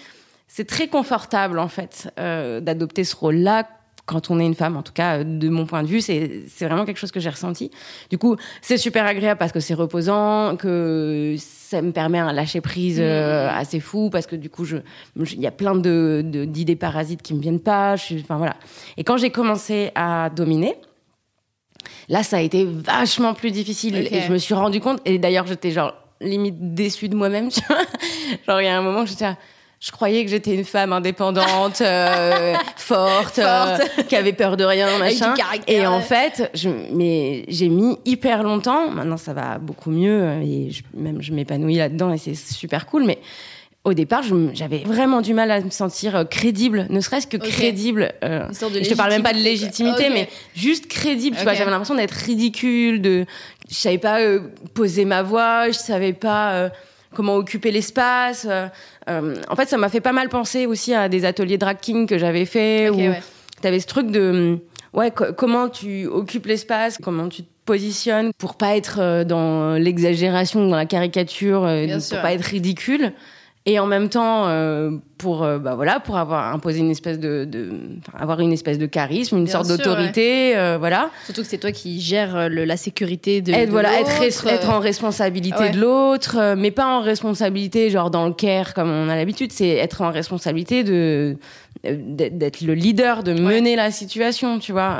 c'est 0.47 0.65
très 0.65 0.87
confortable 0.87 1.59
en 1.59 1.67
fait 1.67 2.09
d'adopter 2.15 3.03
ce 3.03 3.17
rôle-là 3.17 3.67
quand 4.05 4.29
on 4.29 4.39
est 4.39 4.45
une 4.45 4.55
femme, 4.55 4.75
en 4.75 4.83
tout 4.83 4.91
cas 4.91 5.23
de 5.23 5.49
mon 5.49 5.65
point 5.65 5.81
de 5.81 5.87
vue, 5.87 6.01
c'est 6.01 6.43
vraiment 6.61 6.85
quelque 6.85 6.97
chose 6.97 7.11
que 7.11 7.21
j'ai 7.21 7.29
ressenti. 7.29 7.71
Du 8.09 8.17
coup, 8.17 8.35
c'est 8.61 8.77
super 8.77 9.05
agréable 9.05 9.37
parce 9.37 9.51
que 9.51 9.61
c'est 9.61 9.73
reposant, 9.73 10.57
que 10.57 11.35
ça 11.37 11.81
me 11.81 11.91
permet 11.91 12.19
un 12.19 12.33
lâcher 12.33 12.59
prise 12.59 12.99
mmh. 12.99 13.03
euh, 13.03 13.49
assez 13.49 13.79
fou 13.79 14.09
parce 14.09 14.27
que 14.27 14.35
du 14.35 14.49
coup, 14.49 14.65
je 14.65 14.77
il 15.15 15.41
y 15.41 15.47
a 15.47 15.51
plein 15.51 15.75
de 15.75 16.21
d'idées 16.23 16.75
parasites 16.75 17.21
qui 17.21 17.33
me 17.33 17.39
viennent 17.41 17.61
pas. 17.61 17.95
Je 17.95 18.15
enfin 18.19 18.37
voilà. 18.37 18.55
Et 18.97 19.03
quand 19.03 19.17
j'ai 19.17 19.29
commencé 19.29 19.91
à 19.95 20.29
dominer, 20.29 20.75
là, 22.09 22.23
ça 22.23 22.37
a 22.37 22.41
été 22.41 22.65
vachement 22.65 23.33
plus 23.33 23.51
difficile 23.51 23.95
et 23.95 24.21
je 24.21 24.31
me 24.31 24.37
suis 24.37 24.53
rendu 24.53 24.81
compte. 24.81 24.99
Et 25.05 25.17
d'ailleurs, 25.17 25.47
j'étais 25.47 25.71
genre 25.71 25.93
limite 26.19 26.73
déçue 26.73 27.07
de 27.07 27.15
moi-même. 27.15 27.49
genre 28.47 28.61
il 28.61 28.65
y 28.65 28.67
a 28.67 28.77
un 28.77 28.81
moment, 28.81 29.05
j'étais 29.05 29.25
je 29.83 29.91
croyais 29.91 30.23
que 30.23 30.31
j'étais 30.31 30.53
une 30.55 30.63
femme 30.63 30.93
indépendante, 30.93 31.81
euh, 31.81 32.53
forte, 32.77 33.37
euh, 33.37 33.77
qui 34.07 34.15
avait 34.15 34.31
peur 34.31 34.55
de 34.55 34.63
rien, 34.63 34.97
machin. 34.97 35.33
Et 35.67 35.85
en 35.85 35.99
fait, 35.99 36.49
je, 36.53 36.69
mais 36.93 37.43
j'ai 37.49 37.67
mis 37.67 37.97
hyper 38.05 38.43
longtemps. 38.43 38.89
Maintenant, 38.89 39.17
ça 39.17 39.33
va 39.33 39.57
beaucoup 39.57 39.91
mieux 39.91 40.41
et 40.41 40.69
même 40.93 41.21
je 41.21 41.33
m'épanouis 41.33 41.75
là-dedans 41.75 42.13
et 42.13 42.17
c'est 42.17 42.33
super 42.33 42.85
cool. 42.85 43.03
Mais 43.03 43.19
au 43.83 43.93
départ, 43.93 44.23
j'avais 44.53 44.83
vraiment 44.85 45.19
du 45.19 45.33
mal 45.33 45.51
à 45.51 45.59
me 45.59 45.69
sentir 45.69 46.15
euh, 46.15 46.23
crédible, 46.23 46.87
ne 46.89 47.01
serait-ce 47.01 47.27
que 47.27 47.35
crédible. 47.35 48.13
Euh, 48.23 48.47
je 48.53 48.89
te 48.89 48.95
parle 48.95 49.09
même 49.09 49.23
pas 49.23 49.33
de 49.33 49.39
légitimité, 49.39 50.09
mais 50.09 50.29
juste 50.55 50.87
crédible. 50.87 51.35
Tu 51.35 51.43
vois, 51.43 51.55
j'avais 51.55 51.71
l'impression 51.71 51.95
d'être 51.95 52.11
ridicule, 52.11 53.01
de, 53.01 53.25
je 53.69 53.75
savais 53.75 53.97
pas 53.97 54.19
poser 54.73 55.03
ma 55.03 55.23
voix, 55.23 55.71
je 55.71 55.77
savais 55.77 56.13
pas 56.13 56.71
comment 57.13 57.35
occuper 57.35 57.71
l'espace. 57.71 58.45
Euh, 58.49 58.67
euh, 59.09 59.35
en 59.49 59.55
fait, 59.55 59.69
ça 59.69 59.77
m'a 59.77 59.89
fait 59.89 60.01
pas 60.01 60.11
mal 60.11 60.29
penser 60.29 60.65
aussi 60.65 60.93
à 60.93 61.09
des 61.09 61.25
ateliers 61.25 61.57
drag 61.57 61.77
king 61.79 62.07
que 62.07 62.17
j'avais 62.17 62.45
fait 62.45 62.89
où 62.89 62.97
tu 62.97 63.67
avais 63.67 63.79
ce 63.79 63.87
truc 63.87 64.11
de 64.11 64.59
ouais 64.93 65.11
comment 65.11 65.69
tu 65.69 66.05
occupes 66.07 66.45
l'espace, 66.45 66.97
comment 67.01 67.29
tu 67.29 67.43
te 67.43 67.49
positionnes 67.65 68.31
pour 68.37 68.55
pas 68.55 68.75
être 68.75 68.99
euh, 68.99 69.23
dans 69.23 69.73
l'exagération, 69.73 70.67
dans 70.67 70.75
la 70.75 70.85
caricature, 70.85 71.61
pour 71.61 72.21
pas 72.21 72.33
être 72.33 72.45
ridicule 72.45 73.13
et 73.65 73.79
en 73.79 73.85
même 73.85 74.09
temps 74.09 74.47
euh, 74.47 74.91
pour 75.17 75.43
euh, 75.43 75.57
bah 75.57 75.75
voilà 75.75 76.01
pour 76.01 76.17
avoir 76.17 76.53
imposé 76.53 76.79
une 76.79 76.91
espèce 76.91 77.17
de, 77.17 77.45
de 77.45 77.71
avoir 78.13 78.41
une 78.41 78.51
espèce 78.51 78.77
de 78.77 78.85
charisme 78.85 79.37
une 79.37 79.47
sorte 79.47 79.69
d'autorité 79.69 80.57
euh, 80.57 80.77
voilà. 80.77 81.11
Surtout 81.25 81.43
que 81.43 81.47
c'est 81.47 81.59
toi 81.59 81.71
qui 81.71 82.01
gères 82.01 82.49
le, 82.49 82.65
la 82.65 82.75
sécurité 82.75 83.41
de, 83.41 83.53
être, 83.53 83.69
voilà 83.69 84.01
être, 84.01 84.21
être 84.47 84.69
en 84.69 84.79
responsabilité 84.79 85.69
de 85.69 85.79
l'autre 85.79 86.55
mais 86.57 86.71
pas 86.71 86.87
en 86.87 87.01
responsabilité 87.01 87.89
genre 87.89 88.11
dans 88.11 88.27
le 88.27 88.33
care 88.33 88.73
comme 88.73 88.89
on 88.89 89.07
a 89.07 89.15
l'habitude. 89.15 89.53
C'est 89.53 89.69
être 89.69 90.01
en 90.01 90.11
responsabilité 90.11 90.83
de 90.83 91.37
d'être 91.83 92.61
le 92.61 92.73
leader 92.73 93.23
de 93.23 93.33
mener 93.33 93.75
la 93.75 93.91
situation 93.91 94.59
tu 94.59 94.73
vois 94.73 94.97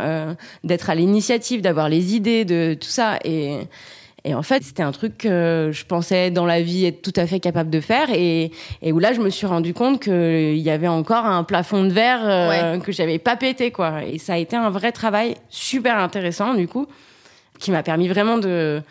d'être 0.63 0.89
à 0.89 0.96
l'initiative 0.96 1.62
d'avoir 1.62 1.89
les 1.89 2.15
idées 2.15 2.46
de 2.46 2.75
tout 2.79 2.89
ça. 2.89 3.20
Et 3.25 3.58
et 4.25 4.34
en 4.34 4.42
fait, 4.42 4.63
c'était 4.63 4.84
un 4.84 4.93
truc 4.93 5.17
que 5.17 5.71
je 5.74 5.86
pensais 5.86 6.32
dans 6.32 6.45
la 6.45 6.62
vie 6.62 6.86
être 6.86 7.02
tout 7.02 7.13
à 7.17 7.28
fait 7.28 7.41
capable 7.41 7.69
de 7.69 7.82
faire 7.82 8.10
et, 8.10 8.52
et 8.82 8.93
où 8.93 9.00
là, 9.00 9.12
je 9.12 9.19
me 9.19 9.30
suis 9.30 9.45
rendu 9.45 9.74
compte 9.74 10.02
qu'il 10.02 10.58
y 10.60 10.69
avait 10.69 10.88
encore 10.88 11.26
un 11.26 11.43
plafond 11.43 11.84
de 11.84 11.91
verre 11.91 12.21
euh, 12.24 12.80
que 12.80 12.93
j'avais 12.93 13.19
pas 13.19 13.36
pété, 13.36 13.71
quoi. 13.71 14.06
Et 14.06 14.19
ça 14.19 14.34
a 14.34 14.38
été 14.38 14.56
un 14.56 14.69
vrai 14.69 14.93
travail 14.93 15.36
super 15.50 15.97
intéressant, 15.97 16.54
du 16.54 16.69
coup, 16.69 16.88
qui 17.60 17.71
m'a 17.71 17.84
permis 17.84 18.08
vraiment 18.08 18.38
de, 18.38 18.82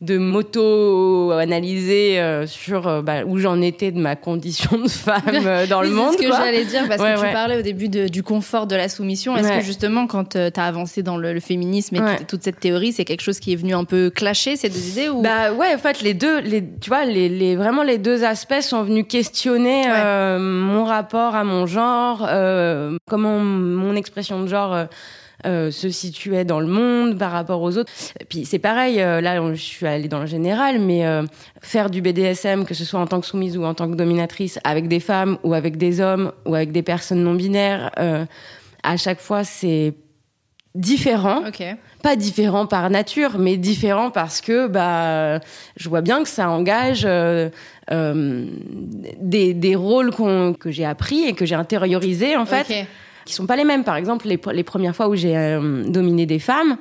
de 0.00 0.16
m'auto-analyser 0.16 2.18
euh, 2.18 2.46
sur 2.46 2.88
euh, 2.88 3.02
bah, 3.02 3.24
où 3.26 3.38
j'en 3.38 3.60
étais 3.60 3.90
de 3.90 4.00
ma 4.00 4.16
condition 4.16 4.78
de 4.78 4.88
femme 4.88 5.20
euh, 5.28 5.66
dans 5.66 5.82
le 5.82 5.90
monde. 5.90 6.14
C'est 6.16 6.24
ce 6.24 6.30
que 6.30 6.34
j'allais 6.34 6.64
dire 6.64 6.88
parce 6.88 7.02
que 7.02 7.26
tu 7.26 7.32
parlais 7.32 7.58
au 7.58 7.62
début 7.62 7.88
du 7.88 8.22
confort 8.22 8.66
de 8.66 8.76
la 8.76 8.88
soumission. 8.88 9.36
Est-ce 9.36 9.58
que 9.58 9.60
justement, 9.60 10.06
quand 10.06 10.30
tu 10.30 10.38
as 10.38 10.64
avancé 10.64 11.02
dans 11.02 11.16
le, 11.16 11.40
féminisme 11.40 11.96
et 11.96 12.24
toute 12.24 12.42
cette 12.42 12.60
théorie, 12.60 12.92
c'est 12.92 13.04
quelque 13.04 13.22
chose 13.22 13.40
qui 13.40 13.52
est 13.52 13.56
venu 13.56 13.74
un 13.74 13.84
peu 13.84 14.10
clasher 14.10 14.56
ces 14.56 14.68
deux 14.68 14.88
idées 14.88 15.08
ou... 15.08 15.22
Bah 15.22 15.52
ouais, 15.52 15.74
en 15.74 15.78
fait, 15.78 16.02
les 16.02 16.12
deux, 16.12 16.40
les, 16.40 16.62
tu 16.80 16.90
vois, 16.90 17.04
les, 17.04 17.28
les 17.28 17.56
vraiment 17.56 17.82
les 17.82 17.96
deux 17.96 18.24
aspects 18.24 18.60
sont 18.60 18.82
venus 18.82 19.06
questionner 19.08 19.84
mon 20.38 20.84
rapport 20.84 21.34
à 21.34 21.44
mon 21.44 21.66
genre, 21.66 22.28
comment 23.06 23.38
mon 23.38 23.96
expression 23.96 24.42
de 24.42 24.48
genre 24.48 24.86
euh, 25.46 25.70
se 25.70 25.88
situait 25.88 26.44
dans 26.44 26.60
le 26.60 26.66
monde 26.66 27.16
par 27.16 27.32
rapport 27.32 27.62
aux 27.62 27.78
autres. 27.78 27.90
puis 28.28 28.44
c'est 28.44 28.58
pareil, 28.58 29.00
euh, 29.00 29.22
là 29.22 29.40
je 29.54 29.62
suis 29.62 29.86
allée 29.86 30.08
dans 30.08 30.20
le 30.20 30.26
général, 30.26 30.78
mais 30.80 31.06
euh, 31.06 31.22
faire 31.62 31.88
du 31.88 32.02
BDSM, 32.02 32.66
que 32.66 32.74
ce 32.74 32.84
soit 32.84 33.00
en 33.00 33.06
tant 33.06 33.20
que 33.20 33.26
soumise 33.26 33.56
ou 33.56 33.64
en 33.64 33.72
tant 33.72 33.90
que 33.90 33.94
dominatrice, 33.94 34.58
avec 34.64 34.86
des 34.86 35.00
femmes 35.00 35.38
ou 35.42 35.54
avec 35.54 35.78
des 35.78 36.02
hommes 36.02 36.32
ou 36.44 36.54
avec 36.54 36.72
des 36.72 36.82
personnes 36.82 37.22
non 37.24 37.32
binaires, 37.34 37.90
à 38.82 38.96
chaque 38.98 39.20
fois 39.20 39.44
c'est 39.44 39.94
différent. 40.74 41.42
Pas 42.02 42.16
différent 42.16 42.66
par 42.66 42.90
nature, 42.90 43.38
mais 43.38 43.56
différent 43.56 44.10
parce 44.10 44.42
que 44.42 44.66
bah 44.66 45.40
je 45.76 45.88
vois 45.88 46.02
bien 46.02 46.22
que 46.22 46.28
ça 46.28 46.50
engage 46.50 47.08
des, 47.90 49.54
des 49.54 49.74
rôles 49.74 50.10
que 50.58 50.70
j'ai 50.70 50.84
appris 50.84 51.24
et 51.24 51.32
que 51.32 51.46
j'ai 51.46 51.54
intériorisés 51.54 52.36
en 52.36 52.44
fait 52.44 52.86
qui 53.24 53.34
sont 53.34 53.46
pas 53.46 53.56
les 53.56 53.64
mêmes. 53.64 53.84
Par 53.84 53.96
exemple, 53.96 54.28
les, 54.28 54.40
les 54.52 54.64
premières 54.64 54.96
fois 54.96 55.08
où 55.08 55.14
j'ai 55.14 55.36
euh, 55.36 55.84
dominé 55.84 56.26
des 56.26 56.38
femmes, 56.38 56.76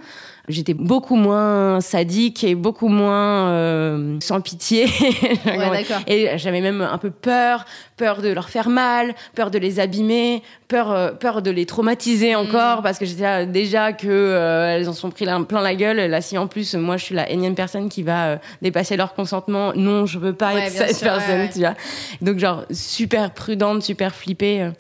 j'étais 0.47 0.73
beaucoup 0.73 1.15
moins 1.15 1.79
sadique 1.79 2.43
et 2.43 2.55
beaucoup 2.55 2.87
moins 2.87 3.49
euh, 3.49 4.17
sans 4.21 4.41
pitié. 4.41 4.87
Ouais, 5.45 5.85
et 6.07 6.37
j'avais 6.37 6.61
même 6.61 6.81
un 6.81 6.97
peu 6.97 7.09
peur, 7.09 7.65
peur 7.97 8.21
de 8.21 8.29
leur 8.29 8.49
faire 8.49 8.69
mal, 8.69 9.13
peur 9.35 9.51
de 9.51 9.57
les 9.57 9.79
abîmer, 9.79 10.41
peur, 10.67 10.91
euh, 10.91 11.11
peur 11.11 11.41
de 11.41 11.51
les 11.51 11.65
traumatiser 11.65 12.33
mm. 12.33 12.37
encore 12.37 12.81
parce 12.81 12.97
que 12.97 13.05
j'étais 13.05 13.45
déjà 13.45 13.93
que 13.93 14.69
elles 14.75 14.87
en 14.87 14.93
sont 14.93 15.09
pris 15.09 15.25
plein 15.47 15.61
la 15.61 15.75
gueule. 15.75 15.97
Là, 15.97 16.21
si 16.21 16.37
en 16.37 16.47
plus 16.47 16.75
moi 16.75 16.97
je 16.97 17.05
suis 17.05 17.15
la 17.15 17.29
énième 17.29 17.55
personne 17.55 17.89
qui 17.89 18.03
va 18.03 18.39
dépasser 18.61 18.95
leur 18.95 19.13
consentement, 19.13 19.73
non, 19.75 20.05
je 20.05 20.17
veux 20.17 20.33
pas 20.33 20.55
être 20.55 20.71
cette 20.71 20.99
personne, 20.99 21.49
tu 21.51 21.59
vois. 21.59 21.75
Donc 22.21 22.39
genre 22.39 22.63
super 22.71 23.31
prudente, 23.31 23.83
super 23.83 24.15
flippée 24.15 24.71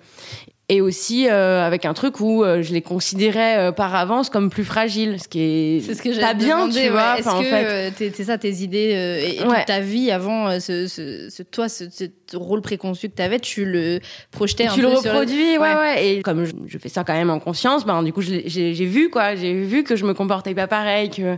et 0.71 0.81
aussi 0.81 1.27
euh, 1.27 1.65
avec 1.65 1.83
un 1.85 1.93
truc 1.93 2.19
où 2.19 2.43
euh, 2.43 2.61
je 2.61 2.73
les 2.73 2.83
considérais 2.83 3.57
euh, 3.57 3.71
par 3.71 3.95
avance 3.95 4.29
comme 4.29 4.51
plus 4.51 4.63
fragiles, 4.63 5.19
ce 5.19 5.27
qui 5.27 5.41
est, 5.41 5.79
ce 5.81 5.99
que 5.99 6.19
pas 6.21 6.35
bien, 6.35 6.69
tu 6.69 6.89
vois. 6.89 7.17
Est-ce 7.17 7.89
que 7.97 8.11
c'est 8.13 8.23
ça 8.23 8.37
tes 8.37 8.53
idées 8.57 9.25
et, 9.27 9.41
toute 9.41 9.65
ta 9.65 9.79
vie 9.79 10.11
avant 10.11 10.59
ce, 10.59 10.87
ce, 10.87 11.29
ce 11.29 11.43
toi 11.43 11.67
ce, 11.67 11.83
rôle 12.33 12.61
préconçu 12.61 13.09
que 13.09 13.15
tu 13.15 13.21
avais, 13.21 13.39
tu 13.39 13.65
le 13.65 13.99
projetais 14.31 14.67
un 14.67 14.73
tu 14.73 14.81
peu 14.81 14.87
le 14.87 14.93
reproduis, 14.95 15.57
ouais. 15.57 15.75
ouais, 15.75 16.07
Et 16.07 16.21
comme 16.21 16.45
je, 16.45 16.53
je, 16.67 16.77
fais 16.77 16.89
ça 16.89 17.03
quand 17.03 17.13
même 17.13 17.31
en 17.31 17.39
conscience, 17.39 17.85
ben 17.85 18.03
du 18.03 18.13
coup 18.13 18.21
j'ai 18.21 18.85
vu 18.85 19.09
quoi, 19.09 19.35
j'ai 19.35 19.53
vu 19.53 19.83
que 19.83 19.95
je 19.95 20.05
me 20.05 20.13
comportais 20.13 20.53
pas 20.53 20.67
pareil, 20.67 21.09
que 21.09 21.37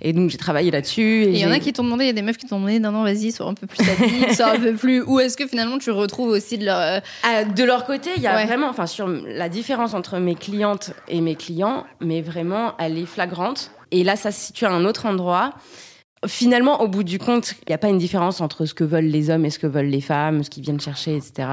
et 0.00 0.12
donc 0.12 0.30
j'ai 0.30 0.38
travaillé 0.38 0.70
là-dessus. 0.70 1.24
Il 1.24 1.36
y 1.36 1.46
en 1.46 1.50
a 1.50 1.58
qui 1.58 1.72
t'ont 1.72 1.84
demandé, 1.84 2.04
il 2.04 2.08
y 2.08 2.10
a 2.10 2.14
des 2.14 2.22
meufs 2.22 2.36
qui 2.36 2.46
t'ont 2.46 2.56
demandé, 2.56 2.78
non 2.78 2.92
non 2.92 3.02
vas-y, 3.02 3.32
sois 3.32 3.46
un 3.46 3.54
peu 3.54 3.66
plus 3.66 3.84
sadique, 3.84 4.32
sois 4.34 4.52
un 4.52 4.58
peu 4.58 4.74
plus. 4.74 5.02
Ou 5.02 5.20
est-ce 5.20 5.36
que 5.36 5.46
finalement 5.46 5.78
tu 5.78 5.90
retrouves 5.90 6.30
aussi 6.30 6.58
de 6.58 6.64
leur 6.64 6.78
euh, 6.78 7.00
ah, 7.22 7.44
de 7.44 7.64
leur 7.64 7.84
côté, 7.84 8.10
il 8.16 8.22
y 8.22 8.26
a 8.26 8.44
vraiment, 8.46 8.68
enfin 8.68 8.86
sur 8.86 9.08
la 9.08 9.48
différence 9.48 9.94
entre 9.94 10.18
mes 10.18 10.34
clientes 10.34 10.92
et 11.08 11.20
mes 11.20 11.34
clients, 11.34 11.84
mais 12.00 12.22
vraiment 12.22 12.74
elle 12.78 12.98
est 12.98 13.06
flagrante. 13.06 13.72
Et 13.90 14.04
là, 14.04 14.16
ça 14.16 14.30
se 14.30 14.40
situe 14.40 14.66
à 14.66 14.70
un 14.70 14.84
autre 14.84 15.06
endroit. 15.06 15.52
Finalement, 16.26 16.82
au 16.82 16.88
bout 16.88 17.02
du 17.02 17.18
compte, 17.18 17.54
il 17.62 17.70
n'y 17.70 17.74
a 17.74 17.78
pas 17.78 17.88
une 17.88 17.98
différence 17.98 18.40
entre 18.40 18.66
ce 18.66 18.74
que 18.74 18.84
veulent 18.84 19.06
les 19.06 19.30
hommes 19.30 19.44
et 19.44 19.50
ce 19.50 19.58
que 19.58 19.66
veulent 19.66 19.86
les 19.86 20.02
femmes, 20.02 20.44
ce 20.44 20.50
qu'ils 20.50 20.62
viennent 20.62 20.80
chercher, 20.80 21.16
etc. 21.16 21.48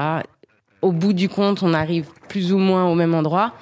Au 0.82 0.92
bout 0.92 1.14
du 1.14 1.28
compte, 1.28 1.62
on 1.62 1.74
arrive 1.74 2.06
plus 2.28 2.52
ou 2.52 2.58
moins 2.58 2.86
au 2.86 2.94
même 2.94 3.14
endroit. 3.14 3.54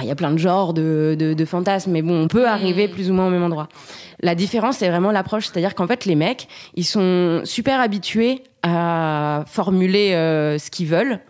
Il 0.00 0.06
y 0.06 0.10
a 0.10 0.14
plein 0.14 0.32
de 0.32 0.38
genres 0.38 0.74
de, 0.74 1.16
de, 1.18 1.44
fantasmes, 1.44 1.92
mais 1.92 2.02
bon, 2.02 2.24
on 2.24 2.28
peut 2.28 2.46
arriver 2.46 2.88
mm. 2.88 2.90
plus 2.90 3.10
ou 3.10 3.14
moins 3.14 3.26
au 3.26 3.30
même 3.30 3.42
endroit. 3.42 3.68
La 4.20 4.34
différence, 4.34 4.78
c'est 4.78 4.88
vraiment 4.88 5.12
l'approche, 5.12 5.46
c'est-à-dire 5.46 5.74
qu'en 5.74 5.86
fait, 5.86 6.04
les 6.04 6.14
mecs, 6.14 6.48
ils 6.74 6.84
sont 6.84 7.42
super 7.44 7.80
habitués 7.80 8.42
à 8.62 9.44
formuler 9.46 10.12
euh, 10.14 10.58
ce 10.58 10.70
qu'ils 10.70 10.86
veulent 10.86 11.20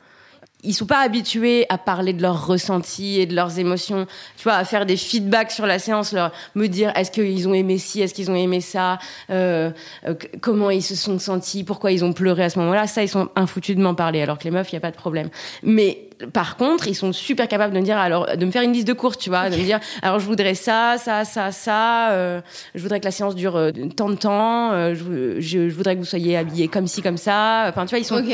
ils 0.67 0.73
sont 0.73 0.87
pas 0.87 1.01
habitués 1.01 1.67
à 1.69 1.79
parler 1.79 2.13
de 2.13 2.23
leurs 2.23 2.47
ressentis 2.47 3.21
et 3.21 3.27
de 3.27 3.35
leurs 3.35 3.59
émotions, 3.59 4.07
tu 4.37 4.45
vois, 4.45 4.55
à 4.55 4.65
faire 4.65 4.85
des 4.85 4.97
feedbacks 4.97 5.53
sur 5.53 5.67
la 5.67 5.79
séance, 5.79 6.13
leur 6.13 6.33
me 6.55 6.67
dire 6.67 6.93
est-ce 6.97 7.11
qu'ils 7.11 7.49
ont 7.49 7.55
aimé 7.55 7.79
ci, 7.79 8.01
est-ce 8.01 8.15
qu'ils 8.15 8.31
ont 8.31 8.37
aimé 8.37 8.61
ça, 8.61 8.99
euh, 9.31 9.71
euh, 10.07 10.15
comment 10.41 10.71
ils 10.71 10.83
se 10.83 10.95
sont 10.95 11.19
sentis, 11.19 11.65
pourquoi 11.65 11.93
ils 11.93 12.05
ont 12.05 12.13
pleuré 12.13 12.45
à 12.45 12.51
ce 12.51 12.59
moment-là. 12.59 12.87
Ça, 12.87 13.03
ils 13.03 13.09
sont 13.09 13.29
infoutus 13.37 13.77
de 13.77 13.81
m'en 13.81 13.95
parler, 13.95 14.21
alors 14.21 14.39
que 14.39 14.45
les 14.45 14.51
meufs, 14.51 14.71
il 14.73 14.75
y 14.75 14.79
a 14.79 14.81
pas 14.81 14.91
de 14.91 14.97
problème. 14.97 15.31
Mais 15.63 16.07
par 16.33 16.57
contre, 16.57 16.89
ils 16.89 16.95
sont 16.95 17.13
super 17.13 17.49
capables 17.49 17.75
de 17.75 17.79
me 17.79 17.85
dire 17.85 17.99
alors 17.99 18.37
de 18.37 18.45
me 18.45 18.51
faire 18.51 18.63
une 18.63 18.73
liste 18.73 18.87
de 18.87 18.93
courses, 18.93 19.19
tu 19.19 19.31
vois, 19.31 19.51
de 19.51 19.57
me 19.57 19.63
dire 19.63 19.81
alors 20.03 20.19
je 20.19 20.27
voudrais 20.27 20.55
ça, 20.55 20.97
ça, 20.99 21.25
ça, 21.25 21.53
ça. 21.53 22.11
Euh, 22.13 22.41
je 22.75 22.83
voudrais 22.83 23.01
que 23.01 23.05
la 23.05 23.11
séance 23.11 23.35
dure 23.35 23.57
euh, 23.57 23.71
tant 23.95 24.09
de 24.09 24.15
temps. 24.15 24.73
Euh, 24.73 24.95
je, 24.95 25.41
je, 25.41 25.59
voudrais 25.69 25.95
que 25.95 26.01
vous 26.01 26.07
soyez 26.07 26.37
habillés 26.37 26.69
comme 26.69 26.87
ci, 26.87 27.03
comme 27.03 27.17
ça. 27.17 27.67
Enfin, 27.69 27.85
tu 27.87 27.91
vois, 27.91 27.99
ils 27.99 28.05
sont, 28.05 28.25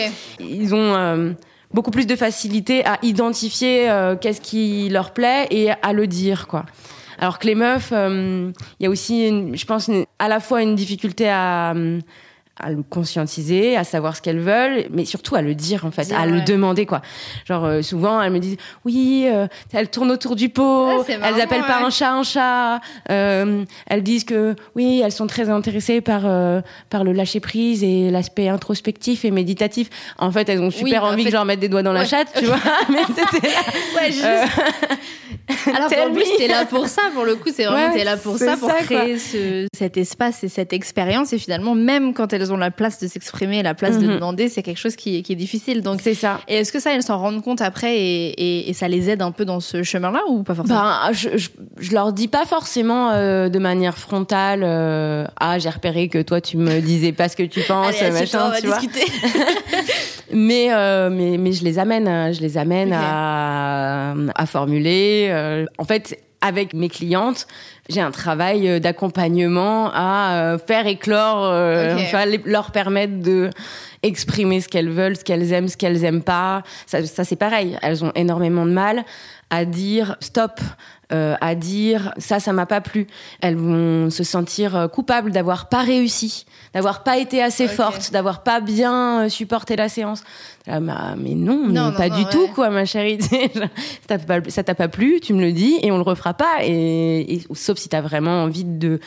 ils 0.41 0.75
ont 0.75 0.95
euh, 0.95 1.33
beaucoup 1.75 1.91
plus 1.91 2.07
de 2.07 2.17
facilité 2.17 2.85
à 2.85 2.99
identifier 3.03 3.91
euh, 3.91 4.17
qu'est-ce 4.17 4.41
qui 4.41 4.89
leur 4.89 5.13
plaît 5.13 5.47
et 5.51 5.71
à 5.71 5.93
le 5.93 6.07
dire, 6.07 6.47
quoi. 6.47 6.65
Alors 7.19 7.39
que 7.39 7.47
les 7.47 7.55
meufs, 7.55 7.93
euh, 7.93 8.51
il 8.81 8.85
y 8.85 8.87
a 8.87 8.91
aussi, 8.91 9.55
je 9.55 9.65
pense, 9.65 9.91
à 10.19 10.29
la 10.29 10.41
fois 10.41 10.63
une 10.63 10.75
difficulté 10.75 11.29
à 11.29 11.75
à 12.63 12.71
le 12.71 12.83
conscientiser, 12.83 13.77
à 13.77 13.85
savoir 13.85 14.17
ce 14.17 14.23
qu'elles 14.23 14.41
veulent, 14.41 14.87
mais 14.91 15.05
surtout 15.05 15.35
à 15.35 15.43
le 15.43 15.55
dire 15.55 15.85
en 15.85 15.91
fait, 15.91 16.13
à 16.13 16.27
le 16.27 16.41
demander 16.41 16.87
quoi. 16.87 17.03
Genre 17.47 17.65
euh, 17.65 17.83
souvent 17.83 18.23
elles 18.23 18.33
me 18.33 18.39
disent 18.39 18.57
oui, 18.85 19.27
euh, 19.27 19.47
elles 19.73 19.91
tournent 19.91 20.11
autour 20.13 20.37
du 20.37 20.49
pot, 20.49 21.05
elles 21.09 21.41
appellent 21.41 21.67
pas 21.67 21.85
un 21.85 21.91
chat 21.91 22.13
un 22.13 22.23
chat, 22.23 22.81
euh, 23.11 23.65
elles 23.87 24.03
disent 24.03 24.25
que 24.25 24.55
oui, 24.77 25.03
elles 25.05 25.13
sont 25.13 25.27
très 25.27 25.51
intéressées 25.51 26.01
par 26.01 26.23
par 26.89 27.05
le 27.05 27.13
lâcher 27.13 27.41
prise 27.41 27.83
et 27.83 28.11
l'aspect 28.11 28.49
introspectif 28.49 29.25
et 29.25 29.31
méditatif. 29.31 29.91
En 30.19 30.31
fait, 30.31 30.49
elles 30.49 30.63
ont 30.63 30.71
super 30.71 31.05
envie 31.05 31.25
que 31.25 31.31
je 31.31 31.35
leur 31.35 31.45
mette 31.45 31.61
des 31.61 31.69
doigts 31.69 31.83
dans 31.83 31.93
la 31.93 32.05
chatte, 32.05 32.29
tu 32.39 32.45
vois. 32.47 32.59
mais 32.89 33.03
c'était 33.09 33.49
ouais, 33.97 34.13
juste... 34.13 34.27
Alors 35.67 35.89
pour 35.89 36.15
lui, 36.15 36.25
t'es 36.39 36.49
là 36.49 36.65
pour 36.65 36.87
ça, 36.87 37.03
pour 37.15 37.25
le 37.25 37.35
coup, 37.37 37.51
c'est 37.53 37.65
vraiment 37.65 37.93
t'es 37.93 38.05
là 38.05 38.17
pour 38.17 38.37
ça, 38.37 38.57
pour 38.57 38.73
créer 38.75 39.19
ce, 39.19 39.67
cet 39.77 39.97
espace 39.97 40.45
et 40.45 40.49
cette 40.49 40.73
expérience. 40.73 41.33
Et 41.33 41.39
finalement, 41.39 41.75
même 41.75 42.15
quand 42.15 42.33
elles 42.33 42.52
ont 42.52 42.52
la 42.57 42.71
place 42.71 42.99
de 43.01 43.07
s'exprimer, 43.07 43.63
la 43.63 43.75
place 43.75 43.99
de 43.99 44.07
mhm. 44.07 44.15
demander, 44.15 44.49
c'est 44.49 44.63
quelque 44.63 44.79
chose 44.79 44.97
qui, 44.97 45.23
qui 45.23 45.33
est 45.33 45.37
difficile. 45.37 45.83
Donc 45.83 46.01
c'est 46.03 46.15
ça. 46.15 46.41
Et 46.49 46.57
est-ce 46.57 46.73
que 46.73 46.81
ça, 46.81 46.95
elles 46.95 47.03
s'en 47.03 47.19
rendent 47.19 47.43
compte 47.43 47.61
après 47.61 47.97
et, 47.97 48.69
et, 48.69 48.73
ça 48.73 48.89
les 48.89 49.11
aide 49.11 49.23
un 49.23 49.31
peu 49.31 49.45
dans 49.45 49.61
ce 49.61 49.83
chemin-là 49.83 50.23
ou 50.29 50.43
pas 50.43 50.55
forcément 50.55 50.81
ben, 50.81 51.13
je, 51.13 51.29
je, 51.79 51.93
leur 51.93 52.13
dis 52.13 52.29
pas 52.29 52.45
forcément 52.45 53.11
euh, 53.11 53.49
de 53.49 53.59
manière 53.59 53.99
frontale. 53.99 54.63
Euh, 54.65 55.27
ah, 55.39 55.59
j'ai 55.59 55.71
repéré 55.71 56.09
que 56.09 56.23
toi, 56.23 56.41
tu 56.41 56.57
me 56.57 56.81
disais 56.81 57.13
pas 57.13 57.29
ce 57.29 57.37
que 57.37 57.43
tu 57.43 57.61
penses, 57.69 58.01
Allez, 58.01 58.13
machin, 58.13 58.47
on 58.47 58.51
va 58.51 58.61
discuter. 58.61 59.05
mais 60.33 60.73
euh, 60.73 61.11
mais 61.11 61.39
mais 61.39 61.53
je 61.53 61.65
les 61.65 61.79
amène, 61.79 62.33
je 62.33 62.41
les 62.41 62.59
amène 62.59 62.93
à 62.93 64.15
à 64.35 64.47
formuler 64.47 65.33
en 65.79 65.85
fait, 65.85 66.19
avec 66.43 66.75
mes 66.75 66.89
clientes, 66.89 67.47
j'ai 67.93 68.01
un 68.01 68.11
travail 68.11 68.69
euh, 68.69 68.79
d'accompagnement 68.79 69.91
à 69.93 70.35
euh, 70.35 70.59
faire 70.59 70.87
éclore, 70.87 71.53
leur 72.45 72.71
permettre 72.71 73.21
de 73.21 73.51
exprimer 74.03 74.61
ce 74.61 74.69
qu'elles 74.69 74.91
veulent, 74.91 75.17
ce 75.17 75.25
qu'elles 75.25 75.53
aiment, 75.53 75.69
ce 75.69 75.77
qu'elles 75.77 76.05
aiment 76.05 76.23
pas. 76.23 76.63
Ça, 76.87 77.05
ça 77.07 77.25
c'est 77.25 77.37
pareil. 77.37 77.79
Elles 77.83 78.05
ont 78.05 78.13
énormément 78.15 78.67
de 78.67 78.73
mal 78.73 79.05
à 79.51 79.65
dire 79.65 80.17
stop, 80.21 80.61
euh, 81.13 81.35
à 81.41 81.55
dire 81.55 82.13
ça, 82.17 82.41
ça 82.41 82.53
m'a 82.53 82.67
pas 82.67 82.81
plu. 82.81 83.07
Elles 83.41 83.57
vont 83.57 84.11
se 84.11 84.25
sentir 84.25 84.77
euh, 84.77 84.89
coupables 84.89 85.31
d'avoir 85.31 85.69
pas 85.69 85.83
réussi, 85.83 86.47
d'avoir 86.75 87.03
pas 87.03 87.19
été 87.19 87.43
assez 87.43 87.69
fortes, 87.69 88.13
d'avoir 88.13 88.43
pas 88.43 88.61
bien 88.61 89.25
euh, 89.25 89.29
supporté 89.29 89.77
la 89.77 89.89
séance. 89.89 90.25
mais 90.67 91.35
non, 91.35 91.67
non, 91.69 91.93
pas 91.93 92.09
du 92.09 92.25
tout, 92.27 92.49
quoi, 92.55 92.71
ma 92.71 92.85
chérie. 92.85 93.19
ça 94.49 94.63
t'a 94.63 94.75
pas, 94.75 94.89
plu, 94.89 95.21
tu 95.21 95.35
me 95.35 95.41
le 95.41 95.53
dis 95.53 95.79
et 95.83 95.93
on 95.93 95.97
le 95.97 96.03
refera 96.03 96.35
pas. 96.35 96.63
Et, 96.63 97.35
et 97.35 97.43
sauf 97.53 97.79
si 97.79 97.89
t'as 97.89 98.01
vraiment 98.01 98.45
envie 98.45 98.65
de 98.65 99.01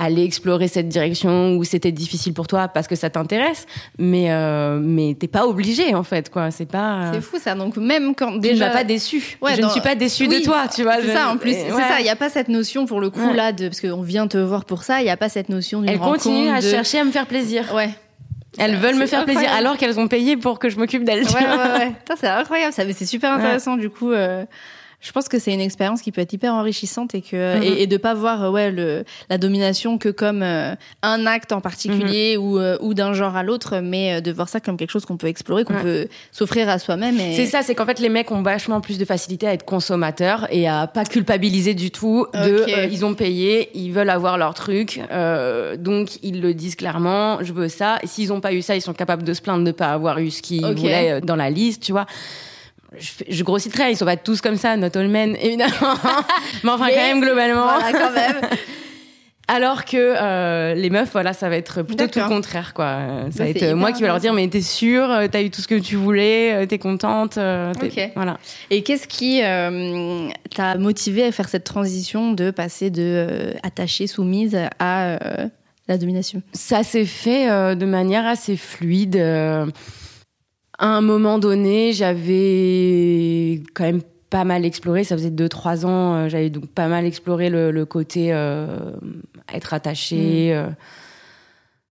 aller 0.00 0.24
explorer 0.24 0.66
cette 0.66 0.88
direction 0.88 1.56
où 1.56 1.64
c'était 1.64 1.92
difficile 1.92 2.32
pour 2.32 2.46
toi 2.46 2.68
parce 2.68 2.88
que 2.88 2.96
ça 2.96 3.10
t'intéresse, 3.10 3.66
mais 3.98 4.32
euh, 4.32 4.80
mais 4.82 5.14
t'es 5.18 5.28
pas 5.28 5.46
obligé 5.46 5.94
en 5.94 6.02
fait 6.02 6.30
quoi. 6.30 6.50
C'est 6.50 6.66
pas. 6.66 7.12
C'est 7.12 7.20
fou 7.20 7.36
ça. 7.38 7.54
Donc 7.54 7.76
même 7.76 8.14
quand 8.14 8.36
déjà. 8.36 8.54
Tu 8.54 8.70
m'as 8.72 8.78
pas 8.78 8.84
déçu. 8.84 9.38
Ouais, 9.42 9.54
je 9.56 9.62
ne 9.62 9.68
suis 9.68 9.82
pas 9.82 9.94
déçue 9.94 10.26
de 10.26 10.42
toi, 10.42 10.64
tu 10.74 10.82
vois. 10.82 10.96
C'est 11.00 11.12
ça 11.12 11.28
en 11.28 11.36
plus. 11.36 11.52
C'est 11.52 11.70
ça. 11.70 12.00
Il 12.00 12.06
y 12.06 12.10
a 12.10 12.16
pas 12.16 12.30
cette 12.30 12.48
notion 12.48 12.86
pour 12.86 13.00
le 13.00 13.10
coup 13.10 13.32
là 13.34 13.52
de 13.52 13.68
parce 13.68 13.80
qu'on 13.80 14.02
vient 14.02 14.26
te 14.26 14.38
voir 14.38 14.64
pour 14.64 14.82
ça. 14.82 15.02
Il 15.02 15.06
y 15.06 15.10
a 15.10 15.16
pas 15.18 15.28
cette 15.28 15.50
notion 15.50 15.82
d'une 15.82 15.90
Elle 15.90 15.98
continue 15.98 16.48
à 16.48 16.60
chercher 16.60 17.00
à 17.00 17.04
me 17.04 17.12
faire 17.12 17.26
plaisir. 17.26 17.72
Ouais. 17.74 17.90
Elles 18.58 18.76
veulent 18.76 18.96
me 18.96 19.06
faire 19.06 19.24
plaisir 19.24 19.52
alors 19.52 19.76
qu'elles 19.76 20.00
ont 20.00 20.08
payé 20.08 20.36
pour 20.36 20.58
que 20.58 20.70
je 20.70 20.78
m'occupe 20.78 21.04
d'elles. 21.04 21.24
Ouais, 21.24 21.34
ouais, 21.34 21.78
ouais. 21.78 21.92
c'est 22.18 22.26
incroyable. 22.26 22.72
Ça, 22.72 22.84
mais 22.84 22.94
c'est 22.94 23.06
super 23.06 23.32
intéressant 23.32 23.76
du 23.76 23.90
coup. 23.90 24.10
Euh 24.10 24.44
je 25.00 25.12
pense 25.12 25.28
que 25.28 25.38
c'est 25.38 25.52
une 25.52 25.60
expérience 25.60 26.02
qui 26.02 26.12
peut 26.12 26.20
être 26.20 26.32
hyper 26.32 26.52
enrichissante 26.52 27.14
et 27.14 27.22
que 27.22 27.56
mhm. 27.56 27.78
et, 27.78 27.86
de 27.86 27.96
pas 27.96 28.14
voir 28.14 28.44
euh, 28.44 28.50
ouais 28.50 28.70
le 28.70 29.04
la 29.30 29.38
domination 29.38 29.98
que 29.98 30.10
comme 30.10 30.42
euh, 30.42 30.74
un 31.02 31.26
acte 31.26 31.52
en 31.52 31.60
particulier 31.60 32.36
mhm. 32.36 32.44
ou 32.44 32.58
euh, 32.58 32.76
ou 32.80 32.92
d'un 32.92 33.14
genre 33.14 33.34
à 33.34 33.42
l'autre 33.42 33.80
mais 33.82 34.20
de 34.20 34.30
voir 34.30 34.48
ça 34.48 34.60
comme 34.60 34.76
quelque 34.76 34.90
chose 34.90 35.06
qu'on 35.06 35.16
peut 35.16 35.26
explorer 35.26 35.64
qu'on 35.64 35.80
peut 35.80 36.08
s'offrir 36.32 36.68
à 36.68 36.78
soi-même 36.78 37.18
et... 37.18 37.34
c'est 37.34 37.46
ça 37.46 37.62
c'est 37.62 37.74
qu'en 37.74 37.86
fait 37.86 37.98
les 37.98 38.10
mecs 38.10 38.30
ont 38.30 38.42
vachement 38.42 38.80
plus 38.80 38.98
de 38.98 39.04
facilité 39.04 39.46
à 39.46 39.54
être 39.54 39.64
consommateurs 39.64 40.46
et 40.50 40.68
à 40.68 40.86
pas 40.86 41.04
culpabiliser 41.04 41.74
du 41.74 41.90
tout 41.90 42.26
de 42.34 42.90
ils 42.90 43.04
ont 43.04 43.14
payé 43.14 43.70
ils 43.74 43.92
veulent 43.92 44.10
avoir 44.10 44.36
leur 44.36 44.54
truc 44.54 45.00
donc 45.78 46.22
ils 46.22 46.40
le 46.40 46.52
disent 46.52 46.76
clairement 46.76 47.42
je 47.42 47.52
veux 47.52 47.68
ça 47.68 47.98
s'ils 48.04 48.32
ont 48.32 48.40
pas 48.40 48.52
eu 48.52 48.60
ça 48.60 48.76
ils 48.76 48.82
sont 48.82 48.92
capables 48.92 49.22
de 49.22 49.32
se 49.32 49.40
plaindre 49.40 49.64
de 49.64 49.72
pas 49.72 49.88
avoir 49.88 50.18
eu 50.18 50.30
ce 50.30 50.42
qu'ils 50.42 50.64
voulaient 50.74 51.20
dans 51.22 51.36
la 51.36 51.48
liste 51.48 51.82
tu 51.82 51.92
vois 51.92 52.06
je, 52.98 53.10
je, 53.28 53.44
grossis 53.44 53.68
le 53.68 53.74
trait, 53.74 53.92
ils 53.92 53.96
sont 53.96 54.04
pas 54.04 54.16
tous 54.16 54.40
comme 54.40 54.56
ça, 54.56 54.76
not 54.76 54.96
all 54.96 55.08
men, 55.08 55.36
évidemment. 55.40 55.70
mais 56.64 56.70
enfin, 56.70 56.88
quand 56.88 56.96
même, 56.96 57.20
globalement. 57.20 57.64
Voilà, 57.64 57.92
quand 57.92 58.12
même. 58.12 58.40
Alors 59.50 59.84
que 59.84 59.96
euh, 59.96 60.74
les 60.74 60.90
meufs, 60.90 61.10
voilà, 61.10 61.32
ça 61.32 61.48
va 61.48 61.56
être 61.56 61.82
plutôt 61.82 62.06
tout 62.06 62.20
le 62.20 62.28
contraire, 62.28 62.72
quoi. 62.72 63.24
Ça 63.32 63.42
va 63.42 63.50
être 63.50 63.64
euh, 63.64 63.74
moi 63.74 63.90
qui 63.90 64.00
vais 64.00 64.06
leur 64.06 64.20
dire, 64.20 64.32
mais 64.32 64.46
t'es 64.46 64.60
sûre, 64.60 65.10
euh, 65.10 65.26
t'as 65.28 65.42
eu 65.42 65.50
tout 65.50 65.60
ce 65.60 65.66
que 65.66 65.74
tu 65.74 65.96
voulais, 65.96 66.54
euh, 66.54 66.66
t'es 66.66 66.78
contente, 66.78 67.36
Ok. 67.36 68.10
voilà. 68.14 68.38
Et 68.70 68.84
qu'est-ce 68.84 69.08
qui 69.08 69.40
t'a 70.54 70.78
motivé 70.78 71.24
à 71.24 71.32
faire 71.32 71.48
cette 71.48 71.64
transition 71.64 72.32
de 72.32 72.52
passer 72.52 72.90
de 72.90 73.54
attachée, 73.64 74.06
soumise 74.06 74.56
à 74.78 75.18
la 75.88 75.98
domination? 75.98 76.42
Ça 76.52 76.84
s'est 76.84 77.04
fait 77.04 77.48
de 77.74 77.86
manière 77.86 78.26
assez 78.26 78.56
fluide 78.56 79.20
à 80.80 80.86
un 80.86 81.02
moment 81.02 81.38
donné, 81.38 81.92
j'avais 81.92 83.62
quand 83.74 83.84
même 83.84 84.00
pas 84.30 84.44
mal 84.44 84.64
exploré. 84.64 85.04
Ça 85.04 85.14
faisait 85.14 85.30
deux 85.30 85.48
trois 85.48 85.84
ans, 85.84 86.14
euh, 86.14 86.28
j'avais 86.28 86.48
donc 86.48 86.66
pas 86.68 86.88
mal 86.88 87.04
exploré 87.04 87.50
le, 87.50 87.84
côté 87.84 88.32
euh, 88.32 88.66
être 89.52 89.74
attaché. 89.74 90.52
Mm. 90.54 90.56
Euh. 90.56 90.70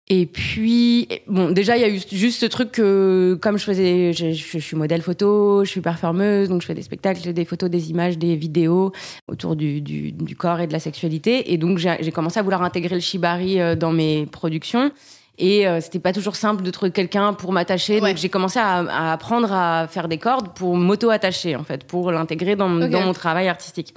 Et 0.10 0.26
puis, 0.26 1.10
bon, 1.28 1.52
déjà, 1.52 1.76
il 1.76 1.82
y 1.82 1.84
a 1.84 1.90
eu 1.90 2.00
juste 2.10 2.40
ce 2.40 2.46
truc 2.46 2.72
que, 2.72 3.38
comme 3.42 3.58
je 3.58 3.66
faisais, 3.66 4.14
je, 4.14 4.32
suis 4.32 4.78
modèle 4.78 5.02
photo, 5.02 5.66
je 5.66 5.70
suis 5.70 5.82
performeuse, 5.82 6.48
donc 6.48 6.62
je 6.62 6.68
fais 6.68 6.74
des 6.74 6.82
spectacles, 6.82 7.34
des 7.34 7.44
photos, 7.44 7.70
des 7.70 7.90
images, 7.90 8.18
des 8.18 8.38
vidéos 8.38 8.94
autour 9.28 9.58
du, 9.58 9.82
du, 9.82 10.14
du 10.14 10.36
corps 10.38 10.62
et 10.62 10.68
de 10.68 10.72
la 10.72 10.80
sexualité. 10.80 11.52
Et 11.52 11.58
donc, 11.58 11.78
j'ai 11.78 12.12
commencé 12.14 12.40
à 12.40 12.42
vouloir 12.42 12.62
intégrer 12.62 12.96
le 12.96 13.02
shibari 13.02 13.58
dans 13.76 13.92
mes 13.92 14.26
productions. 14.28 14.94
Et 15.40 15.68
euh, 15.68 15.82
c'était 15.82 16.00
pas 16.00 16.14
toujours 16.14 16.36
simple 16.36 16.64
de 16.64 16.72
trouver 16.72 16.92
quelqu'un 16.92 17.34
pour 17.34 17.52
m'attacher. 17.52 18.00
Donc 18.00 18.18
j'ai 18.18 18.30
commencé 18.30 18.58
à, 18.58 18.80
à, 18.80 19.14
apprendre 19.14 19.52
à 19.54 19.88
faire 19.88 20.08
des 20.08 20.18
cordes 20.18 20.54
pour 20.54 20.76
m'auto-attacher, 20.76 21.56
en 21.56 21.64
fait, 21.64 21.84
pour 21.84 22.12
l'intégrer 22.12 22.56
dans, 22.56 22.70
dans, 22.70 23.02
mon 23.02 23.14
travail 23.14 23.48
artistique, 23.48 23.94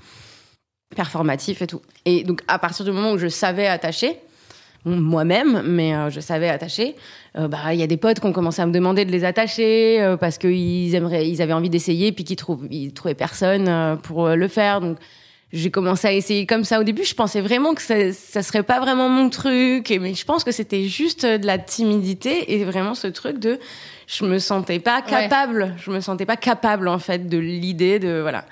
performatif 0.94 1.62
et 1.62 1.66
tout. 1.66 1.80
Et 2.04 2.24
donc 2.24 2.42
à 2.46 2.58
partir 2.58 2.84
du 2.84 2.92
moment 2.92 3.12
où 3.12 3.18
je 3.18 3.28
savais 3.28 3.66
attacher, 3.66 4.18
moi-même, 4.84 5.62
mais 5.66 5.94
euh, 5.94 6.10
je 6.10 6.20
savais 6.20 6.48
attacher. 6.48 6.94
Euh, 7.38 7.48
bah, 7.48 7.72
il 7.72 7.80
y 7.80 7.82
a 7.82 7.86
des 7.86 7.98
potes 7.98 8.20
qui 8.20 8.26
ont 8.26 8.32
commencé 8.32 8.60
à 8.60 8.66
me 8.66 8.72
demander 8.72 9.06
de 9.06 9.12
les 9.12 9.24
attacher 9.24 10.16
parce 10.20 10.36
qu'ils 10.36 10.94
aimeraient, 10.94 11.28
ils 11.28 11.40
avaient 11.40 11.54
envie 11.54 11.70
d'essayer, 11.70 12.12
puis 12.12 12.24
qu'ils 12.24 12.36
trouvent, 12.36 12.66
ils 12.70 12.92
trouvaient 12.92 13.14
personne 13.14 13.98
pour 14.02 14.28
le 14.28 14.48
faire. 14.48 14.82
Donc 14.82 14.98
j'ai 15.52 15.70
commencé 15.70 16.06
à 16.06 16.12
essayer 16.12 16.46
comme 16.46 16.64
ça 16.64 16.78
au 16.78 16.84
début. 16.84 17.04
Je 17.04 17.14
pensais 17.14 17.40
vraiment 17.40 17.74
que 17.74 17.82
ça, 17.82 18.12
ça 18.12 18.42
serait 18.42 18.62
pas 18.62 18.78
vraiment 18.78 19.08
mon 19.08 19.30
truc, 19.30 19.92
mais 20.00 20.14
je 20.14 20.24
pense 20.24 20.44
que 20.44 20.52
c'était 20.52 20.84
juste 20.84 21.26
de 21.26 21.46
la 21.46 21.58
timidité 21.58 22.54
et 22.54 22.64
vraiment 22.64 22.94
ce 22.94 23.08
truc 23.08 23.38
de 23.38 23.58
je 24.06 24.24
me 24.24 24.38
sentais 24.38 24.78
pas 24.78 25.02
capable, 25.02 25.74
je 25.78 25.90
me 25.90 26.00
sentais 26.00 26.26
pas 26.26 26.36
capable 26.36 26.88
en 26.88 26.98
fait 26.98 27.28
de 27.28 27.38
l'idée 27.38 27.98
de 27.98 28.20
voilà. 28.20 28.44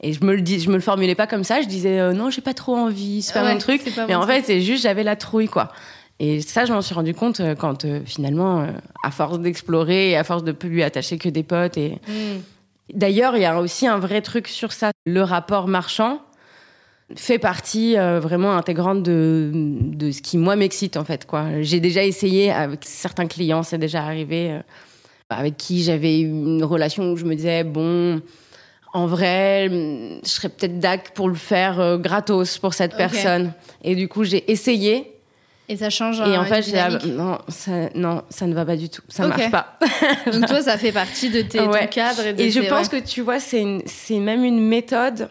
Et 0.00 0.12
je 0.12 0.22
me 0.22 0.34
le 0.34 0.42
dis, 0.42 0.60
je 0.60 0.68
me 0.68 0.74
le 0.74 0.80
formulais 0.80 1.14
pas 1.14 1.26
comme 1.26 1.44
ça. 1.44 1.62
Je 1.62 1.66
disais 1.66 1.98
euh, 1.98 2.12
non, 2.12 2.28
j'ai 2.28 2.42
pas 2.42 2.52
trop 2.52 2.76
envie, 2.76 3.22
c'est 3.22 3.32
pas 3.32 3.50
mon 3.50 3.58
truc. 3.58 3.80
Mais 4.06 4.14
en 4.14 4.26
fait, 4.26 4.42
c'est 4.42 4.60
juste 4.60 4.82
j'avais 4.82 5.04
la 5.04 5.16
trouille 5.16 5.48
quoi. 5.48 5.72
Et 6.20 6.42
ça, 6.42 6.64
je 6.64 6.72
m'en 6.72 6.82
suis 6.82 6.94
rendu 6.94 7.14
compte 7.14 7.40
euh, 7.40 7.54
quand 7.54 7.84
euh, 7.84 8.00
finalement, 8.04 8.66
à 9.02 9.10
force 9.10 9.40
d'explorer 9.40 10.10
et 10.10 10.16
à 10.16 10.24
force 10.24 10.44
de 10.44 10.52
plus 10.52 10.68
lui 10.68 10.82
attacher 10.82 11.16
que 11.16 11.28
des 11.30 11.42
potes 11.42 11.78
et 11.78 11.98
mm 12.06 12.40
D'ailleurs, 12.92 13.36
il 13.36 13.42
y 13.42 13.46
a 13.46 13.58
aussi 13.60 13.86
un 13.86 13.98
vrai 13.98 14.20
truc 14.20 14.48
sur 14.48 14.72
ça. 14.72 14.90
Le 15.06 15.22
rapport 15.22 15.68
marchand 15.68 16.20
fait 17.14 17.38
partie 17.38 17.98
euh, 17.98 18.18
vraiment 18.20 18.56
intégrante 18.56 19.02
de, 19.02 19.50
de 19.54 20.10
ce 20.10 20.22
qui, 20.22 20.38
moi, 20.38 20.56
m'excite, 20.56 20.96
en 20.96 21.04
fait. 21.04 21.26
quoi. 21.26 21.60
J'ai 21.60 21.80
déjà 21.80 22.02
essayé 22.02 22.50
avec 22.50 22.80
certains 22.84 23.26
clients, 23.26 23.62
c'est 23.62 23.78
déjà 23.78 24.04
arrivé, 24.04 24.52
euh, 24.52 24.60
avec 25.30 25.56
qui 25.56 25.82
j'avais 25.82 26.20
une 26.20 26.64
relation 26.64 27.12
où 27.12 27.16
je 27.16 27.24
me 27.24 27.34
disais, 27.34 27.64
bon, 27.64 28.20
en 28.92 29.06
vrai, 29.06 29.68
je 29.68 30.28
serais 30.28 30.48
peut-être 30.48 30.78
dac 30.78 31.14
pour 31.14 31.28
le 31.28 31.34
faire 31.34 31.80
euh, 31.80 31.98
gratos 31.98 32.58
pour 32.58 32.74
cette 32.74 32.96
personne. 32.96 33.52
Et 33.82 33.96
du 33.96 34.08
coup, 34.08 34.24
j'ai 34.24 34.50
essayé. 34.50 35.10
Et 35.68 35.76
ça 35.76 35.90
change. 35.90 36.20
Et 36.20 36.36
en 36.36 36.44
fait, 36.44 36.64
non, 37.06 37.38
ça, 37.48 37.72
non, 37.94 38.22
ça 38.28 38.46
ne 38.46 38.54
va 38.54 38.64
pas 38.64 38.76
du 38.76 38.88
tout. 38.88 39.02
Ça 39.08 39.24
ne 39.24 39.28
marche 39.28 39.50
pas. 39.50 39.78
Donc 40.32 40.46
toi, 40.46 40.62
ça 40.62 40.78
fait 40.78 40.92
partie 40.92 41.30
de 41.30 41.42
tes 41.42 41.58
cadres. 41.90 42.26
Et, 42.38 42.50
je 42.50 42.60
pense 42.60 42.88
que 42.88 43.00
tu 43.00 43.22
vois, 43.22 43.40
c'est 43.40 44.18
même 44.18 44.44
une 44.44 44.60
méthode. 44.60 45.28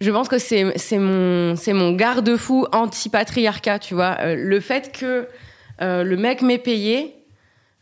Je 0.00 0.10
pense 0.10 0.28
que 0.28 0.38
c'est 0.38 0.64
mon, 0.98 1.54
mon 1.68 1.92
garde-fou 1.92 2.66
anti-patriarcat, 2.72 3.78
tu 3.78 3.94
vois. 3.94 4.16
Euh, 4.20 4.34
le 4.36 4.60
fait 4.60 4.92
que 4.92 5.28
euh, 5.80 6.02
le 6.02 6.16
mec 6.16 6.42
m'ait 6.42 6.58
payé, 6.58 7.14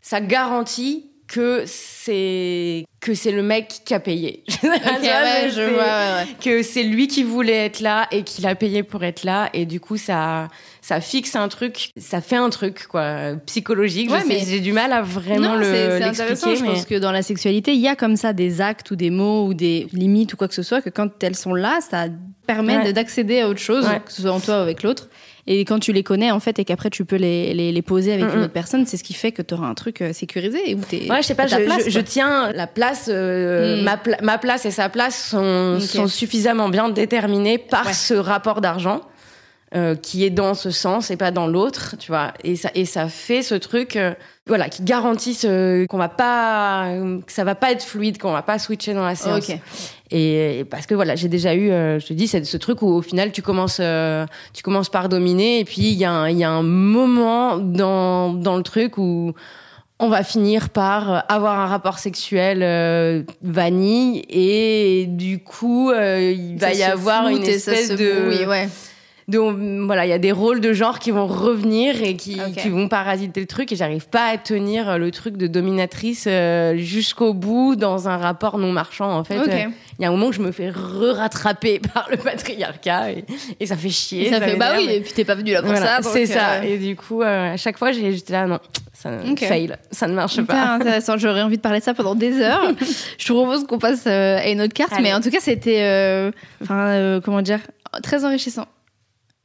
ça 0.01 0.21
garantit 0.21 1.09
que 1.27 1.63
c'est 1.65 2.85
que 2.99 3.13
c'est 3.13 3.31
le 3.31 3.43
mec 3.43 3.81
qui 3.85 3.93
a 3.93 3.99
payé. 3.99 4.43
je 4.47 5.73
vois, 5.73 6.25
que 6.41 6.61
c'est 6.63 6.83
lui 6.83 7.07
qui 7.07 7.23
voulait 7.23 7.65
être 7.65 7.79
là 7.79 8.07
et 8.11 8.23
qu'il 8.23 8.45
a 8.45 8.55
payé 8.55 8.83
pour 8.83 9.03
être 9.03 9.23
là 9.23 9.49
et 9.53 9.65
du 9.65 9.79
coup 9.79 9.97
ça 9.97 10.47
ça 10.83 10.99
fixe 10.99 11.37
un 11.37 11.47
truc, 11.47 11.91
ça 11.95 12.19
fait 12.19 12.35
un 12.35 12.49
truc 12.49 12.87
quoi 12.87 13.35
psychologique. 13.45 14.11
mais 14.27 14.39
j'ai 14.45 14.59
du 14.59 14.73
mal 14.73 14.91
à 14.91 15.01
vraiment 15.01 15.55
le 15.55 15.63
C'est 15.63 16.03
intéressant. 16.03 16.53
Je 16.53 16.61
pense 16.61 16.85
que 16.85 16.99
dans 16.99 17.13
la 17.13 17.21
sexualité, 17.21 17.73
il 17.73 17.79
y 17.79 17.87
a 17.87 17.95
comme 17.95 18.17
ça 18.17 18.33
des 18.33 18.59
actes 18.59 18.91
ou 18.91 18.97
des 18.97 19.09
mots 19.09 19.47
ou 19.47 19.53
des 19.53 19.87
limites 19.93 20.33
ou 20.33 20.37
quoi 20.37 20.49
que 20.49 20.53
ce 20.53 20.61
soit 20.61 20.81
que 20.81 20.89
quand 20.89 21.23
elles 21.23 21.37
sont 21.37 21.53
là, 21.53 21.79
ça 21.89 22.07
permet 22.45 22.91
d'accéder 22.91 23.39
à 23.39 23.47
autre 23.47 23.61
chose, 23.61 23.87
que 24.05 24.11
ce 24.11 24.23
soit 24.23 24.33
en 24.33 24.41
toi 24.41 24.57
ou 24.57 24.61
avec 24.61 24.83
l'autre. 24.83 25.07
Et 25.47 25.63
quand 25.63 25.79
tu 25.79 25.93
les 25.93 26.03
connais, 26.03 26.31
en 26.31 26.39
fait, 26.41 26.59
et 26.59 26.65
qu'après 26.65 26.89
tu 26.89 27.05
peux 27.05 27.15
les, 27.15 27.53
les, 27.53 27.71
les 27.71 27.81
poser 27.81 28.13
avec 28.13 28.33
une 28.33 28.43
autre 28.43 28.53
personne, 28.53 28.85
c'est 28.85 28.97
ce 28.97 29.03
qui 29.05 29.13
fait 29.13 29.31
que 29.31 29.41
tu 29.41 29.53
auras 29.53 29.67
un 29.67 29.73
truc 29.75 30.01
euh, 30.01 30.11
sécurisé. 30.11 30.69
Et 30.69 30.75
où 30.75 30.81
es, 30.91 31.09
ouais, 31.09 31.21
je 31.21 31.27
sais 31.27 31.35
pas, 31.35 31.47
je, 31.47 31.57
je, 31.87 31.99
tiens 31.99 32.51
la 32.53 32.67
place, 32.67 33.09
euh, 33.09 33.81
mm. 33.81 33.83
ma, 33.83 33.99
ma, 34.21 34.37
place 34.37 34.65
et 34.65 34.71
sa 34.71 34.87
place 34.89 35.29
sont, 35.29 35.79
sont 35.79 36.07
suffisamment 36.07 36.69
bien 36.69 36.89
déterminées 36.89 37.57
par 37.57 37.93
ce 37.93 38.13
rapport 38.13 38.59
d'argent. 38.59 39.01
Euh, 39.75 39.95
qui 39.95 40.23
est 40.23 40.29
dans 40.29 40.53
ce 40.53 40.69
sens 40.69 41.09
et 41.09 41.17
pas 41.17 41.31
dans 41.31 41.47
l'autre, 41.47 41.95
tu 41.97 42.11
vois. 42.11 42.31
Et 42.43 42.55
ça, 42.55 42.69
et 42.75 42.85
ça 42.85 43.07
fait 43.07 43.41
ce 43.41 43.55
truc, 43.55 43.95
euh, 43.95 44.13
voilà, 44.45 44.69
qui 44.69 44.83
garantit 44.83 45.33
ce, 45.33 45.87
qu'on 45.87 45.97
va 45.97 46.09
pas, 46.09 46.89
que 47.25 47.31
ça 47.31 47.43
va 47.43 47.55
pas 47.55 47.71
être 47.71 47.81
fluide, 47.81 48.19
qu'on 48.19 48.33
va 48.33 48.43
pas 48.43 48.59
switcher 48.59 48.93
dans 48.93 49.03
la 49.03 49.15
séance. 49.15 49.49
Et, 50.11 50.63
parce 50.69 50.85
que 50.85 50.93
voilà, 50.93 51.15
j'ai 51.15 51.27
déjà 51.27 51.55
eu, 51.55 51.71
euh, 51.71 51.97
je 51.97 52.05
te 52.05 52.13
dis, 52.13 52.27
c'est 52.27 52.43
ce 52.43 52.57
truc 52.57 52.83
où 52.83 52.87
au 52.87 53.01
final 53.01 53.31
tu 53.31 53.41
commences, 53.41 53.81
tu 54.53 54.61
commences 54.61 54.89
par 54.89 55.09
dominer 55.09 55.61
et 55.61 55.65
puis 55.65 55.89
il 55.89 55.97
y 55.97 56.05
a 56.05 56.11
un, 56.11 56.29
il 56.29 56.37
y 56.37 56.43
a 56.43 56.51
un 56.51 56.61
moment 56.61 57.57
dans 57.57 58.31
dans 58.31 58.57
le 58.57 58.63
truc 58.63 58.99
où 58.99 59.33
on 59.97 60.07
va 60.07 60.23
finir 60.23 60.69
par 60.69 61.25
avoir 61.29 61.59
un 61.59 61.65
rapport 61.65 61.97
sexuel 61.97 63.25
vanille 63.41 64.23
et 64.29 65.07
du 65.07 65.39
coup 65.39 65.91
il 65.91 66.57
va 66.59 66.73
y 66.73 66.83
avoir 66.83 67.29
une 67.29 67.41
espèce 67.41 67.89
de 67.89 68.27
oui, 68.29 68.45
ouais 68.45 68.69
donc 69.27 69.57
voilà, 69.85 70.05
il 70.05 70.09
y 70.09 70.13
a 70.13 70.19
des 70.19 70.31
rôles 70.31 70.59
de 70.59 70.73
genre 70.73 70.99
qui 70.99 71.11
vont 71.11 71.27
revenir 71.27 72.01
et 72.01 72.15
qui, 72.15 72.39
qui 72.57 72.69
vont 72.69 72.89
parasiter 72.89 73.39
le 73.39 73.45
truc 73.45 73.71
et 73.71 73.75
j'arrive 73.75 74.07
pas 74.09 74.25
à 74.25 74.37
tenir 74.37 74.97
le 74.97 75.11
truc 75.11 75.37
de 75.37 75.47
dominatrice 75.47 76.25
euh, 76.27 76.75
jusqu'au 76.77 77.33
bout 77.33 77.75
dans 77.75 78.09
un 78.09 78.17
rapport 78.17 78.57
non 78.57 78.71
marchand 78.71 79.11
en 79.11 79.23
fait. 79.23 79.37
Euh, 79.37 79.65
il 79.99 80.01
y 80.01 80.05
a 80.05 80.09
un 80.09 80.11
moment 80.11 80.27
où 80.27 80.31
je 80.33 80.41
me 80.41 80.51
fais 80.51 80.69
re-rattraper 80.69 81.79
par 81.93 82.09
le 82.11 82.17
patriarcat 82.17 83.11
et, 83.11 83.25
et 83.59 83.65
ça 83.65 83.77
fait 83.77 83.89
chier. 83.89 84.29
ça, 84.29 84.41
fait 84.41 84.57
bah 84.57 84.73
oui, 84.75 84.87
et 84.89 84.99
puis 84.99 85.13
t'es 85.13 85.23
pas 85.23 85.35
venu 85.35 85.53
là 85.53 85.61
pour 85.61 85.75
ça. 85.75 85.99
C'est 86.01 86.25
ça. 86.25 86.55
Euh, 86.55 86.63
et 86.63 86.77
du 86.77 86.95
coup, 86.97 87.21
à 87.21 87.55
chaque 87.55 87.77
fois, 87.77 87.93
j'étais 87.93 88.33
là 88.33 88.45
non, 88.45 88.59
ça 88.91 89.11
fail, 89.37 89.73
ça 89.91 90.07
ne 90.07 90.15
marche 90.15 90.41
pas. 90.41 90.73
intéressant. 90.73 91.17
J'aurais 91.17 91.43
envie 91.43 91.57
de 91.57 91.61
parler 91.61 91.79
de 91.79 91.83
ça 91.85 91.93
pendant 91.93 92.15
des 92.15 92.41
heures. 92.41 92.73
je 93.17 93.25
te 93.25 93.31
propose 93.31 93.65
qu'on 93.67 93.79
passe 93.79 94.05
à 94.05 94.49
une 94.49 94.61
autre 94.61 94.73
carte, 94.73 94.93
mais 95.01 95.13
en 95.13 95.21
tout 95.21 95.29
cas, 95.29 95.39
c'était, 95.39 96.31
enfin, 96.61 97.21
comment 97.23 97.41
dire, 97.41 97.59
très 98.01 98.25
enrichissant. 98.25 98.67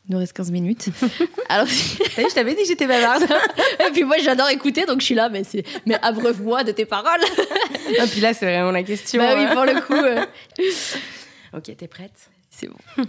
Il 0.08 0.14
nous 0.14 0.18
reste 0.18 0.32
15 0.32 0.50
minutes. 0.50 0.88
Alors, 1.50 1.66
je 1.66 2.34
t'avais 2.34 2.54
dit 2.54 2.62
que 2.62 2.68
j'étais 2.68 2.86
bavarde. 2.86 3.24
et 3.86 3.90
puis 3.92 4.04
moi, 4.04 4.16
j'adore 4.22 4.48
écouter, 4.48 4.86
donc 4.86 5.00
je 5.00 5.06
suis 5.06 5.14
là, 5.14 5.28
mais, 5.28 5.44
c'est... 5.44 5.64
mais 5.84 5.98
abreuve-moi 6.00 6.64
de 6.64 6.72
tes 6.72 6.86
paroles. 6.86 7.20
et 7.90 8.06
puis 8.10 8.20
là, 8.20 8.32
c'est 8.32 8.46
vraiment 8.46 8.70
la 8.70 8.82
question. 8.82 9.22
Bah 9.22 9.34
oui, 9.36 9.44
hein. 9.44 9.54
pour 9.54 9.64
le 9.64 9.80
coup. 9.82 11.56
ok, 11.56 11.76
t'es 11.76 11.88
prête? 11.88 12.30
C'est 12.50 12.68
bon. 12.68 13.04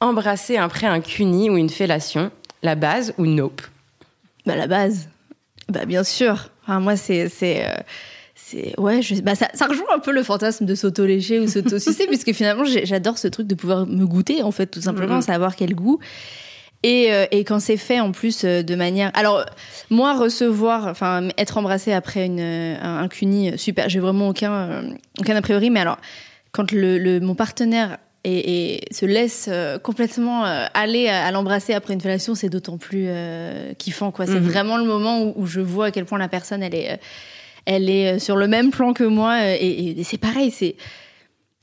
Embrasser 0.00 0.56
après 0.56 0.86
un 0.86 1.00
cuni 1.00 1.50
ou 1.50 1.56
une 1.56 1.70
fellation, 1.70 2.30
la 2.62 2.76
base 2.76 3.12
ou 3.18 3.26
nope? 3.26 3.62
Bah 4.46 4.54
la 4.54 4.68
base. 4.68 5.08
Bah 5.68 5.84
bien 5.84 6.04
sûr. 6.04 6.50
Enfin, 6.62 6.78
moi, 6.78 6.96
c'est... 6.96 7.28
c'est 7.28 7.66
euh, 7.66 7.74
ouais, 8.78 9.02
je, 9.02 9.20
bah 9.20 9.34
ça, 9.34 9.48
ça 9.54 9.66
rejoint 9.66 9.86
un 9.94 9.98
peu 9.98 10.12
le 10.12 10.22
fantasme 10.22 10.64
de 10.64 10.74
s'auto-lécher 10.74 11.40
ou 11.40 11.48
s'auto-sucer, 11.48 12.06
puisque 12.08 12.32
finalement, 12.32 12.64
j'adore 12.64 13.18
ce 13.18 13.28
truc 13.28 13.46
de 13.46 13.54
pouvoir 13.54 13.86
me 13.86 14.06
goûter, 14.06 14.42
en 14.42 14.50
fait, 14.50 14.66
tout 14.66 14.80
simplement, 14.80 15.18
mm-hmm. 15.18 15.26
savoir 15.26 15.56
quel 15.56 15.74
goût. 15.74 16.00
Et, 16.84 17.12
euh, 17.12 17.24
et, 17.30 17.44
quand 17.44 17.60
c'est 17.60 17.78
fait 17.78 17.98
en 17.98 18.12
plus 18.12 18.44
euh, 18.44 18.62
de 18.62 18.74
manière. 18.74 19.10
Alors, 19.14 19.42
moi, 19.88 20.14
recevoir, 20.14 20.86
enfin, 20.86 21.28
être 21.38 21.56
embrassé 21.56 21.94
après 21.94 22.26
une, 22.26 22.40
un, 22.40 22.98
un 22.98 23.08
cuni, 23.08 23.58
super, 23.58 23.88
j'ai 23.88 24.00
vraiment 24.00 24.28
aucun, 24.28 24.52
euh, 24.52 24.82
aucun 25.18 25.34
a 25.34 25.40
priori, 25.40 25.70
mais 25.70 25.80
alors, 25.80 25.96
quand 26.52 26.72
le, 26.72 26.98
le 26.98 27.20
mon 27.20 27.34
partenaire 27.34 27.96
et, 28.22 28.74
et, 28.74 28.94
se 28.94 29.06
laisse 29.06 29.50
complètement 29.82 30.44
aller 30.44 31.08
à, 31.08 31.30
l'embrasser 31.30 31.74
après 31.74 31.94
une 31.94 32.00
fellation, 32.00 32.34
c'est 32.34 32.48
d'autant 32.48 32.78
plus 32.78 33.08
kiffant, 33.76 34.12
quoi. 34.12 34.24
C'est 34.24 34.34
mm-hmm. 34.34 34.38
vraiment 34.40 34.78
le 34.78 34.84
moment 34.84 35.22
où, 35.22 35.34
où, 35.36 35.46
je 35.46 35.60
vois 35.60 35.86
à 35.86 35.90
quel 35.90 36.04
point 36.04 36.18
la 36.18 36.28
personne, 36.28 36.62
elle 36.62 36.74
est 36.74 36.98
elle 37.66 37.90
est 37.90 38.14
euh, 38.14 38.18
sur 38.18 38.36
le 38.36 38.46
même 38.46 38.70
plan 38.70 38.92
que 38.92 39.04
moi 39.04 39.34
euh, 39.40 39.56
et, 39.58 40.02
c'est 40.04 40.18
pareil, 40.18 40.50
c'est 40.50 40.76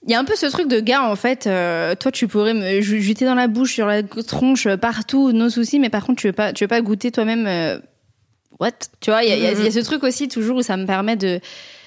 il 0.07 0.11
y 0.11 0.15
a 0.15 0.19
un 0.19 0.23
peu 0.23 0.35
ce 0.35 0.47
truc 0.47 0.67
de 0.67 0.79
gars 0.79 1.03
en 1.03 1.15
fait. 1.15 1.45
Euh, 1.45 1.93
toi, 1.93 2.11
tu 2.11 2.27
pourrais 2.27 2.55
me 2.55 2.81
jeter 2.81 3.23
dans 3.23 3.35
la 3.35 3.47
bouche, 3.47 3.73
sur 3.73 3.85
la 3.85 4.01
tronche, 4.01 4.67
partout, 4.77 5.31
nos 5.31 5.49
soucis, 5.49 5.77
mais 5.77 5.91
par 5.91 6.07
contre, 6.07 6.21
tu 6.21 6.27
veux 6.27 6.33
pas, 6.33 6.53
tu 6.53 6.63
veux 6.63 6.67
pas 6.67 6.81
goûter 6.81 7.11
toi-même. 7.11 7.79
what? 8.59 8.71
Tu 8.99 9.11
vois, 9.11 9.23
il 9.23 9.37
y, 9.37 9.45
a, 9.45 9.71
ce 9.71 9.79
truc 9.81 10.03
aussi 10.03 10.27
toujours 10.27 10.57
où 10.57 10.61
ça 10.63 10.75
me 10.75 10.87
permet 10.87 11.17
de 11.17 11.39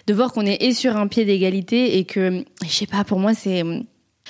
de 0.07 0.15
voir 0.15 0.33
qu'on 0.33 0.47
est 0.47 0.63
et 0.63 0.75
sur 0.75 0.97
un 0.97 1.09
pied 1.09 1.25
d'égalité 1.25 1.99
et 1.99 2.05
que 2.05 2.45
je 2.63 2.71
sais 2.71 2.87
pas. 2.87 3.03
Pour 3.03 3.19
moi, 3.19 3.35
c'est 3.35 3.65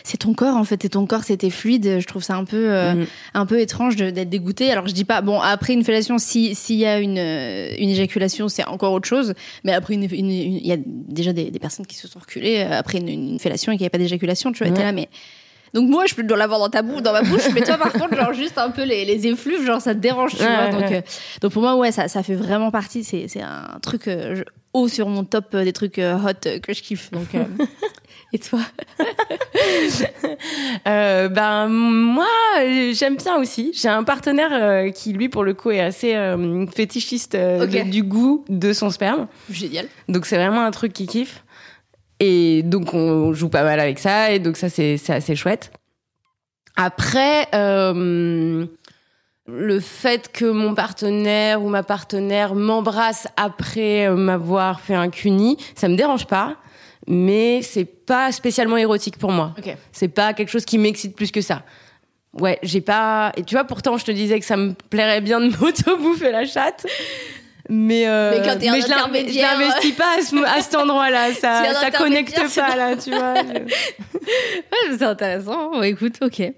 c'est 0.07 0.19
ton 0.19 0.35
corps 0.35 0.57
en 0.57 0.65
fait, 0.65 0.83
c'est 0.83 0.91
ton 0.91 1.07
corps, 1.07 1.25
c'était 1.25 1.49
fluide. 1.49 1.99
Je 1.99 2.07
trouve 2.07 2.23
ça 2.23 2.37
un 2.37 2.45
peu 2.45 2.71
euh, 2.71 2.93
mhm. 2.93 3.07
un 3.33 3.47
peu 3.47 3.59
étrange 3.59 3.97
d'être 3.97 4.29
dégoûté. 4.29 4.71
Alors 4.71 4.87
je 4.87 4.93
dis 4.93 5.07
pas 5.07 5.23
bon 5.23 5.41
après 5.41 5.73
une 5.73 5.83
fellation, 5.83 6.19
si 6.19 6.55
s'il 6.55 6.77
y 6.77 6.85
a 6.85 7.01
une 7.01 7.19
euh, 7.19 7.75
une 7.79 7.89
éjaculation, 7.89 8.49
c'est 8.49 8.67
encore 8.67 8.93
autre 8.93 9.09
chose. 9.09 9.33
Mais 9.65 9.73
après 9.73 9.95
une 9.95 10.05
il 10.05 10.67
y 10.67 10.73
a 10.73 10.77
déjà 10.79 11.33
des, 11.33 11.51
des, 11.51 11.59
personnes 11.59 11.87
qui 11.87 11.97
se 11.97 12.07
sont 12.07 12.19
reculées 12.19 12.59
euh, 12.59 12.79
après 12.79 12.99
une, 12.99 13.09
une 13.09 13.39
fellation 13.39 13.73
et 13.73 13.77
qu'il 13.77 13.81
n'y 13.81 13.87
avait 13.87 13.91
pas 13.91 13.99
d'éjaculation. 13.99 14.53
Tu 14.53 14.63
vois, 14.63 14.77
là 14.77 14.93
mais 14.93 15.09
donc 15.73 15.89
moi, 15.89 16.05
je 16.07 16.15
peux 16.15 16.23
l'avoir 16.23 16.61
dans 16.61 16.69
ta 16.69 16.83
bouche, 16.83 17.03
dans 17.03 17.13
ma 17.13 17.23
bouche, 17.23 17.49
mais 17.53 17.63
toi, 17.63 17.77
par 17.77 17.93
contre, 17.95 18.15
genre 18.15 18.33
juste 18.33 18.59
un 18.59 18.71
peu 18.71 18.85
les, 18.85 19.05
les 19.05 19.27
effluves, 19.27 19.67
genre 19.67 19.81
ça 19.81 19.93
te 19.93 19.99
dérange, 19.99 20.37
tu 20.37 20.45
vois. 20.45 20.69
Donc, 20.69 21.05
donc 21.41 21.53
pour 21.53 21.63
moi, 21.63 21.75
ouais, 21.75 21.91
ça, 21.91 22.07
ça 22.07 22.23
fait 22.23 22.37
vraiment 22.37 22.71
partie. 22.71 23.03
C'est, 23.03 23.27
c'est 23.27 23.41
un 23.41 23.79
truc 23.83 24.09
haut 24.73 24.87
sur 24.87 25.09
mon 25.09 25.25
top 25.25 25.57
des 25.57 25.73
trucs 25.73 25.99
hot 25.99 26.61
que 26.63 26.73
je 26.73 26.83
kiffe. 26.83 27.11
Donc 27.11 27.27
Et 28.35 28.39
toi 28.41 28.59
euh, 30.89 31.29
Ben 31.29 31.69
moi, 31.69 32.27
j'aime 32.93 33.15
bien 33.17 33.37
aussi. 33.37 33.71
J'ai 33.73 33.89
un 33.89 34.03
partenaire 34.03 34.51
euh, 34.53 34.91
qui, 34.91 35.13
lui, 35.13 35.29
pour 35.29 35.45
le 35.45 35.55
coup, 35.55 35.71
est 35.71 35.79
assez 35.79 36.17
euh, 36.17 36.67
fétichiste 36.67 37.37
du 37.37 38.03
goût 38.03 38.45
de 38.49 38.73
son 38.73 38.91
sperme. 38.91 39.29
Génial. 39.49 39.87
Donc 40.09 40.27
c'est 40.27 40.35
vraiment 40.35 40.63
un 40.63 40.73
truc 40.73 40.93
qui 40.93 41.07
kiffe. 41.07 41.45
Et 42.19 42.65
donc 42.65 42.93
on 42.93 43.33
joue 43.35 43.49
pas 43.49 43.63
mal 43.63 43.79
avec 43.79 44.01
ça. 44.01 44.33
Et 44.33 44.41
donc 44.41 44.57
ça, 44.57 44.69
c'est 44.69 44.99
assez 45.11 45.37
chouette. 45.37 45.71
Après, 46.75 47.47
le 47.53 48.69
fait 49.81 50.33
que 50.33 50.47
mon 50.47 50.75
partenaire 50.75 51.63
ou 51.63 51.69
ma 51.69 51.85
partenaire 51.85 52.57
m'embrasse 52.57 53.29
après 53.37 54.11
m'avoir 54.11 54.81
fait 54.81 54.97
un 54.97 55.09
cuni, 55.09 55.57
ça 55.77 55.87
me 55.87 55.95
dérange 55.95 56.27
pas 56.27 56.57
mais 57.07 57.63
c'est 57.63 57.85
pas 57.85 58.33
spécialement 58.33 58.77
érotique 58.77 59.19
pour 59.19 59.31
moi. 59.31 59.55
C'est 59.93 60.09
pas 60.09 60.33
quelque 60.33 60.49
chose 60.49 60.65
qui 60.65 60.79
m'excite 60.79 61.15
plus 61.15 61.31
que 61.31 61.41
ça. 61.41 61.63
Ouais, 62.33 62.59
j'ai 62.63 62.81
pas. 62.81 63.33
Et 63.37 63.45
tu 63.45 63.55
vois, 63.55 63.65
pourtant, 63.65 63.97
je 63.97 64.05
te 64.05 64.11
disais 64.11 64.41
que 64.41 64.47
ça 64.47 64.57
me 64.57 64.73
plairait 64.91 65.21
bien 65.21 65.41
de 65.41 65.57
m'auto-bouffer 65.61 66.33
la 66.33 66.45
chatte. 66.45 66.87
Mais, 67.69 68.07
euh, 68.07 68.33
mais, 68.33 68.47
quand 68.47 68.59
mais 68.61 68.81
je 68.83 68.89
l'investis 68.89 69.93
pas 69.93 70.19
à, 70.47 70.61
cet 70.61 70.75
endroit-là. 70.75 71.33
Ça, 71.41 71.73
ça 71.81 71.91
connecte 71.91 72.39
pas, 72.55 72.77
là, 72.77 72.95
tu 72.95 73.11
vois. 73.11 73.35
ouais, 73.43 74.99
c'est 74.99 75.03
intéressant. 75.03 75.81
écoute, 75.83 76.17
ok. 76.21 76.53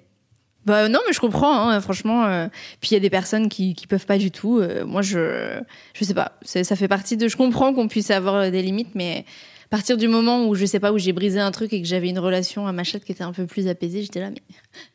Bah 0.64 0.88
non, 0.88 0.98
mais 1.06 1.12
je 1.12 1.20
comprends, 1.20 1.68
hein, 1.68 1.80
franchement. 1.80 2.24
Euh, 2.24 2.48
puis 2.80 2.90
il 2.90 2.94
y 2.94 2.96
a 2.96 3.00
des 3.00 3.10
personnes 3.10 3.48
qui, 3.48 3.74
qui 3.74 3.86
peuvent 3.86 4.06
pas 4.06 4.18
du 4.18 4.32
tout. 4.32 4.58
Euh, 4.58 4.84
moi, 4.84 5.00
je, 5.00 5.60
je 5.94 6.04
sais 6.04 6.14
pas. 6.14 6.32
Ça 6.42 6.74
fait 6.74 6.88
partie 6.88 7.16
de. 7.16 7.28
Je 7.28 7.36
comprends 7.36 7.72
qu'on 7.72 7.86
puisse 7.86 8.10
avoir 8.10 8.50
des 8.50 8.62
limites, 8.62 8.96
mais 8.96 9.24
à 9.66 9.68
partir 9.68 9.96
du 9.96 10.06
moment 10.06 10.46
où 10.46 10.54
je 10.54 10.64
sais 10.64 10.78
pas 10.78 10.92
où 10.92 10.98
j'ai 10.98 11.12
brisé 11.12 11.40
un 11.40 11.50
truc 11.50 11.72
et 11.72 11.82
que 11.82 11.88
j'avais 11.88 12.08
une 12.08 12.20
relation 12.20 12.68
à 12.68 12.72
Machette 12.72 13.04
qui 13.04 13.10
était 13.10 13.24
un 13.24 13.32
peu 13.32 13.46
plus 13.46 13.66
apaisée, 13.66 14.02
j'étais 14.02 14.20
là, 14.20 14.30
mais 14.30 14.42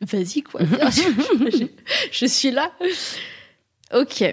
vas-y 0.06 0.42
quoi. 0.42 0.62
je, 0.64 1.66
je 2.10 2.26
suis 2.26 2.50
là. 2.50 2.72
Ok. 3.94 4.24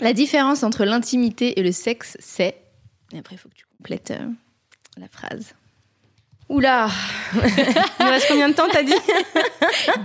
La 0.00 0.12
différence 0.12 0.62
entre 0.62 0.84
l'intimité 0.84 1.58
et 1.58 1.62
le 1.62 1.72
sexe, 1.72 2.16
c'est. 2.20 2.56
Et 3.12 3.18
après, 3.18 3.36
il 3.36 3.38
faut 3.38 3.48
que 3.48 3.54
tu 3.54 3.64
complètes 3.78 4.10
euh, 4.10 4.28
la 4.98 5.08
phrase. 5.08 5.54
Oula 6.48 6.88
Il 7.34 7.40
nous 8.04 8.10
reste 8.10 8.28
combien 8.28 8.48
de 8.48 8.54
temps, 8.54 8.68
t'as 8.70 8.82
dit? 8.82 8.94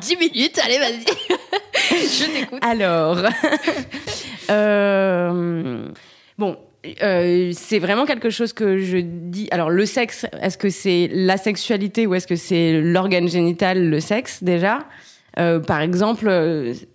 10 0.01 0.17
minutes, 0.17 0.59
allez, 0.63 0.77
vas-y. 0.79 1.05
Je 1.89 2.31
t'écoute. 2.33 2.59
Alors. 2.61 3.19
Euh, 4.49 5.89
bon. 6.37 6.57
Euh, 7.01 7.51
c'est 7.53 7.79
vraiment 7.79 8.05
quelque 8.05 8.29
chose 8.29 8.53
que 8.53 8.77
je 8.79 8.97
dis. 8.97 9.47
Alors, 9.51 9.69
le 9.69 9.85
sexe, 9.85 10.25
est-ce 10.41 10.57
que 10.57 10.69
c'est 10.69 11.09
la 11.13 11.37
sexualité 11.37 12.07
ou 12.07 12.15
est-ce 12.15 12.27
que 12.27 12.35
c'est 12.35 12.81
l'organe 12.81 13.27
génital, 13.27 13.89
le 13.89 13.99
sexe, 13.99 14.43
déjà? 14.43 14.79
Euh, 15.39 15.59
par 15.59 15.81
exemple, 15.81 16.31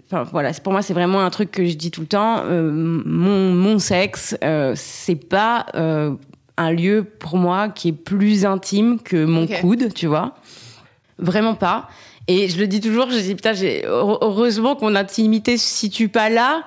enfin 0.07 0.23
voilà, 0.31 0.53
pour 0.53 0.73
moi 0.73 0.81
c'est 0.81 0.95
vraiment 0.95 1.23
un 1.23 1.31
truc 1.31 1.51
que 1.51 1.65
je 1.65 1.75
dis 1.75 1.91
tout 1.91 2.03
le 2.03 2.07
temps. 2.07 2.45
mon, 2.45 3.53
mon 3.53 3.81
sexe, 3.81 4.37
c'est 4.77 5.29
pas 5.29 5.67
un 6.57 6.71
lieu 6.71 7.05
pour 7.19 7.37
moi 7.37 7.69
qui 7.69 7.89
est 7.89 7.93
plus 7.93 8.45
intime 8.45 9.01
que 9.01 9.25
mon 9.25 9.49
coude, 9.49 9.93
tu 9.93 10.07
vois? 10.07 10.37
Vraiment 11.19 11.55
pas. 11.55 11.89
Et 12.29 12.49
je 12.49 12.59
le 12.59 12.67
dis 12.67 12.81
toujours, 12.81 13.11
je 13.11 13.19
dis 13.19 13.35
putain, 13.35 13.55
heureusement 13.87 14.77
que 14.77 14.83
mon 14.83 14.95
intimité 14.95 15.57
se 15.57 15.67
situe 15.67 16.09
pas 16.09 16.29
là. 16.29 16.63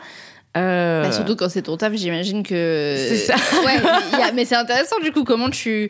Euh... 0.57 1.03
Bah, 1.03 1.11
surtout 1.13 1.37
quand 1.37 1.47
c'est 1.47 1.61
ton 1.61 1.77
taf, 1.77 1.93
j'imagine 1.93 2.43
que. 2.43 2.95
C'est 2.97 3.17
ça. 3.17 3.35
ouais, 3.65 4.31
mais 4.33 4.43
c'est 4.43 4.55
intéressant 4.55 4.99
du 5.01 5.11
coup. 5.11 5.23
Comment 5.23 5.49
tu, 5.49 5.89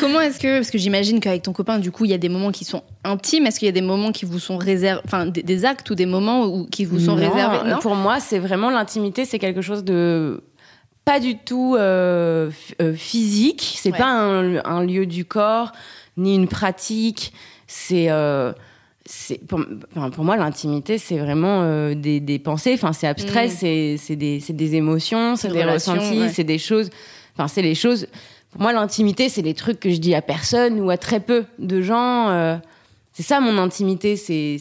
comment 0.00 0.20
est-ce 0.20 0.38
que, 0.38 0.58
parce 0.58 0.70
que 0.70 0.78
j'imagine 0.78 1.18
qu'avec 1.20 1.42
ton 1.42 1.52
copain, 1.52 1.78
du 1.78 1.90
coup, 1.90 2.04
il 2.04 2.10
y 2.10 2.14
a 2.14 2.18
des 2.18 2.28
moments 2.28 2.52
qui 2.52 2.64
sont 2.64 2.82
intimes. 3.04 3.46
Est-ce 3.46 3.58
qu'il 3.58 3.66
y 3.66 3.70
a 3.70 3.72
des 3.72 3.80
moments 3.80 4.12
qui 4.12 4.26
vous 4.26 4.38
sont 4.38 4.58
réservés, 4.58 5.00
enfin 5.06 5.26
des, 5.26 5.64
actes 5.64 5.88
ou 5.88 5.94
des 5.94 6.06
moments 6.06 6.44
où, 6.44 6.66
qui 6.66 6.84
vous 6.84 7.00
sont 7.00 7.14
réservés? 7.14 7.70
Non. 7.70 7.78
Pour 7.78 7.94
moi, 7.94 8.20
c'est 8.20 8.38
vraiment 8.38 8.70
l'intimité. 8.70 9.24
C'est 9.24 9.38
quelque 9.38 9.62
chose 9.62 9.82
de 9.82 10.42
pas 11.04 11.18
du 11.18 11.38
tout 11.38 11.76
euh, 11.76 12.50
euh, 12.80 12.94
physique. 12.94 13.76
C'est 13.76 13.92
pas 13.92 14.10
un, 14.10 14.84
lieu 14.84 15.06
du 15.06 15.24
corps 15.24 15.72
ni 16.16 16.34
une 16.34 16.48
pratique. 16.48 17.32
C'est 17.66 18.10
euh, 18.10 18.52
pour, 19.48 19.60
pour, 20.12 20.24
moi 20.24 20.36
l'intimité 20.36 20.98
c'est 20.98 21.18
vraiment 21.18 21.92
des, 21.94 22.20
des, 22.20 22.38
pensées. 22.38 22.74
Enfin 22.74 22.92
c'est 22.92 23.06
abstrait. 23.06 23.48
Mm. 23.48 23.96
C'est 23.98 24.16
des, 24.16 24.38
des 24.48 24.74
émotions, 24.74 25.36
c'est 25.36 25.52
des 25.52 25.64
ressentis, 25.64 26.30
c'est 26.32 26.44
des 26.44 26.58
choses. 26.58 26.90
Enfin 27.34 27.48
c'est 27.48 27.62
les 27.62 27.74
choses. 27.74 28.06
Pour 28.50 28.62
moi 28.62 28.72
l'intimité 28.72 29.28
c'est 29.28 29.42
des 29.42 29.54
trucs 29.54 29.80
que 29.80 29.90
je 29.90 29.98
dis 29.98 30.14
à 30.14 30.22
personne 30.22 30.80
ou 30.80 30.90
à 30.90 30.96
très 30.96 31.20
peu 31.20 31.44
de 31.58 31.80
gens 31.80 32.60
c'est 33.14 33.22
ça 33.22 33.40
mon 33.40 33.58
intimité, 33.58 34.16
c'est 34.16 34.58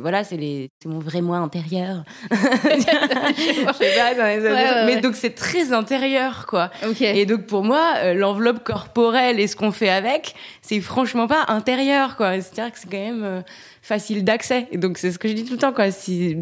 voilà, 0.00 0.22
c'est 0.22 0.36
les 0.36 0.70
c'est 0.82 0.88
mon 0.88 0.98
vrai 0.98 1.22
moi 1.22 1.38
intérieur. 1.38 2.04
mais 4.86 5.00
donc 5.00 5.16
c'est 5.16 5.34
très 5.34 5.72
intérieur 5.72 6.46
quoi. 6.46 6.70
Et 7.00 7.24
donc 7.24 7.46
pour 7.46 7.64
moi, 7.64 7.94
euh, 7.98 8.12
l'enveloppe 8.12 8.62
corporelle 8.64 9.40
et 9.40 9.46
ce 9.46 9.56
qu'on 9.56 9.72
fait 9.72 9.88
avec, 9.88 10.34
c'est 10.60 10.80
franchement 10.80 11.26
pas 11.26 11.46
intérieur 11.48 12.16
quoi. 12.16 12.32
C'est-à-dire 12.40 12.70
que 12.70 12.78
c'est 12.78 12.90
quand 12.90 12.98
même 12.98 13.24
euh, 13.24 13.40
facile 13.80 14.24
d'accès. 14.24 14.66
Et 14.72 14.76
donc 14.76 14.98
c'est 14.98 15.10
ce 15.10 15.18
que 15.18 15.28
je 15.28 15.32
dis 15.32 15.44
tout 15.44 15.54
le 15.54 15.58
temps 15.58 15.72
quoi. 15.72 15.90
Si 15.90 16.36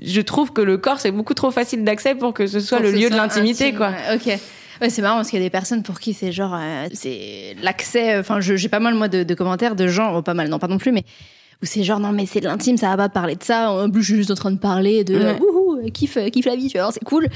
je 0.00 0.20
trouve 0.20 0.52
que 0.52 0.62
le 0.62 0.78
corps 0.78 1.00
c'est 1.00 1.10
beaucoup 1.10 1.34
trop 1.34 1.50
facile 1.50 1.82
d'accès 1.82 2.14
pour 2.14 2.32
que 2.32 2.46
ce 2.46 2.60
soit 2.60 2.78
le 2.78 2.92
lieu 2.92 3.10
de 3.10 3.16
l'intimité 3.16 3.72
quoi. 3.74 3.90
OK. 4.14 4.38
C'est 4.88 5.02
marrant 5.02 5.16
parce 5.16 5.30
qu'il 5.30 5.38
y 5.38 5.42
a 5.42 5.46
des 5.46 5.50
personnes 5.50 5.82
pour 5.82 6.00
qui 6.00 6.14
c'est 6.14 6.32
genre, 6.32 6.54
euh, 6.54 6.86
c'est 6.92 7.56
l'accès. 7.62 8.18
Enfin, 8.18 8.40
j'ai 8.40 8.68
pas 8.68 8.80
mal 8.80 8.94
moi 8.94 9.08
de, 9.08 9.22
de 9.22 9.34
commentaires 9.34 9.76
de 9.76 9.86
gens, 9.86 10.14
oh, 10.16 10.22
pas 10.22 10.34
mal, 10.34 10.48
non 10.48 10.58
pas 10.58 10.68
non 10.68 10.78
plus, 10.78 10.92
mais 10.92 11.04
où 11.62 11.66
c'est 11.66 11.82
genre 11.82 12.00
non 12.00 12.12
mais 12.12 12.26
c'est 12.26 12.40
de 12.40 12.46
l'intime, 12.46 12.76
ça 12.76 12.88
va 12.90 12.96
pas 12.96 13.08
parler 13.08 13.36
de 13.36 13.42
ça. 13.42 13.70
En 13.70 13.90
plus, 13.90 14.02
je 14.02 14.06
suis 14.08 14.16
juste 14.16 14.30
en 14.30 14.34
train 14.34 14.50
de 14.50 14.58
parler 14.58 15.04
de 15.04 15.16
ouais. 15.16 15.38
wouhou, 15.40 15.90
kiffe, 15.92 16.18
kiffe 16.30 16.46
la 16.46 16.56
vie, 16.56 16.68
tu 16.68 16.78
vois, 16.78 16.90
c'est 16.92 17.04
cool. 17.04 17.28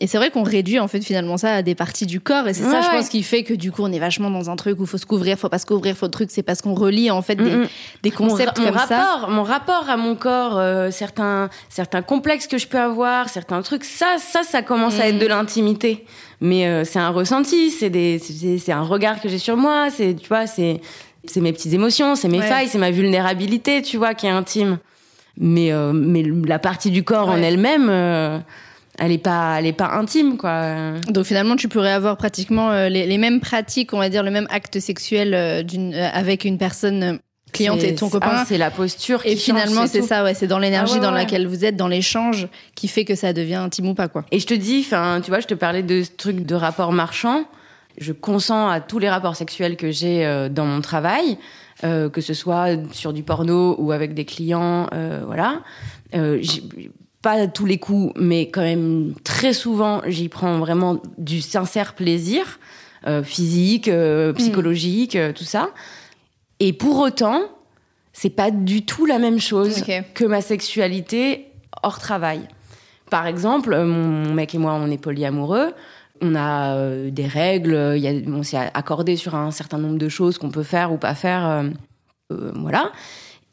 Et 0.00 0.06
c'est 0.06 0.18
vrai 0.18 0.30
qu'on 0.30 0.42
réduit 0.42 0.78
en 0.78 0.88
fait 0.88 1.02
finalement 1.02 1.36
ça 1.36 1.54
à 1.54 1.62
des 1.62 1.74
parties 1.74 2.06
du 2.06 2.20
corps, 2.20 2.46
et 2.48 2.54
c'est 2.54 2.64
ça, 2.64 2.82
je 2.82 2.88
pense, 2.88 3.08
qui 3.08 3.22
fait 3.22 3.42
que 3.42 3.54
du 3.54 3.72
coup 3.72 3.82
on 3.82 3.92
est 3.92 3.98
vachement 3.98 4.30
dans 4.30 4.50
un 4.50 4.56
truc 4.56 4.80
où 4.80 4.86
faut 4.86 4.98
se 4.98 5.06
couvrir, 5.06 5.38
faut 5.38 5.48
pas 5.48 5.58
se 5.58 5.66
couvrir, 5.66 5.96
faut 5.96 6.06
le 6.06 6.12
truc, 6.12 6.30
c'est 6.30 6.42
parce 6.42 6.62
qu'on 6.62 6.74
relie 6.74 7.10
en 7.10 7.22
fait 7.22 7.36
des, 7.36 7.64
des 8.02 8.10
concepts 8.10 8.58
mon, 8.58 8.66
comme 8.66 8.74
rapport, 8.76 8.88
ça. 8.88 9.26
Mon 9.28 9.42
rapport 9.42 9.88
à 9.88 9.96
mon 9.96 10.14
corps, 10.16 10.58
euh, 10.58 10.90
certains 10.90 11.48
certains 11.68 12.02
complexes 12.02 12.46
que 12.46 12.58
je 12.58 12.66
peux 12.66 12.78
avoir, 12.78 13.28
certains 13.28 13.62
trucs, 13.62 13.84
ça 13.84 14.16
ça 14.18 14.42
ça 14.42 14.62
commence 14.62 14.98
à 14.98 15.08
être 15.08 15.18
de 15.18 15.26
l'intimité 15.26 16.04
mais 16.40 16.66
euh, 16.66 16.84
c'est 16.84 16.98
un 16.98 17.10
ressenti, 17.10 17.70
c'est 17.70 17.90
des, 17.90 18.18
c'est 18.18 18.72
un 18.72 18.82
regard 18.82 19.20
que 19.20 19.28
j'ai 19.28 19.38
sur 19.38 19.56
moi, 19.56 19.88
c'est, 19.90 20.14
tu 20.14 20.28
vois, 20.28 20.46
c'est, 20.46 20.80
c'est 21.26 21.40
mes 21.40 21.52
petites 21.52 21.72
émotions, 21.72 22.14
c'est 22.14 22.28
mes 22.28 22.40
failles, 22.40 22.68
c'est 22.68 22.78
ma 22.78 22.90
vulnérabilité, 22.90 23.82
tu 23.82 23.96
vois, 23.96 24.14
qui 24.14 24.26
est 24.26 24.30
intime. 24.30 24.78
Mais, 25.36 25.72
euh, 25.72 25.92
mais 25.92 26.22
la 26.46 26.58
partie 26.58 26.90
du 26.90 27.02
corps 27.02 27.28
en 27.28 27.38
elle-même, 27.38 27.88
euh, 27.90 28.38
elle 28.98 29.10
est 29.10 29.18
pas, 29.18 29.56
elle 29.58 29.66
est 29.66 29.72
pas 29.72 29.90
intime, 29.92 30.36
quoi. 30.36 30.92
Donc 31.08 31.24
finalement, 31.24 31.56
tu 31.56 31.68
pourrais 31.68 31.92
avoir 31.92 32.16
pratiquement 32.16 32.72
les, 32.88 33.06
les, 33.06 33.18
mêmes 33.18 33.40
pratiques, 33.40 33.92
on 33.92 33.98
va 33.98 34.08
dire, 34.08 34.22
le 34.22 34.30
même 34.30 34.46
acte 34.50 34.78
sexuel 34.78 35.64
d'une, 35.66 35.94
avec 35.94 36.44
une 36.44 36.56
personne 36.56 37.18
cliente 37.54 37.82
et 37.82 37.94
ton 37.94 38.10
copain. 38.10 38.30
Ah, 38.30 38.44
c'est 38.46 38.58
la 38.58 38.70
posture. 38.70 39.22
et 39.24 39.36
finalement, 39.36 39.86
c'est 39.86 40.02
ça, 40.02 40.24
ouais, 40.24 40.34
c'est 40.34 40.46
dans 40.46 40.58
l'énergie 40.58 40.96
ah 40.98 41.02
dans 41.02 41.10
laquelle 41.10 41.46
vous 41.46 41.64
êtes, 41.64 41.76
dans 41.76 41.88
l'échange, 41.88 42.48
qui 42.74 42.88
fait 42.88 43.04
que 43.04 43.14
ça 43.14 43.32
devient 43.32 43.54
intime 43.54 43.88
ou 43.88 43.94
pas, 43.94 44.08
quoi. 44.08 44.24
Et 44.30 44.40
je 44.40 44.46
te 44.46 44.54
dis, 44.54 44.84
enfin, 44.84 45.20
tu 45.22 45.30
vois, 45.30 45.40
je 45.40 45.46
te 45.46 45.54
parlais 45.54 45.82
de 45.82 46.02
ce 46.02 46.10
truc 46.10 46.44
de 46.44 46.54
rapport 46.54 46.92
marchand. 46.92 47.44
Je 47.98 48.12
consens 48.12 48.68
à 48.68 48.80
tous 48.80 48.98
les 48.98 49.08
rapports 49.08 49.36
sexuels 49.36 49.76
que 49.76 49.90
j'ai 49.90 50.26
euh, 50.26 50.48
dans 50.48 50.66
mon 50.66 50.80
travail, 50.80 51.38
euh, 51.82 52.08
que 52.08 52.20
ce 52.20 52.34
soit 52.34 52.68
sur 52.92 53.12
du 53.12 53.22
porno 53.22 53.74
ou 53.78 53.92
avec 53.92 54.14
des 54.14 54.24
clients, 54.24 54.88
euh, 54.94 55.22
voilà. 55.26 55.62
Pas 57.22 57.46
tous 57.46 57.64
les 57.64 57.78
coups, 57.78 58.12
mais 58.20 58.50
quand 58.50 58.60
même 58.60 59.14
très 59.24 59.54
souvent, 59.54 60.02
j'y 60.06 60.28
prends 60.28 60.58
vraiment 60.58 61.00
du 61.16 61.40
sincère 61.40 61.94
plaisir, 61.94 62.58
physique, 63.22 63.88
euh, 63.88 64.32
psychologique, 64.34 65.16
tout 65.34 65.44
ça. 65.44 65.70
Et 66.60 66.72
pour 66.72 66.98
autant, 67.00 67.40
c'est 68.12 68.30
pas 68.30 68.50
du 68.50 68.84
tout 68.84 69.06
la 69.06 69.18
même 69.18 69.40
chose 69.40 69.84
que 70.14 70.24
ma 70.24 70.42
sexualité 70.42 71.48
hors 71.82 71.98
travail. 71.98 72.40
Par 73.10 73.26
exemple, 73.26 73.76
mon 73.76 74.32
mec 74.32 74.54
et 74.54 74.58
moi, 74.58 74.74
on 74.74 74.90
est 74.90 74.98
polyamoureux. 74.98 75.72
On 76.20 76.34
a 76.34 76.76
euh, 76.76 77.10
des 77.10 77.26
règles, 77.26 77.96
y 77.96 78.08
a, 78.08 78.12
on 78.28 78.42
s'est 78.42 78.56
accordé 78.72 79.16
sur 79.16 79.34
un 79.34 79.50
certain 79.50 79.78
nombre 79.78 79.98
de 79.98 80.08
choses 80.08 80.38
qu'on 80.38 80.50
peut 80.50 80.62
faire 80.62 80.92
ou 80.92 80.96
pas 80.96 81.14
faire. 81.14 81.46
Euh, 81.46 81.62
euh, 82.32 82.52
voilà. 82.54 82.92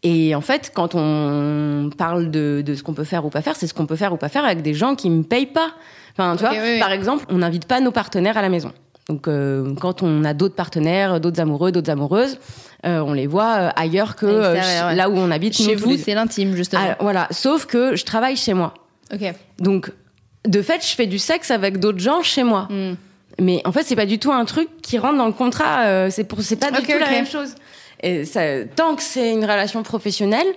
Et 0.04 0.34
en 0.34 0.42
fait, 0.42 0.72
quand 0.74 0.96
on 0.96 1.90
parle 1.96 2.32
de, 2.32 2.64
de 2.66 2.76
ce 2.76 2.84
qu'on 2.84 2.94
peut 2.94 3.04
faire 3.04 3.26
ou 3.26 3.30
pas 3.30 3.42
faire, 3.42 3.56
c'est 3.56 3.68
ce 3.68 3.74
qu'on 3.74 3.86
peut 3.86 3.96
faire 3.96 4.14
ou 4.14 4.18
pas 4.18 4.30
faire 4.30 4.46
avec 4.46 4.62
des 4.62 4.74
gens 4.74 4.96
qui 4.96 5.10
me 5.10 5.24
payent 5.24 5.46
pas. 5.46 5.74
Enfin, 6.14 6.36
tu 6.36 6.44
vois, 6.44 6.54
par 6.80 6.92
exemple, 6.92 7.26
on 7.30 7.40
n'invite 7.40 7.66
pas 7.66 7.80
nos 7.82 7.92
partenaires 7.92 8.38
à 8.38 8.42
la 8.42 8.50
maison. 8.50 8.72
Donc, 9.10 9.28
euh, 9.28 9.76
quand 9.76 10.04
on 10.04 10.24
a 10.24 10.34
d'autres 10.34 10.56
partenaires, 10.56 11.20
d'autres 11.20 11.40
amoureux, 11.40 11.72
d'autres 11.72 11.92
amoureuses, 11.92 12.40
euh, 12.86 13.00
on 13.00 13.14
les 13.14 13.28
voit 13.28 13.52
ailleurs 13.52 14.16
que 14.16 14.26
là 14.96 15.10
où 15.10 15.18
on 15.18 15.32
habite. 15.32 15.56
Chez 15.56 15.76
vous, 15.76 15.98
c'est 15.98 16.14
l'intime, 16.14 16.56
justement. 16.56 16.82
Ah, 16.92 16.98
voilà. 17.00 17.28
Sauf 17.32 17.66
que 17.66 17.96
je 17.96 18.06
travaille 18.06 18.36
chez 18.38 18.54
moi. 18.54 18.74
Ok. 19.14 19.34
Donc, 19.60 19.92
de 20.46 20.62
fait, 20.62 20.86
je 20.86 20.96
fais 20.96 21.08
du 21.08 21.20
sexe 21.20 21.52
avec 21.52 21.80
d'autres 21.80 22.00
gens 22.00 22.24
chez 22.24 22.44
moi. 22.44 22.68
Hmm. 22.70 22.96
Mais 23.40 23.62
en 23.66 23.72
fait, 23.72 23.84
c'est 23.84 23.96
pas 23.96 24.06
du 24.06 24.20
tout 24.20 24.32
un 24.32 24.46
truc 24.46 24.70
qui 24.82 24.98
rentre 24.98 25.18
dans 25.18 25.26
le 25.26 25.34
contrat. 25.34 26.10
c'est 26.12 26.26
pour, 26.26 26.42
c'est 26.42 26.58
pas 26.58 26.72
du 26.72 26.86
tout 26.86 27.00
la 27.00 27.10
même 27.10 27.28
chose. 27.28 27.56
Et 28.04 28.26
ça, 28.26 28.42
tant 28.76 28.96
que 28.96 29.04
c'est 29.04 29.32
une 29.32 29.44
relation 29.44 29.84
professionnelle, 29.84 30.48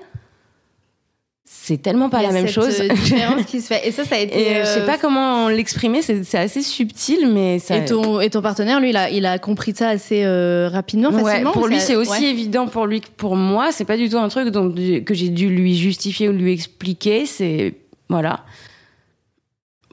c'est 1.47 1.81
tellement 1.81 2.09
pas 2.09 2.23
la 2.23 2.31
même 2.31 2.49
chose. 2.49 2.81
Euh, 2.81 2.89
différence 2.89 3.45
qui 3.47 3.61
se 3.61 3.69
fait. 3.69 3.87
Et 3.87 3.91
ça, 3.91 4.05
ça 4.05 4.17
a 4.17 4.19
été. 4.19 4.39
Et, 4.39 4.61
Je 4.61 4.65
sais 4.65 4.87
pas 4.87 4.95
euh, 4.95 5.01
comment 5.01 5.49
l'exprimer. 5.49 6.01
C'est 6.03 6.39
assez 6.39 6.63
subtil, 6.63 7.29
mais 7.33 7.59
ça. 7.59 7.77
Et 7.77 7.85
ton, 7.85 8.21
et 8.21 8.31
ton 8.31 8.43
partenaire, 8.43 8.81
lui, 8.81 8.91
il 8.91 8.97
a, 8.97 9.11
il 9.11 9.25
a 9.25 9.39
compris 9.39 9.75
ça 9.75 9.91
assez 9.91 10.25
euh, 10.25 10.69
rapidement, 10.71 11.13
facilement. 11.13 11.53
pour 11.53 11.67
lui, 11.67 11.81
c'est 11.81 11.97
aussi 11.97 12.25
évident 12.25 12.67
pour 12.67 12.87
lui 12.87 13.01
que 13.03 13.09
pour 13.17 13.37
moi. 13.37 13.73
C'est 13.73 13.85
pas 13.85 13.97
du 13.97 14.09
tout 14.09 14.19
un 14.19 14.29
truc 14.29 14.49
donc, 14.49 14.75
que 14.75 15.15
j'ai 15.15 15.29
dû 15.29 15.49
lui 15.49 15.77
justifier 15.77 16.29
ou 16.29 16.33
lui 16.33 16.53
expliquer. 16.53 17.27
C'est 17.27 17.75
voilà. 18.09 18.41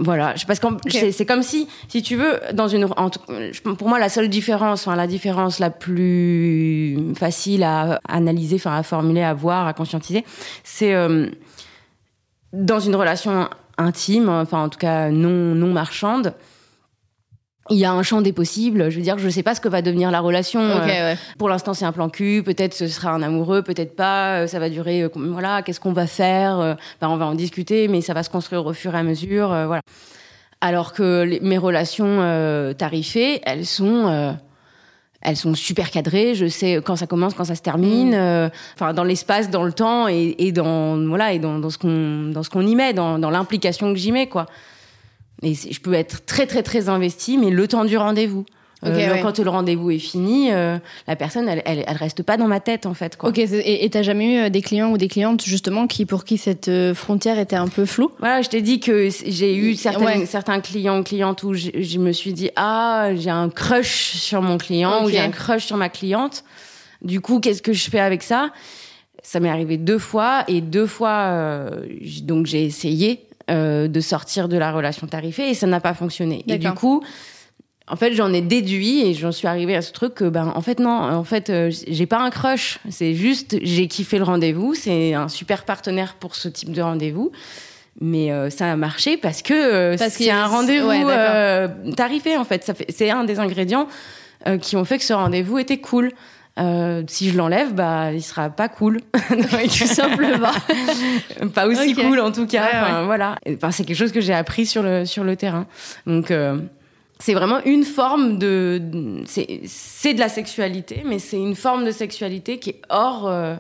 Voilà, 0.04 0.34
parce 0.48 0.60
que 0.60 1.12
c'est 1.12 1.26
comme 1.28 1.44
si, 1.44 1.68
si 1.88 2.02
tu 2.02 2.16
veux, 2.16 2.40
dans 2.54 2.68
une, 2.68 2.88
pour 3.78 3.88
moi, 3.88 4.00
la 4.00 4.10
seule 4.10 4.30
différence, 4.30 4.88
enfin 4.88 4.96
la 4.96 5.06
différence 5.06 5.60
la 5.60 5.70
plus 5.70 6.98
facile 7.16 7.64
à 7.64 8.00
analyser, 8.08 8.56
enfin 8.56 8.76
à 8.76 8.82
formuler, 8.82 9.22
à 9.22 9.36
voir, 9.36 9.68
à 9.68 9.74
conscientiser, 9.74 10.26
c'est 10.64 10.96
dans 12.52 12.80
une 12.80 12.96
relation 12.96 13.48
intime, 13.78 14.30
enfin 14.30 14.64
en 14.64 14.70
tout 14.70 14.80
cas 14.80 15.10
non 15.10 15.56
non 15.56 15.72
marchande, 15.72 16.34
il 17.72 17.78
y 17.78 17.86
a 17.86 17.92
un 17.92 18.04
champ 18.04 18.22
des 18.22 18.34
possibles. 18.34 18.90
Je 18.90 18.98
veux 18.98 19.02
dire, 19.02 19.18
je 19.18 19.30
sais 19.30 19.44
pas 19.44 19.56
ce 19.56 19.62
que 19.62 19.70
va 19.70 19.82
devenir 19.82 20.12
la 20.12 20.20
relation. 20.20 20.62
Euh, 20.62 21.16
pour 21.38 21.50
l'instant, 21.50 21.74
c'est 21.74 21.86
un 21.86 21.92
plan 21.92 22.10
cul. 22.10 22.44
Peut-être 22.44 22.74
ce 22.74 22.88
sera 22.88 23.12
un 23.12 23.22
amoureux, 23.22 23.62
peut-être 23.62 23.96
pas. 23.96 24.42
Euh, 24.42 24.48
ça 24.48 24.60
va 24.60 24.70
durer. 24.70 25.04
Euh, 25.04 25.10
voilà, 25.16 25.62
qu'est-ce 25.62 25.80
qu'on 25.80 25.94
va 25.94 26.08
faire 26.08 26.78
ben, 27.00 27.10
on 27.10 27.18
va 27.18 27.26
en 27.26 27.34
discuter, 27.34 27.88
mais 27.88 28.02
ça 28.02 28.14
va 28.14 28.24
se 28.24 28.30
construire 28.30 28.66
au 28.66 28.74
fur 28.74 28.94
et 28.94 28.98
à 28.98 29.04
mesure. 29.04 29.48
voilà. 29.48 29.82
Alors 30.60 30.94
que 30.94 31.40
mes 31.42 31.58
relations 31.58 32.74
tarifées, 32.78 33.42
elles 33.44 33.66
sont 33.66 34.38
elles 35.22 35.38
sont 35.38 35.56
super 35.56 35.90
cadrées. 35.90 36.36
Je 36.36 36.48
sais 36.48 36.82
quand 36.84 36.96
ça 36.96 37.08
commence, 37.08 37.34
quand 37.34 37.46
ça 37.46 37.56
se 37.56 37.62
termine. 37.62 38.12
Mm. 38.12 38.52
enfin, 38.76 38.94
dans 38.94 39.04
l'espace, 39.04 39.50
dans 39.50 39.64
le 39.64 39.74
temps 39.74 40.08
et, 40.08 40.36
et 40.38 40.52
dans 40.52 40.98
voilà 41.08 41.34
et 41.34 41.40
dans, 41.40 41.58
dans 41.58 41.70
ce 41.70 41.78
qu'on 41.78 42.32
dans 42.32 42.44
ce 42.44 42.50
qu'on 42.50 42.66
y 42.66 42.76
met, 42.76 42.94
dans, 42.94 43.18
dans 43.18 43.30
l'implication 43.32 43.92
que 43.94 43.98
j'y 43.98 44.12
mets, 44.12 44.28
quoi. 44.28 44.46
Et 45.44 45.54
je 45.54 45.80
peux 45.80 45.94
être 45.94 46.26
très 46.26 46.46
très 46.46 46.64
très 46.64 46.90
investi, 46.90 47.38
mais 47.38 47.50
le 47.50 47.68
temps 47.68 47.86
du 47.86 47.98
rendez-vous. 47.98 48.46
Euh, 48.84 49.22
quand 49.22 49.38
le 49.38 49.50
rendez-vous 49.50 49.92
est 49.92 50.00
fini, 50.00 50.52
euh, 50.52 50.78
la 51.08 51.16
personne, 51.16 51.48
elle, 51.48 51.62
elle, 51.66 51.84
elle, 51.88 51.98
reste 51.98 52.24
pas 52.24 52.38
dans 52.38 52.48
ma 52.48 52.60
tête 52.60 52.88
en 52.88 52.96
fait. 52.96 53.16
Quoi. 53.16 53.30
Ok. 53.30 53.38
Et 53.38 53.88
t'as 53.92 54.02
jamais 54.02 54.34
eu 54.34 54.40
euh, 54.40 54.50
des 54.50 54.62
clients 54.62 54.92
ou 54.92 54.98
des 54.98 55.08
clientes 55.08 55.44
justement 55.44 55.86
qui 55.86 56.06
pour 56.06 56.24
qui 56.24 56.38
cette 56.38 56.72
frontière 56.94 57.38
était 57.38 57.56
un 57.56 57.68
peu 57.68 57.86
floue? 57.86 58.12
Voilà, 58.20 58.42
je 58.42 58.50
t'ai 58.50 58.62
dit 58.62 58.80
que 58.80 59.10
j'ai 59.28 59.56
eu 59.56 59.76
certaines, 59.76 60.26
certains 60.26 60.62
clients 60.62 61.00
ou 61.00 61.04
clientes 61.04 61.44
où 61.44 61.54
je, 61.54 62.00
me 62.00 62.12
suis 62.12 62.34
dit 62.34 62.50
ah 62.56 63.12
j'ai 63.16 63.30
un 63.30 63.50
crush 63.50 64.14
sur 64.16 64.42
mon 64.42 64.58
client 64.58 65.06
ou 65.06 65.10
j'ai 65.10 65.20
un 65.20 65.30
crush 65.30 65.66
sur 65.66 65.78
ma 65.78 65.90
cliente. 65.90 66.44
Du 67.04 67.22
coup, 67.22 67.40
qu'est-ce 67.40 67.62
que 67.62 67.74
je 67.74 67.90
fais 67.90 68.00
avec 68.00 68.24
ça? 68.24 68.50
Ça 69.22 69.40
m'est 69.40 69.50
arrivé 69.50 69.78
deux 69.78 70.00
fois 70.00 70.44
et 70.48 70.62
deux 70.62 70.88
fois 70.88 71.70
donc 72.24 72.48
j'ai 72.48 72.64
essayé 72.64 73.28
euh, 73.52 73.88
de 73.88 74.00
sortir 74.00 74.48
de 74.48 74.58
la 74.58 74.72
relation 74.72 75.08
tarifée 75.08 75.50
et 75.50 75.54
ça 75.54 75.68
n'a 75.68 75.80
pas 75.80 75.94
fonctionné. 75.94 76.44
Et 76.48 76.58
du 76.58 76.72
coup, 76.72 77.04
en 77.88 77.96
fait, 77.96 78.14
j'en 78.14 78.32
ai 78.34 78.42
déduit 78.42 79.02
et 79.06 79.14
j'en 79.14 79.32
suis 79.32 79.48
arrivée 79.48 79.76
à 79.76 79.82
ce 79.82 79.92
truc 79.92 80.16
que, 80.16 80.26
ben, 80.26 80.52
en 80.56 80.62
fait, 80.62 80.80
non, 80.80 80.92
en 80.92 81.24
fait, 81.24 81.50
euh, 81.50 81.72
j'ai 81.88 82.06
pas 82.06 82.20
un 82.20 82.30
crush. 82.30 82.80
C'est 82.90 83.14
juste, 83.14 83.58
j'ai 83.62 83.88
kiffé 83.88 84.18
le 84.18 84.24
rendez-vous. 84.24 84.74
C'est 84.74 85.14
un 85.14 85.28
super 85.28 85.66
partenaire 85.66 86.16
pour 86.16 86.36
ce 86.36 86.48
type 86.48 86.72
de 86.72 86.82
rendez-vous. 86.82 87.32
Mais 88.00 88.32
euh, 88.32 88.50
ça 88.50 88.72
a 88.72 88.76
marché 88.76 89.18
parce 89.18 89.42
que 89.42 89.96
c'est 89.98 90.32
un 90.32 90.48
rendez-vous 90.48 91.94
tarifé, 91.96 92.38
en 92.38 92.46
fait. 92.46 92.72
C'est 92.90 93.10
un 93.10 93.26
des 93.26 93.40
ingrédients 93.40 93.88
qui 94.62 94.76
ont 94.76 94.86
fait 94.86 94.98
que 94.98 95.04
ce 95.04 95.14
rendez-vous 95.14 95.60
était 95.60 95.80
cool. 95.80 96.12
Euh, 96.60 97.04
si 97.08 97.30
je 97.30 97.38
l'enlève, 97.38 97.74
bah, 97.74 98.12
il 98.12 98.22
sera 98.22 98.50
pas 98.50 98.70
cool. 98.70 99.00
Tout 99.30 99.88
simplement. 99.88 100.52
pas 101.54 101.68
aussi 101.68 101.96
cool, 101.96 102.20
en 102.20 102.32
tout 102.32 102.46
cas. 102.46 103.04
Voilà. 103.06 103.38
Enfin, 103.48 103.72
c'est 103.72 103.84
quelque 103.84 103.98
chose 103.98 104.12
que 104.12 104.22
j'ai 104.22 104.34
appris 104.34 104.66
sur 104.66 104.84
le, 104.84 105.06
sur 105.06 105.24
le 105.24 105.36
terrain. 105.36 105.66
Donc, 106.06 106.32
euh, 106.32 106.60
c'est 107.20 107.34
vraiment 107.34 107.64
une 107.66 107.84
forme 107.84 108.38
de, 108.38 108.82
c'est 109.26 110.14
de 110.14 110.20
la 110.20 110.30
sexualité, 110.30 111.04
mais 111.06 111.20
c'est 111.20 111.38
une 111.38 111.56
forme 111.56 111.86
de 111.86 111.92
sexualité 111.92 112.58
qui 112.58 112.72
est 112.72 112.82
hors, 112.90 113.28
euh, 113.28 113.56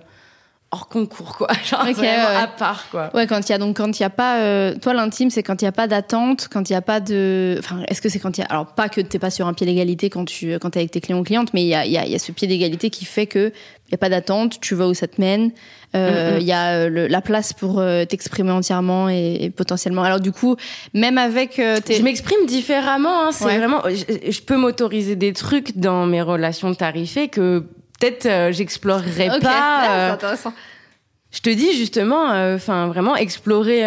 hors 0.71 0.87
concours 0.87 1.37
quoi. 1.37 1.49
Genre 1.65 1.85
à 1.85 2.47
part 2.47 2.89
quoi. 2.89 3.11
Ouais 3.13 3.27
quand 3.27 3.47
il 3.47 3.51
y 3.51 3.55
a 3.55 3.57
donc 3.57 3.77
quand 3.77 3.99
il 3.99 4.01
y 4.01 4.05
a 4.05 4.09
pas 4.09 4.39
euh, 4.39 4.75
toi 4.81 4.93
l'intime 4.93 5.29
c'est 5.29 5.43
quand 5.43 5.61
il 5.61 5.65
y 5.65 5.67
a 5.67 5.71
pas 5.71 5.87
d'attente 5.87 6.47
quand 6.51 6.69
il 6.69 6.73
y 6.73 6.75
a 6.75 6.81
pas 6.81 6.99
de 6.99 7.57
enfin 7.59 7.83
est-ce 7.87 8.01
que 8.01 8.09
c'est 8.09 8.19
quand 8.19 8.37
il 8.37 8.41
y 8.41 8.43
a 8.43 8.47
alors 8.47 8.67
pas 8.67 8.89
que 8.89 9.01
t'es 9.01 9.19
pas 9.19 9.29
sur 9.29 9.47
un 9.47 9.53
pied 9.53 9.65
d'égalité 9.65 10.09
quand 10.09 10.25
tu 10.25 10.57
quand 10.59 10.75
es 10.75 10.79
avec 10.79 10.91
tes 10.91 11.01
clients 11.01 11.19
ou 11.19 11.23
clientes 11.23 11.53
mais 11.53 11.63
il 11.63 11.67
y 11.67 11.75
a 11.75 11.85
il 11.85 11.91
y 11.91 11.97
a, 11.97 12.05
y 12.05 12.15
a 12.15 12.19
ce 12.19 12.31
pied 12.31 12.47
d'égalité 12.47 12.89
qui 12.89 13.05
fait 13.05 13.27
que 13.27 13.51
il 13.87 13.91
y 13.91 13.95
a 13.95 13.97
pas 13.97 14.09
d'attente 14.09 14.59
tu 14.61 14.73
vois 14.73 14.87
où 14.87 14.93
ça 14.93 15.07
te 15.07 15.19
mène 15.19 15.51
euh, 15.93 16.37
il 16.39 16.47
y 16.47 16.53
a 16.53 16.85
euh, 16.85 17.07
la 17.09 17.21
place 17.21 17.51
pour 17.51 17.79
euh, 17.79 18.05
t'exprimer 18.05 18.51
entièrement 18.51 19.09
et, 19.09 19.51
potentiellement. 19.53 20.03
Alors 20.03 20.21
du 20.21 20.31
coup 20.31 20.55
même 20.93 21.17
avec 21.17 21.61
tes... 21.85 21.95
je 21.95 22.01
m'exprime 22.01 22.45
différemment 22.45 23.27
hein, 23.27 23.31
c'est 23.33 23.57
vraiment 23.57 23.81
je, 23.89 24.31
je 24.31 24.41
peux 24.41 24.55
m'autoriser 24.55 25.17
des 25.17 25.33
trucs 25.33 25.77
dans 25.77 26.05
mes 26.05 26.21
relations 26.21 26.73
tarifées 26.73 27.27
que 27.27 27.65
peut-être 28.01 28.25
euh, 28.25 28.51
j'explorerai 28.51 29.29
pas. 29.41 30.11
Euh, 30.11 30.17
je 31.31 31.39
te 31.39 31.49
dis 31.49 31.71
justement, 31.77 32.31
euh, 32.31 32.57
enfin 32.57 32.87
vraiment 32.87 33.15
explorer 33.15 33.83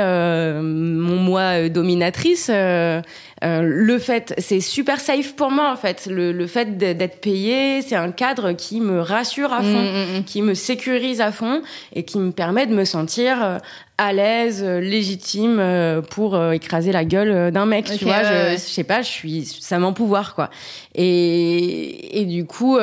mon 0.62 1.16
moi 1.16 1.68
dominatrice. 1.68 2.48
le 2.50 3.98
fait, 3.98 4.34
c'est 4.38 4.60
super 4.60 4.98
safe 4.98 5.36
pour 5.36 5.50
moi 5.50 5.70
en 5.70 5.76
fait. 5.76 6.06
Le, 6.10 6.32
le 6.32 6.46
fait 6.46 6.78
d'être 6.78 7.20
payé, 7.20 7.82
c'est 7.82 7.96
un 7.96 8.12
cadre 8.12 8.52
qui 8.52 8.80
me 8.80 8.98
rassure 9.00 9.52
à 9.52 9.62
fond, 9.62 9.82
mm, 9.82 10.14
mm, 10.14 10.18
mm. 10.18 10.24
qui 10.24 10.40
me 10.40 10.54
sécurise 10.54 11.20
à 11.20 11.32
fond 11.32 11.60
et 11.94 12.04
qui 12.04 12.18
me 12.18 12.32
permet 12.32 12.66
de 12.66 12.74
me 12.74 12.86
sentir 12.86 13.60
à 13.98 14.12
l'aise, 14.14 14.64
légitime 14.64 15.62
pour 16.10 16.52
écraser 16.52 16.92
la 16.92 17.04
gueule 17.04 17.50
d'un 17.52 17.66
mec. 17.66 17.84
tu 17.98 18.06
vois, 18.06 18.22
je, 18.22 18.52
je, 18.52 18.56
sais 18.56 18.84
pas, 18.84 19.02
je 19.02 19.10
suis, 19.10 19.44
ça 19.44 19.78
m'empouvoir 19.78 20.34
quoi. 20.34 20.48
Et, 20.94 22.20
et 22.20 22.24
du 22.24 22.46
coup, 22.46 22.78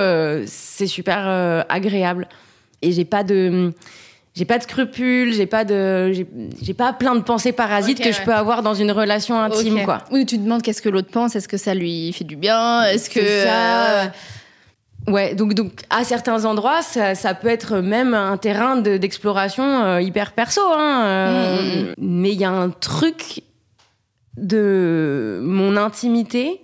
c'est 0.45 0.87
super 0.87 1.65
agréable. 1.67 2.27
Et 2.83 2.91
j'ai 2.91 3.05
pas 3.05 3.23
de 3.23 3.73
j'ai 4.33 4.45
pas 4.45 4.57
de 4.57 4.63
scrupules, 4.63 5.33
j'ai 5.33 5.45
pas 5.45 5.65
de, 5.65 6.13
j'ai 6.61 6.73
pas 6.73 6.93
plein 6.93 7.15
de 7.15 7.21
pensées 7.21 7.51
parasites 7.51 8.01
que 8.01 8.13
je 8.13 8.21
peux 8.21 8.33
avoir 8.33 8.63
dans 8.63 8.73
une 8.73 8.91
relation 8.91 9.39
intime, 9.39 9.83
quoi. 9.83 9.99
Oui, 10.11 10.25
tu 10.25 10.37
te 10.37 10.43
demandes 10.43 10.61
qu'est-ce 10.61 10.81
que 10.81 10.89
l'autre 10.89 11.11
pense, 11.11 11.35
est-ce 11.35 11.49
que 11.49 11.57
ça 11.57 11.73
lui 11.73 12.13
fait 12.13 12.23
du 12.23 12.37
bien, 12.37 12.83
est-ce 12.85 13.09
que 13.09 13.19
ça. 13.19 14.03
Euh, 14.03 14.07
ouais, 15.07 15.35
donc 15.35 15.53
donc 15.53 15.81
à 15.89 16.05
certains 16.05 16.45
endroits, 16.45 16.81
ça, 16.81 17.13
ça 17.13 17.33
peut 17.33 17.49
être 17.49 17.79
même 17.79 18.13
un 18.13 18.37
terrain 18.37 18.77
d'exploration 18.77 19.83
euh, 19.83 20.01
hyper 20.01 20.31
perso, 20.31 20.61
hein. 20.65 21.03
Euh, 21.03 21.61
mm, 21.61 21.65
mm, 21.65 21.89
mm. 21.89 21.93
Mais 21.97 22.31
il 22.31 22.39
y 22.39 22.45
a 22.45 22.51
un 22.51 22.69
truc 22.69 23.43
de 24.37 25.41
mon 25.43 25.75
intimité 25.75 26.61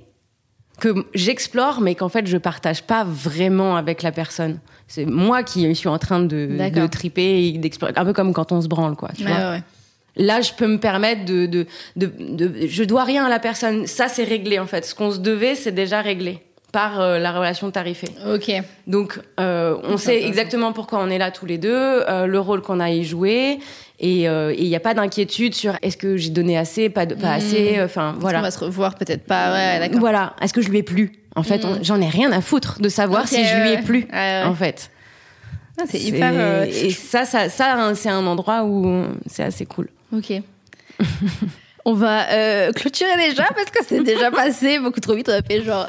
que 0.80 1.06
j'explore, 1.14 1.82
mais 1.82 1.96
qu'en 1.96 2.10
fait 2.10 2.28
je 2.28 2.38
partage 2.38 2.84
pas 2.84 3.04
vraiment 3.04 3.76
avec 3.76 4.04
la 4.04 4.12
personne 4.12 4.60
c'est 4.88 5.06
moi 5.06 5.44
qui 5.44 5.74
suis 5.76 5.90
en 5.90 6.00
train 6.00 6.22
de, 6.22 6.70
de 6.70 6.88
triper 6.88 7.48
et 7.48 7.58
d'explorer. 7.58 7.94
Un 7.96 8.06
peu 8.06 8.14
comme 8.14 8.34
quand 8.34 8.52
on 8.52 8.62
se 8.62 8.68
branle, 8.68 8.96
quoi. 8.96 9.10
Tu 9.16 9.24
vois 9.24 9.58
Là, 10.20 10.42
je 10.42 10.52
peux 10.54 10.66
me 10.66 10.80
permettre 10.80 11.26
de, 11.26 11.46
de, 11.46 11.68
de, 11.96 12.12
de, 12.18 12.68
Je 12.68 12.84
dois 12.84 13.04
rien 13.04 13.26
à 13.26 13.30
la 13.30 13.38
personne. 13.38 13.86
Ça, 13.86 14.08
c'est 14.08 14.24
réglé, 14.24 14.58
en 14.58 14.66
fait. 14.66 14.84
Ce 14.84 14.96
qu'on 14.96 15.12
se 15.12 15.20
devait, 15.20 15.54
c'est 15.54 15.72
déjà 15.72 16.02
réglé 16.02 16.42
par 16.72 17.00
euh, 17.00 17.20
la 17.20 17.32
relation 17.32 17.70
tarifée. 17.70 18.10
Ok. 18.28 18.52
Donc, 18.88 19.20
euh, 19.40 19.78
on 19.84 19.98
sait 19.98 20.24
exactement 20.24 20.74
pourquoi 20.74 21.00
on 21.00 21.10
est 21.10 21.20
là 21.20 21.30
tous 21.30 21.46
les 21.46 21.60
deux, 21.60 21.70
euh, 21.72 22.26
le 22.26 22.40
rôle 22.40 22.62
qu'on 22.62 22.80
a 22.80 22.90
y 22.90 23.04
joué, 23.04 23.60
et 24.00 24.24
il 24.24 24.68
n'y 24.68 24.76
a 24.76 24.80
pas 24.80 24.94
d'inquiétude 24.94 25.56
sur 25.56 25.76
est-ce 25.82 25.98
que 25.98 26.18
j'ai 26.18 26.30
donné 26.30 26.58
assez, 26.58 26.90
pas, 26.90 27.06
de, 27.06 27.16
pas 27.16 27.36
hmm. 27.36 27.38
assez. 27.38 27.82
Enfin, 27.82 28.16
voilà. 28.20 28.40
On 28.40 28.44
va 28.44 28.52
se 28.52 28.60
revoir 28.60 28.96
peut-être 28.96 29.26
pas? 29.26 29.54
Ouais. 29.54 29.90
Voilà. 29.98 30.36
Est-ce 30.42 30.54
que 30.54 30.62
je 30.62 30.70
lui 30.70 30.78
ai 30.78 30.84
plu? 30.84 31.14
En 31.36 31.44
fait, 31.44 31.64
mm. 31.64 31.84
j'en 31.84 32.02
ai 32.02 32.10
rien 32.10 32.32
à 32.32 32.42
foutre 32.42 32.82
de 32.82 32.90
savoir 32.90 33.28
si 33.28 33.46
je 33.46 33.56
lui 33.62 33.70
ai 33.70 33.78
plu, 33.78 34.08
en 34.12 34.56
fait. 34.56 34.90
Ah, 35.80 35.84
c'est 35.88 36.00
hyper. 36.00 36.32
Euh, 36.34 36.66
et 36.66 36.90
ça, 36.90 37.26
ça, 37.26 37.50
ça 37.50 37.76
hein, 37.76 37.94
c'est 37.94 38.10
un 38.10 38.26
endroit 38.26 38.64
où 38.64 39.06
c'est 39.28 39.44
assez 39.44 39.66
cool. 39.66 39.90
Ok. 40.12 40.34
on 41.86 41.94
va 41.94 42.32
euh, 42.32 42.72
clôturer 42.72 43.16
déjà 43.30 43.46
parce 43.56 43.70
que 43.70 43.86
c'est 43.88 44.04
déjà 44.04 44.32
passé 44.32 44.80
beaucoup 44.80 45.00
trop 45.00 45.14
vite. 45.14 45.30
On 45.30 45.34
a 45.34 45.44
fait 45.44 45.62
genre. 45.62 45.88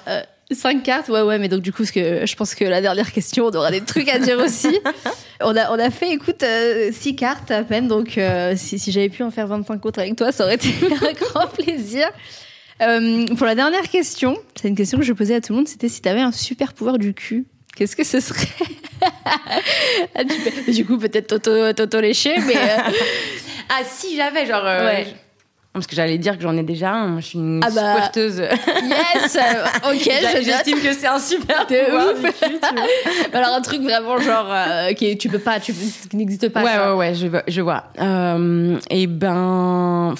Euh, 0.50 0.54
cinq 0.54 0.82
cartes, 0.82 1.08
ouais, 1.08 1.22
ouais, 1.22 1.38
mais 1.38 1.48
donc 1.48 1.62
du 1.62 1.72
coup, 1.72 1.84
que, 1.84 2.26
je 2.26 2.36
pense 2.36 2.54
que 2.54 2.64
la 2.64 2.80
dernière 2.80 3.12
question, 3.12 3.46
on 3.46 3.50
aura 3.50 3.70
des 3.70 3.80
trucs 3.80 4.08
à 4.08 4.18
dire 4.18 4.38
aussi. 4.38 4.78
on, 5.40 5.56
a, 5.56 5.70
on 5.70 5.78
a 5.78 5.90
fait, 5.90 6.12
écoute, 6.12 6.44
six 6.92 7.16
cartes 7.16 7.50
à 7.50 7.62
peine, 7.64 7.88
donc 7.88 8.18
si, 8.56 8.78
si 8.78 8.92
j'avais 8.92 9.08
pu 9.08 9.22
en 9.22 9.30
faire 9.30 9.46
25 9.46 9.84
autres 9.86 10.00
avec 10.00 10.16
toi, 10.16 10.32
ça 10.32 10.44
aurait 10.44 10.54
été 10.54 10.68
un 10.84 11.12
grand 11.12 11.46
plaisir. 11.48 12.08
Euh, 12.80 13.26
pour 13.34 13.46
la 13.46 13.54
dernière 13.54 13.88
question, 13.88 14.36
c'est 14.54 14.68
une 14.68 14.76
question 14.76 14.98
que 14.98 15.04
je 15.04 15.12
posais 15.12 15.34
à 15.34 15.40
tout 15.40 15.52
le 15.52 15.58
monde, 15.58 15.68
c'était 15.68 15.88
si 15.88 16.00
tu 16.00 16.08
avais 16.08 16.20
un 16.20 16.32
super 16.32 16.72
pouvoir 16.72 16.98
du 16.98 17.12
cul, 17.12 17.46
qu'est-ce 17.76 17.96
que 17.96 18.04
ce 18.04 18.20
serait? 18.20 18.46
Ah, 20.14 20.24
Du 20.24 20.84
coup, 20.84 20.98
peut-être 20.98 21.28
Toto, 21.28 21.72
Toto 21.72 22.00
léché, 22.00 22.34
mais... 22.46 22.56
Euh, 22.56 22.90
ah 23.68 23.82
si, 23.88 24.16
j'avais, 24.16 24.44
genre... 24.44 24.64
Euh, 24.64 25.04
parce 25.78 25.86
que 25.86 25.96
j'allais 25.96 26.18
dire 26.18 26.36
que 26.36 26.42
j'en 26.42 26.56
ai 26.56 26.62
déjà 26.62 26.92
un. 26.92 27.20
Je 27.20 27.26
suis 27.26 27.38
une 27.38 27.60
ah 27.64 27.70
bah, 27.70 27.96
squirteuse. 27.96 28.38
Yes, 28.38 29.38
ok. 29.84 30.10
J'estime 30.42 30.80
que 30.80 30.92
c'est 30.92 31.06
un 31.06 31.18
super 31.18 31.66
pouvoir. 31.66 32.14
Du 32.14 32.22
cul, 32.22 32.58
Alors 33.32 33.54
un 33.54 33.60
truc 33.60 33.82
vraiment 33.82 34.18
genre 34.18 34.54
qui 34.96 35.16
tu 35.18 35.28
peux 35.28 35.38
pas, 35.38 35.60
tu 35.60 35.72
qui 35.72 36.16
n'existe 36.16 36.48
pas. 36.50 36.62
Ouais, 36.62 36.78
ouais, 36.78 36.94
ouais, 36.94 37.14
je, 37.14 37.26
je 37.46 37.60
vois. 37.60 37.84
et 38.90 39.06
ben 39.06 40.14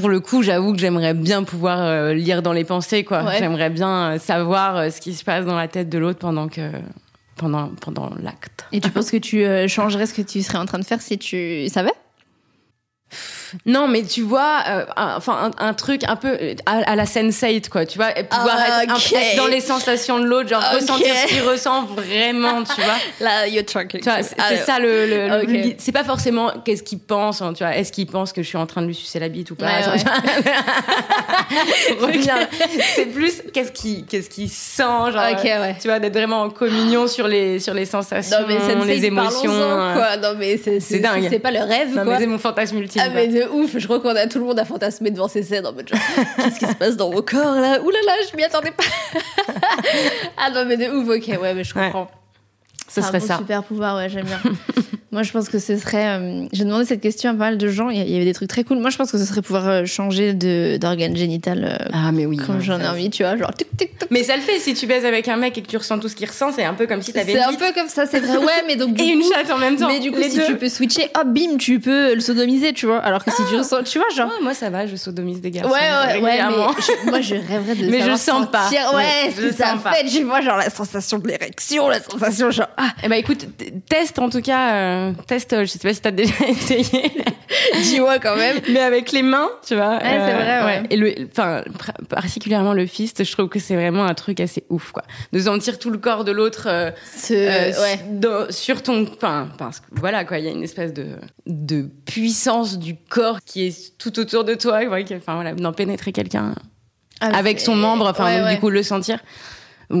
pour 0.00 0.08
le 0.08 0.20
coup, 0.20 0.42
j'avoue 0.42 0.72
que 0.72 0.78
j'aimerais 0.78 1.14
bien 1.14 1.42
pouvoir 1.42 1.80
euh, 1.80 2.12
lire 2.12 2.42
dans 2.42 2.52
les 2.52 2.64
pensées, 2.64 3.04
quoi. 3.04 3.32
J'aimerais 3.38 3.70
bien 3.70 4.12
euh, 4.12 4.18
savoir 4.18 4.76
euh, 4.76 4.90
ce 4.90 5.00
qui 5.00 5.14
se 5.14 5.24
passe 5.24 5.44
dans 5.44 5.56
la 5.56 5.68
tête 5.68 5.88
de 5.88 5.98
l'autre 5.98 6.18
pendant 6.18 6.48
que 6.48 6.70
pendant 7.36 7.68
pendant 7.80 8.10
l'acte. 8.22 8.66
Et 8.72 8.80
tu 8.80 8.90
penses 8.90 9.10
que 9.10 9.16
tu 9.16 9.44
changerais 9.68 10.06
ce 10.06 10.14
que 10.14 10.22
tu 10.22 10.42
serais 10.42 10.58
en 10.58 10.66
train 10.66 10.78
de 10.78 10.84
faire 10.84 11.00
si 11.02 11.18
tu 11.18 11.68
savais? 11.68 11.92
Non, 13.64 13.88
mais 13.88 14.02
tu 14.02 14.22
vois, 14.22 14.62
euh, 14.68 14.84
enfin 14.96 15.50
un, 15.58 15.74
truc 15.74 16.02
un 16.06 16.16
peu 16.16 16.38
à, 16.66 16.96
la 16.96 17.04
Sense8, 17.04 17.68
quoi. 17.68 17.86
Tu 17.86 17.98
vois, 17.98 18.08
pouvoir 18.28 18.58
être, 18.82 19.36
dans 19.36 19.46
les 19.46 19.60
sensations 19.60 20.18
de 20.18 20.24
l'autre, 20.24 20.48
genre 20.48 20.62
ressentir 20.72 21.14
ce 21.14 21.26
qu'il 21.26 21.42
ressent 21.42 21.84
vraiment, 21.84 22.62
tu 22.64 22.80
vois. 22.80 22.96
Là, 23.20 23.46
you're 23.48 23.64
talking. 23.64 24.00
C'est 24.02 24.64
ça 24.64 24.78
le. 24.78 25.06
le, 25.06 25.74
c'est 25.78 25.92
pas 25.92 26.04
forcément 26.04 26.50
qu'est-ce 26.64 26.82
qu'il 26.82 26.98
pense, 26.98 27.42
hein, 27.42 27.52
tu 27.52 27.64
vois. 27.64 27.76
Est-ce 27.76 27.92
qu'il 27.92 28.06
pense 28.06 28.32
que 28.32 28.42
je 28.42 28.48
suis 28.48 28.58
en 28.58 28.66
train 28.66 28.82
de 28.82 28.86
lui 28.86 28.94
sucer 28.94 29.18
la 29.18 29.28
bite 29.28 29.50
ou 29.50 29.54
pas 29.54 29.66
C'est 32.94 33.06
plus 33.06 33.42
qu'est-ce 33.52 33.72
qu'il 33.72 34.04
qu'est-ce 34.06 34.30
qu'il 34.30 34.48
sent, 34.48 34.82
genre. 34.82 35.24
Tu 35.80 35.88
vois, 35.88 35.98
d'être 35.98 36.14
vraiment 36.14 36.42
en 36.42 36.50
communion 36.50 37.06
sur 37.06 37.28
les 37.28 37.60
sur 37.60 37.74
les 37.74 37.86
sensations, 37.86 38.40
non, 38.40 38.46
mais 38.46 38.58
les 38.86 39.04
émotions. 39.04 39.50
Quoi. 39.50 40.16
Non 40.16 40.34
mais 40.38 40.56
c'est 40.56 40.98
dingue. 40.98 41.26
C'est 41.30 41.38
pas 41.38 41.50
le 41.50 41.60
rêve. 41.60 41.94
Non, 41.94 42.04
quoi. 42.04 42.18
c'est 42.18 42.26
mon 42.26 42.38
fantasme 42.38 42.78
ultime. 42.78 43.02
Ah 43.04 43.10
mais 43.14 43.28
de 43.46 43.52
ouf. 43.52 43.76
Je 43.76 43.86
qu'on 43.86 44.16
a 44.16 44.26
tout 44.26 44.38
le 44.38 44.44
monde 44.44 44.58
à 44.58 44.64
fantasmer 44.64 45.10
devant 45.10 45.28
ces 45.28 45.42
scènes 45.42 45.66
en 45.66 45.72
mode 45.72 45.88
genre 45.88 45.98
qu'est-ce 46.36 46.58
qui 46.58 46.66
se 46.66 46.74
passe 46.74 46.96
dans 46.96 47.10
vos 47.10 47.22
corps 47.22 47.54
là? 47.54 47.80
Ouh 47.80 47.90
là 47.90 47.98
là, 48.06 48.12
je 48.30 48.36
m'y 48.36 48.44
attendais 48.44 48.72
pas. 48.72 48.84
ah 50.36 50.50
non 50.50 50.64
mais 50.66 50.76
de 50.76 50.88
ouf. 50.90 51.08
Ok 51.08 51.40
ouais 51.40 51.54
mais 51.54 51.64
je 51.64 51.74
comprends. 51.74 52.08
Ce 52.88 53.02
serait 53.02 53.20
ça. 53.20 53.38
Super 53.38 53.62
pouvoir 53.62 53.96
ouais 53.96 54.08
j'aime 54.08 54.26
bien. 54.26 54.40
Moi, 55.16 55.22
je 55.22 55.32
pense 55.32 55.48
que 55.48 55.58
ce 55.58 55.78
serait. 55.78 56.18
Euh, 56.18 56.46
j'ai 56.52 56.64
demandé 56.64 56.84
cette 56.84 57.00
question 57.00 57.30
à 57.30 57.32
pas 57.32 57.38
mal 57.38 57.56
de 57.56 57.68
gens. 57.68 57.88
Il 57.88 57.96
y 57.96 58.16
avait 58.16 58.26
des 58.26 58.34
trucs 58.34 58.50
très 58.50 58.64
cool. 58.64 58.76
Moi, 58.80 58.90
je 58.90 58.98
pense 58.98 59.10
que 59.10 59.16
ce 59.16 59.24
serait 59.24 59.40
pouvoir 59.40 59.66
euh, 59.66 59.84
changer 59.86 60.34
d'organe 60.34 61.16
génital. 61.16 61.64
Euh, 61.64 61.88
ah, 61.90 62.12
mais 62.12 62.26
oui. 62.26 62.36
Comme 62.36 62.60
j'en 62.60 62.78
ai 62.78 62.86
envie, 62.86 63.08
tu 63.08 63.22
vois. 63.22 63.34
Genre, 63.34 63.50
tic, 63.54 63.74
tic, 63.78 63.92
Mais 64.10 64.24
ça 64.24 64.36
le 64.36 64.42
fait. 64.42 64.58
Si 64.58 64.74
tu 64.74 64.86
baises 64.86 65.06
avec 65.06 65.26
un 65.28 65.38
mec 65.38 65.56
et 65.56 65.62
que 65.62 65.68
tu 65.68 65.78
ressens 65.78 66.00
tout 66.00 66.08
ce 66.08 66.16
qu'il 66.16 66.28
ressent, 66.28 66.52
c'est 66.52 66.64
un 66.64 66.74
peu 66.74 66.86
comme 66.86 67.00
si 67.00 67.14
t'avais 67.14 67.32
C'est 67.32 67.42
un 67.42 67.54
peu 67.54 67.72
comme 67.72 67.88
ça, 67.88 68.04
c'est 68.04 68.20
vrai. 68.20 68.36
Ouais, 68.36 68.64
mais 68.66 68.76
donc. 68.76 69.00
et 69.00 69.06
une 69.06 69.22
chatte 69.22 69.50
en 69.50 69.56
même 69.56 69.76
temps. 69.76 69.88
Mais 69.88 70.00
du 70.00 70.12
coup, 70.12 70.20
si 70.22 70.38
tu 70.44 70.54
peux 70.56 70.68
switcher, 70.68 71.08
hop, 71.18 71.28
bim, 71.28 71.56
tu 71.56 71.80
peux 71.80 72.14
le 72.14 72.20
sodomiser, 72.20 72.74
tu 72.74 72.84
vois. 72.84 72.98
Alors 72.98 73.24
que 73.24 73.30
si 73.30 73.42
tu 73.48 73.54
ah. 73.54 73.58
ressens. 73.60 73.84
Tu 73.84 73.98
vois, 73.98 74.08
genre. 74.14 74.30
moi, 74.42 74.52
ça 74.52 74.68
va, 74.68 74.86
je 74.86 74.96
sodomise 74.96 75.40
des 75.40 75.50
garçons. 75.50 75.70
Ouais, 75.70 75.78
ouais, 75.78 76.20
ouais. 76.20 76.38
Mais 76.42 77.10
moi, 77.10 77.20
je 77.22 77.36
rêverais 77.36 77.74
de 77.74 77.86
Mais 77.90 78.02
je 78.02 78.16
sens 78.16 78.50
pas. 78.50 78.68
Ouais, 78.68 79.32
ce 79.34 79.40
que 79.40 79.52
ça 79.54 79.76
fait. 79.82 80.06
Tu 80.08 80.24
vois, 80.24 80.42
genre 80.42 80.58
la 80.58 80.68
sensation 80.68 81.18
de 81.18 81.26
l'érection, 81.26 81.88
la 81.88 82.02
sensation, 82.02 82.50
genre. 82.50 82.68
Ah. 82.76 82.92
Eh 83.02 83.08
ben, 83.08 83.16
écoute, 83.16 83.46
teste 83.88 84.18
en 84.18 84.28
tout 84.28 84.42
cas. 84.42 85.12
Teste, 85.26 85.60
je 85.60 85.66
sais 85.66 85.78
pas 85.78 85.94
si 85.94 86.00
t'as 86.00 86.10
déjà 86.10 86.34
essayé. 86.48 87.12
Dis-moi 87.82 88.18
quand 88.18 88.36
même. 88.36 88.60
Mais 88.70 88.80
avec 88.80 89.12
les 89.12 89.22
mains, 89.22 89.48
tu 89.66 89.74
vois. 89.74 89.96
Ouais, 89.96 90.00
c'est 90.02 90.34
vrai, 90.34 90.64
ouais. 90.64 90.82
Et 90.90 90.96
le, 90.96 91.14
enfin, 91.30 91.62
particulièrement 92.08 92.72
le 92.72 92.86
fist, 92.86 93.24
je 93.24 93.32
trouve 93.32 93.48
que 93.48 93.58
c'est 93.58 93.74
vraiment 93.74 94.04
un 94.04 94.14
truc 94.14 94.40
assez 94.40 94.64
ouf, 94.68 94.92
quoi. 94.92 95.02
De 95.32 95.38
sentir 95.38 95.78
tout 95.78 95.90
le 95.90 95.98
corps 95.98 96.24
de 96.24 96.32
l'autre 96.32 96.68
euh, 96.68 96.90
euh, 97.30 98.46
sur 98.50 98.82
ton, 98.82 99.06
enfin, 99.14 99.48
parce 99.58 99.80
que 99.80 99.86
voilà, 99.92 100.24
quoi, 100.24 100.38
il 100.38 100.44
y 100.44 100.48
a 100.48 100.52
une 100.52 100.62
espèce 100.62 100.92
de, 100.92 101.06
de 101.46 101.88
puissance 102.04 102.78
du 102.78 102.96
corps 102.96 103.38
qui 103.44 103.66
est 103.66 103.98
tout 103.98 104.18
autour 104.18 104.44
de 104.44 104.54
toi, 104.54 104.80
enfin 105.16 105.34
voilà, 105.34 105.52
d'en 105.52 105.72
pénétrer 105.72 106.12
quelqu'un 106.12 106.54
ah, 107.20 107.30
avec 107.34 107.60
son 107.60 107.74
membre, 107.74 108.06
enfin, 108.06 108.52
du 108.52 108.60
coup, 108.60 108.70
le 108.70 108.82
sentir 108.82 109.18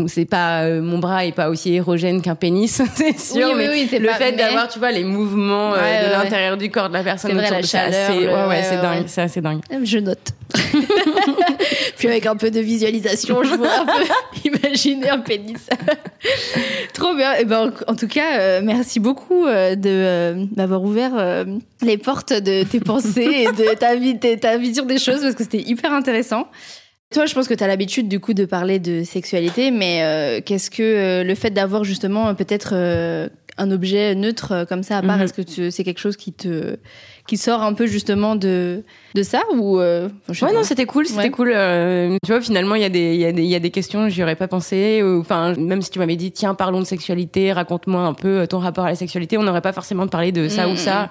c'est 0.08 0.24
pas 0.24 0.62
euh, 0.62 0.82
mon 0.82 0.98
bras 0.98 1.24
est 1.24 1.32
pas 1.32 1.48
aussi 1.48 1.74
érogène 1.74 2.20
qu'un 2.20 2.34
pénis, 2.34 2.82
c'est 2.94 3.18
sûr. 3.18 3.54
mais 3.54 3.68
le 3.68 4.08
fait 4.08 4.32
d'avoir, 4.32 4.68
tu 4.68 4.78
vois, 4.78 4.90
les 4.90 5.04
mouvements 5.04 5.74
euh, 5.74 6.06
de 6.06 6.12
l'intérieur 6.12 6.56
du 6.56 6.70
corps 6.70 6.88
de 6.88 6.94
la 6.94 7.04
personne 7.04 7.30
c'est 7.30 7.50
la 7.50 7.62
chaleur, 7.62 8.10
assez, 8.10 8.26
ouais, 8.26 8.62
c'est 8.62 8.80
dingue, 8.80 9.04
c'est 9.06 9.22
assez 9.22 9.40
dingue. 9.40 9.60
Je 9.82 9.98
note. 9.98 10.32
Puis 11.98 12.08
avec 12.08 12.26
un 12.26 12.36
peu 12.36 12.50
de 12.50 12.60
visualisation, 12.60 13.42
je 13.42 13.54
vois 13.54 13.80
un 13.80 13.86
peu 13.86 14.02
imaginer 14.44 15.08
un 15.08 15.18
pénis. 15.18 15.68
Trop 16.92 17.14
bien. 17.14 17.34
Et 17.34 17.38
eh 17.40 17.44
ben, 17.44 17.72
en 17.86 17.94
tout 17.94 18.08
cas, 18.08 18.38
euh, 18.38 18.60
merci 18.62 19.00
beaucoup 19.00 19.46
de 19.46 20.46
m'avoir 20.56 20.82
ouvert 20.82 21.44
les 21.82 21.98
portes 21.98 22.32
de 22.32 22.64
tes 22.64 22.80
pensées 22.80 23.46
et 23.46 23.52
de 23.52 23.74
ta, 23.74 23.96
ta 24.36 24.58
vision 24.58 24.84
des 24.84 24.98
choses 24.98 25.22
parce 25.22 25.34
que 25.34 25.44
c'était 25.44 25.62
hyper 25.62 25.92
intéressant. 25.92 26.48
Toi, 27.12 27.26
je 27.26 27.34
pense 27.34 27.46
que 27.46 27.54
tu 27.54 27.62
as 27.62 27.68
l'habitude 27.68 28.08
du 28.08 28.18
coup 28.18 28.34
de 28.34 28.44
parler 28.44 28.80
de 28.80 29.04
sexualité, 29.04 29.70
mais 29.70 30.02
euh, 30.02 30.40
qu'est-ce 30.44 30.70
que 30.70 30.82
euh, 30.82 31.24
le 31.24 31.34
fait 31.36 31.50
d'avoir 31.50 31.84
justement 31.84 32.34
peut-être 32.34 32.70
euh, 32.72 33.28
un 33.58 33.70
objet 33.70 34.16
neutre 34.16 34.66
comme 34.68 34.82
ça 34.82 34.98
à 34.98 35.02
part, 35.02 35.18
mhm. 35.18 35.22
est-ce 35.22 35.32
que 35.32 35.70
c'est 35.70 35.84
quelque 35.84 36.00
chose 36.00 36.16
qui 36.16 36.32
te 36.32 36.76
qui 37.28 37.36
sort 37.36 37.62
un 37.62 37.74
peu 37.74 37.86
justement 37.86 38.34
de 38.34 38.82
de 39.14 39.22
ça 39.22 39.40
ou 39.54 39.78
Ouais, 39.78 40.10
non, 40.52 40.64
c'était 40.64 40.84
cool, 40.84 41.06
c'était 41.06 41.30
cool. 41.30 41.50
tu 41.52 42.32
vois, 42.32 42.40
finalement, 42.40 42.74
il 42.74 42.82
y 42.82 42.84
a 42.84 42.88
des 42.88 43.14
il 43.14 43.20
y 43.20 43.24
a 43.24 43.30
des 43.30 43.42
il 43.42 43.48
y 43.48 43.54
a 43.54 43.60
des 43.60 43.70
questions, 43.70 44.08
j'y 44.08 44.24
aurais 44.24 44.36
pas 44.36 44.48
pensé. 44.48 45.00
Enfin, 45.02 45.54
même 45.54 45.82
si 45.82 45.90
tu 45.90 46.00
m'avais 46.00 46.16
dit 46.16 46.32
tiens, 46.32 46.54
parlons 46.54 46.80
de 46.80 46.86
sexualité, 46.86 47.52
raconte-moi 47.52 48.00
un 48.00 48.14
peu 48.14 48.48
ton 48.48 48.58
rapport 48.58 48.84
à 48.84 48.90
la 48.90 48.96
sexualité, 48.96 49.38
on 49.38 49.44
n'aurait 49.44 49.62
pas 49.62 49.72
forcément 49.72 50.08
parlé 50.08 50.32
de 50.32 50.48
ça 50.48 50.68
ou 50.68 50.72
mm, 50.72 50.76
ça. 50.76 51.10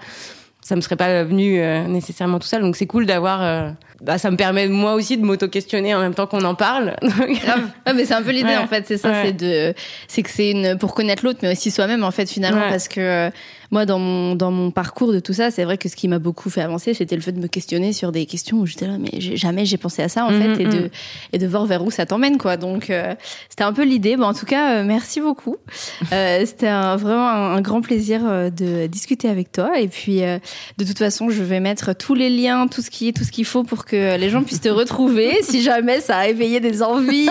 Ça 0.62 0.76
me 0.76 0.82
serait 0.82 0.96
pas 0.98 1.24
venu 1.24 1.60
nécessairement 1.88 2.40
tout 2.40 2.48
ça, 2.48 2.60
donc 2.60 2.76
c'est 2.76 2.88
cool 2.88 3.06
d'avoir 3.06 3.76
bah, 4.02 4.18
ça 4.18 4.32
me 4.32 4.38
permet 4.38 4.68
moi 4.68 4.94
aussi 4.94 5.18
de 5.18 5.26
m'auto-questionner 5.26 5.96
en 5.96 6.00
même 6.00 6.14
temps 6.14 6.28
qu'on 6.28 6.44
en 6.44 6.56
parle. 6.56 6.96
ah, 7.86 7.94
mais 7.94 8.06
c'est 8.06 8.14
un 8.14 8.22
peu 8.22 8.32
l'idée 8.32 8.58
en 8.58 8.68
fait, 8.68 8.86
c'est 8.88 8.98
ça, 8.98 9.24
c'est 9.24 9.34
de, 9.34 9.74
c'est 10.08 10.24
que 10.24 10.30
c'est 10.30 10.52
une 10.52 10.78
pour 10.78 10.94
connaître 10.94 11.24
l'autre, 11.24 11.40
mais 11.42 11.52
aussi 11.52 11.72
soi-même 11.72 12.04
en 12.04 12.12
fait 12.12 12.30
finalement, 12.30 12.70
parce 12.70 12.88
que 12.88 13.32
moi, 13.72 13.86
dans 13.86 14.00
mon, 14.00 14.36
dans 14.36 14.52
mon 14.52 14.72
parcours 14.72 15.12
de 15.12 15.20
tout 15.20 15.34
ça, 15.34 15.52
c'est 15.52 15.64
vrai 15.64 15.78
que 15.78 15.90
ce 15.90 15.96
qui 15.96 16.08
m'a 16.08 16.20
beaucoup 16.20 16.50
fait 16.50 16.62
avancer, 16.62 16.94
c'était 16.94 17.16
le 17.16 17.22
fait 17.22 17.32
de 17.32 17.40
me 17.40 17.48
questionner 17.48 17.94
sur 17.94 18.12
des 18.12 18.26
questions 18.26 18.58
où 18.58 18.66
j'étais 18.66 18.88
là, 18.88 18.98
mais 18.98 19.20
jamais 19.20 19.66
j'ai 19.66 19.78
pensé 19.78 20.02
à 20.02 20.10
ça, 20.10 20.26
en 20.26 20.32
mhm, 20.32 20.56
fait, 20.56 20.62
et, 20.62 20.66
de, 20.66 20.80
mhm. 20.80 20.90
et 21.34 21.38
de 21.38 21.48
voir 21.48 21.66
vers 21.66 21.84
où 21.84 21.92
ça 21.92 22.06
t'emmène, 22.06 22.38
quoi. 22.38 22.58
Donc, 22.58 22.90
euh, 22.90 23.16
c'était 23.50 23.64
un 23.64 23.74
peu 23.74 23.84
l'idée. 23.84 24.18
Bon, 24.18 24.26
en 24.26 24.34
tout 24.34 24.46
cas, 24.46 24.78
euh, 24.78 24.84
merci 24.84 25.22
beaucoup. 25.22 25.58
Euh, 26.12 26.46
c'était 26.46 26.68
un, 26.68 26.98
vraiment 26.98 27.28
un, 27.28 27.62
grand 27.62 27.82
plaisir 27.82 28.22
de 28.22 28.86
discuter 28.86 29.28
avec 29.28 29.52
toi. 29.52 29.80
Et 29.80 29.88
puis, 29.88 30.20
de 30.20 30.86
toute 30.86 30.98
façon, 30.98 31.30
je 31.30 31.42
vais 31.42 31.60
mettre 31.60 31.96
tous 31.96 32.14
les 32.14 32.30
liens, 32.30 32.68
tout 32.68 32.82
ce 32.82 32.90
qui 32.90 33.08
est, 33.08 33.12
tout 33.12 33.24
ce 33.24 33.32
qu'il 33.32 33.46
faut 33.46 33.64
pour 33.64 33.85
que 33.86 34.18
les 34.18 34.30
gens 34.30 34.44
puissent 34.44 34.62
te 34.62 34.70
retrouver. 34.70 35.38
si 35.42 35.62
jamais 35.62 36.02
ça 36.02 36.18
a 36.18 36.28
éveillé 36.28 36.60
des 36.60 36.84
envies 36.84 37.28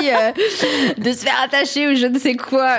de 0.99 1.13
se 1.13 1.19
faire 1.19 1.41
attacher 1.43 1.89
ou 1.89 1.95
je 1.95 2.07
ne 2.07 2.19
sais 2.19 2.35
quoi, 2.35 2.71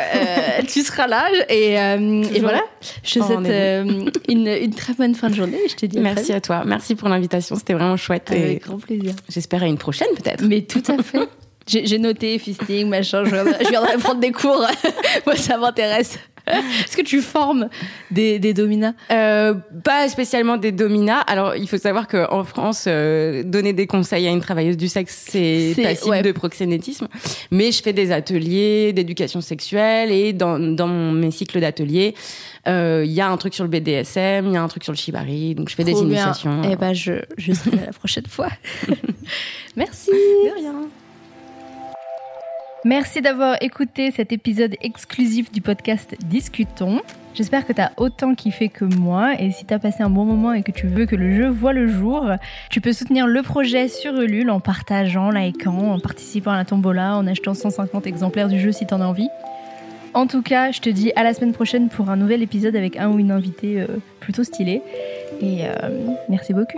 tu 0.68 0.82
seras 0.82 1.08
là. 1.08 1.28
Et, 1.50 1.74
et 1.74 2.40
voilà. 2.40 2.62
Je 3.04 3.20
oh, 3.20 3.24
souhaite 3.24 3.46
euh, 3.48 3.84
une, 4.28 4.48
une, 4.48 4.74
très 4.74 4.94
bonne 4.94 5.16
fin 5.16 5.30
de 5.30 5.36
journée. 5.36 5.60
Je 5.70 5.76
te 5.76 5.86
dis 5.86 6.00
Merci 6.00 6.34
à 6.34 6.42
toi. 6.42 6.64
Merci 6.66 6.96
pour 6.96 7.10
l'invitation. 7.10 7.56
C'était 7.56 7.74
vraiment 7.74 7.98
chouette. 7.98 8.32
Avec 8.32 8.64
grand 8.64 8.78
plaisir. 8.78 9.14
J'espère 9.30 9.64
à 9.64 9.68
une 9.68 9.78
prochaine 9.78 10.08
peut-être. 10.16 10.44
Mais 10.44 10.62
tout 10.62 10.84
à 10.88 11.02
fait. 11.02 11.20
J'ai 11.68 11.98
noté 11.98 12.38
fisting, 12.38 12.88
machin. 12.90 13.24
Je 13.26 13.70
viendrai 13.70 13.98
prendre 13.98 14.20
des 14.20 14.32
cours. 14.32 14.68
Moi, 15.26 15.36
ça 15.36 15.58
m'intéresse. 15.58 16.20
Est-ce 16.86 16.96
que 16.96 17.02
tu 17.02 17.22
formes 17.22 17.70
des, 18.12 18.40
des 18.40 18.54
dominas 18.54 18.94
euh, 19.12 19.54
Pas 19.84 20.08
spécialement 20.10 20.58
des 20.58 20.72
dominas. 20.72 21.22
Alors, 21.22 21.56
il 21.56 21.68
faut 21.68 21.78
savoir 21.78 22.08
qu'en 22.08 22.44
France, 22.44 22.86
euh, 22.88 23.44
donner 23.44 23.74
des 23.74 23.88
conseils 23.88 24.28
à 24.28 24.32
une 24.32 24.42
travailleuse 24.42 24.78
du 24.78 24.88
sexe, 24.88 25.26
c'est 25.30 25.74
passible 25.82 26.22
de 26.22 26.32
proxénétisme. 26.32 27.08
Mais 27.52 27.72
je 27.72 27.82
fais 27.82 27.94
des 27.94 28.12
ateliers 28.12 28.94
d'éducation 28.94 29.42
sexuelle 29.42 30.12
et 30.12 30.34
dans, 30.34 30.60
dans 30.60 30.88
mes 30.88 31.32
cycles 31.32 31.60
d'ateliers, 31.60 32.16
euh, 32.68 33.04
il 33.06 33.12
y 33.12 33.22
a 33.22 33.30
un 33.30 33.38
truc 33.38 33.54
sur 33.54 33.64
le 33.64 33.70
BDSM, 33.70 34.48
il 34.48 34.54
y 34.54 34.58
a 34.58 34.62
un 34.62 34.68
truc 34.68 34.84
sur 34.84 34.94
le 34.94 34.98
shibari, 34.98 35.56
donc 35.56 35.70
je 35.70 35.76
fais 35.76 35.84
des 35.84 35.92
initiations. 35.92 36.62
Eh 36.70 36.76
ben, 36.76 36.94
je, 36.94 37.14
je 37.38 37.54
serai 37.54 37.78
la 37.86 37.94
prochaine 37.94 38.26
fois. 38.28 38.50
Merci. 39.76 40.12
De 40.12 40.60
rien. 40.60 40.90
Merci 42.86 43.24
d'avoir 43.24 43.58
écouté 43.62 44.12
cet 44.12 44.32
épisode 44.32 44.76
exclusif 44.80 45.52
du 45.52 45.60
podcast 45.60 46.16
Discutons. 46.24 47.02
J'espère 47.34 47.66
que 47.66 47.74
tu 47.74 47.82
as 47.82 47.92
autant 47.98 48.36
kiffé 48.36 48.70
que 48.70 48.86
moi 48.86 49.42
et 49.42 49.50
si 49.50 49.66
tu 49.66 49.74
as 49.74 49.80
passé 49.80 50.04
un 50.04 50.10
bon 50.12 50.24
moment 50.24 50.54
et 50.54 50.62
que 50.62 50.72
tu 50.72 50.86
veux 50.86 51.08
que 51.08 51.16
le 51.16 51.36
jeu 51.36 51.48
voit 51.48 51.74
le 51.74 51.88
jour, 51.88 52.30
tu 52.70 52.82
peux 52.82 52.94
soutenir 52.94 53.26
le 53.26 53.42
projet 53.42 53.88
sur 53.88 54.14
Ulule 54.14 54.52
en 54.52 54.60
partageant, 54.60 55.32
likant, 55.32 55.94
en 55.94 56.00
participant 56.00 56.52
à 56.52 56.58
la 56.58 56.66
tombola, 56.66 57.18
en 57.18 57.26
achetant 57.26 57.56
150 57.56 58.06
exemplaires 58.06 58.50
du 58.50 58.60
jeu 58.60 58.72
si 58.72 58.86
tu 58.86 58.94
en 58.94 59.02
as 59.02 59.06
envie. 59.06 59.30
En 60.14 60.28
tout 60.28 60.44
cas, 60.44 60.70
je 60.70 60.80
te 60.80 60.90
dis 60.92 61.12
à 61.16 61.24
la 61.24 61.34
semaine 61.34 61.54
prochaine 61.54 61.90
pour 61.90 62.12
un 62.12 62.18
nouvel 62.18 62.44
épisode 62.44 62.76
avec 62.76 62.98
un 62.98 63.10
ou 63.10 63.18
une 63.18 63.32
invitée 63.32 63.82
euh, 63.82 63.88
plutôt 64.20 64.44
stylée 64.44 64.84
et 65.42 65.66
euh, 65.66 65.90
merci 66.30 66.54
beaucoup. 66.54 66.78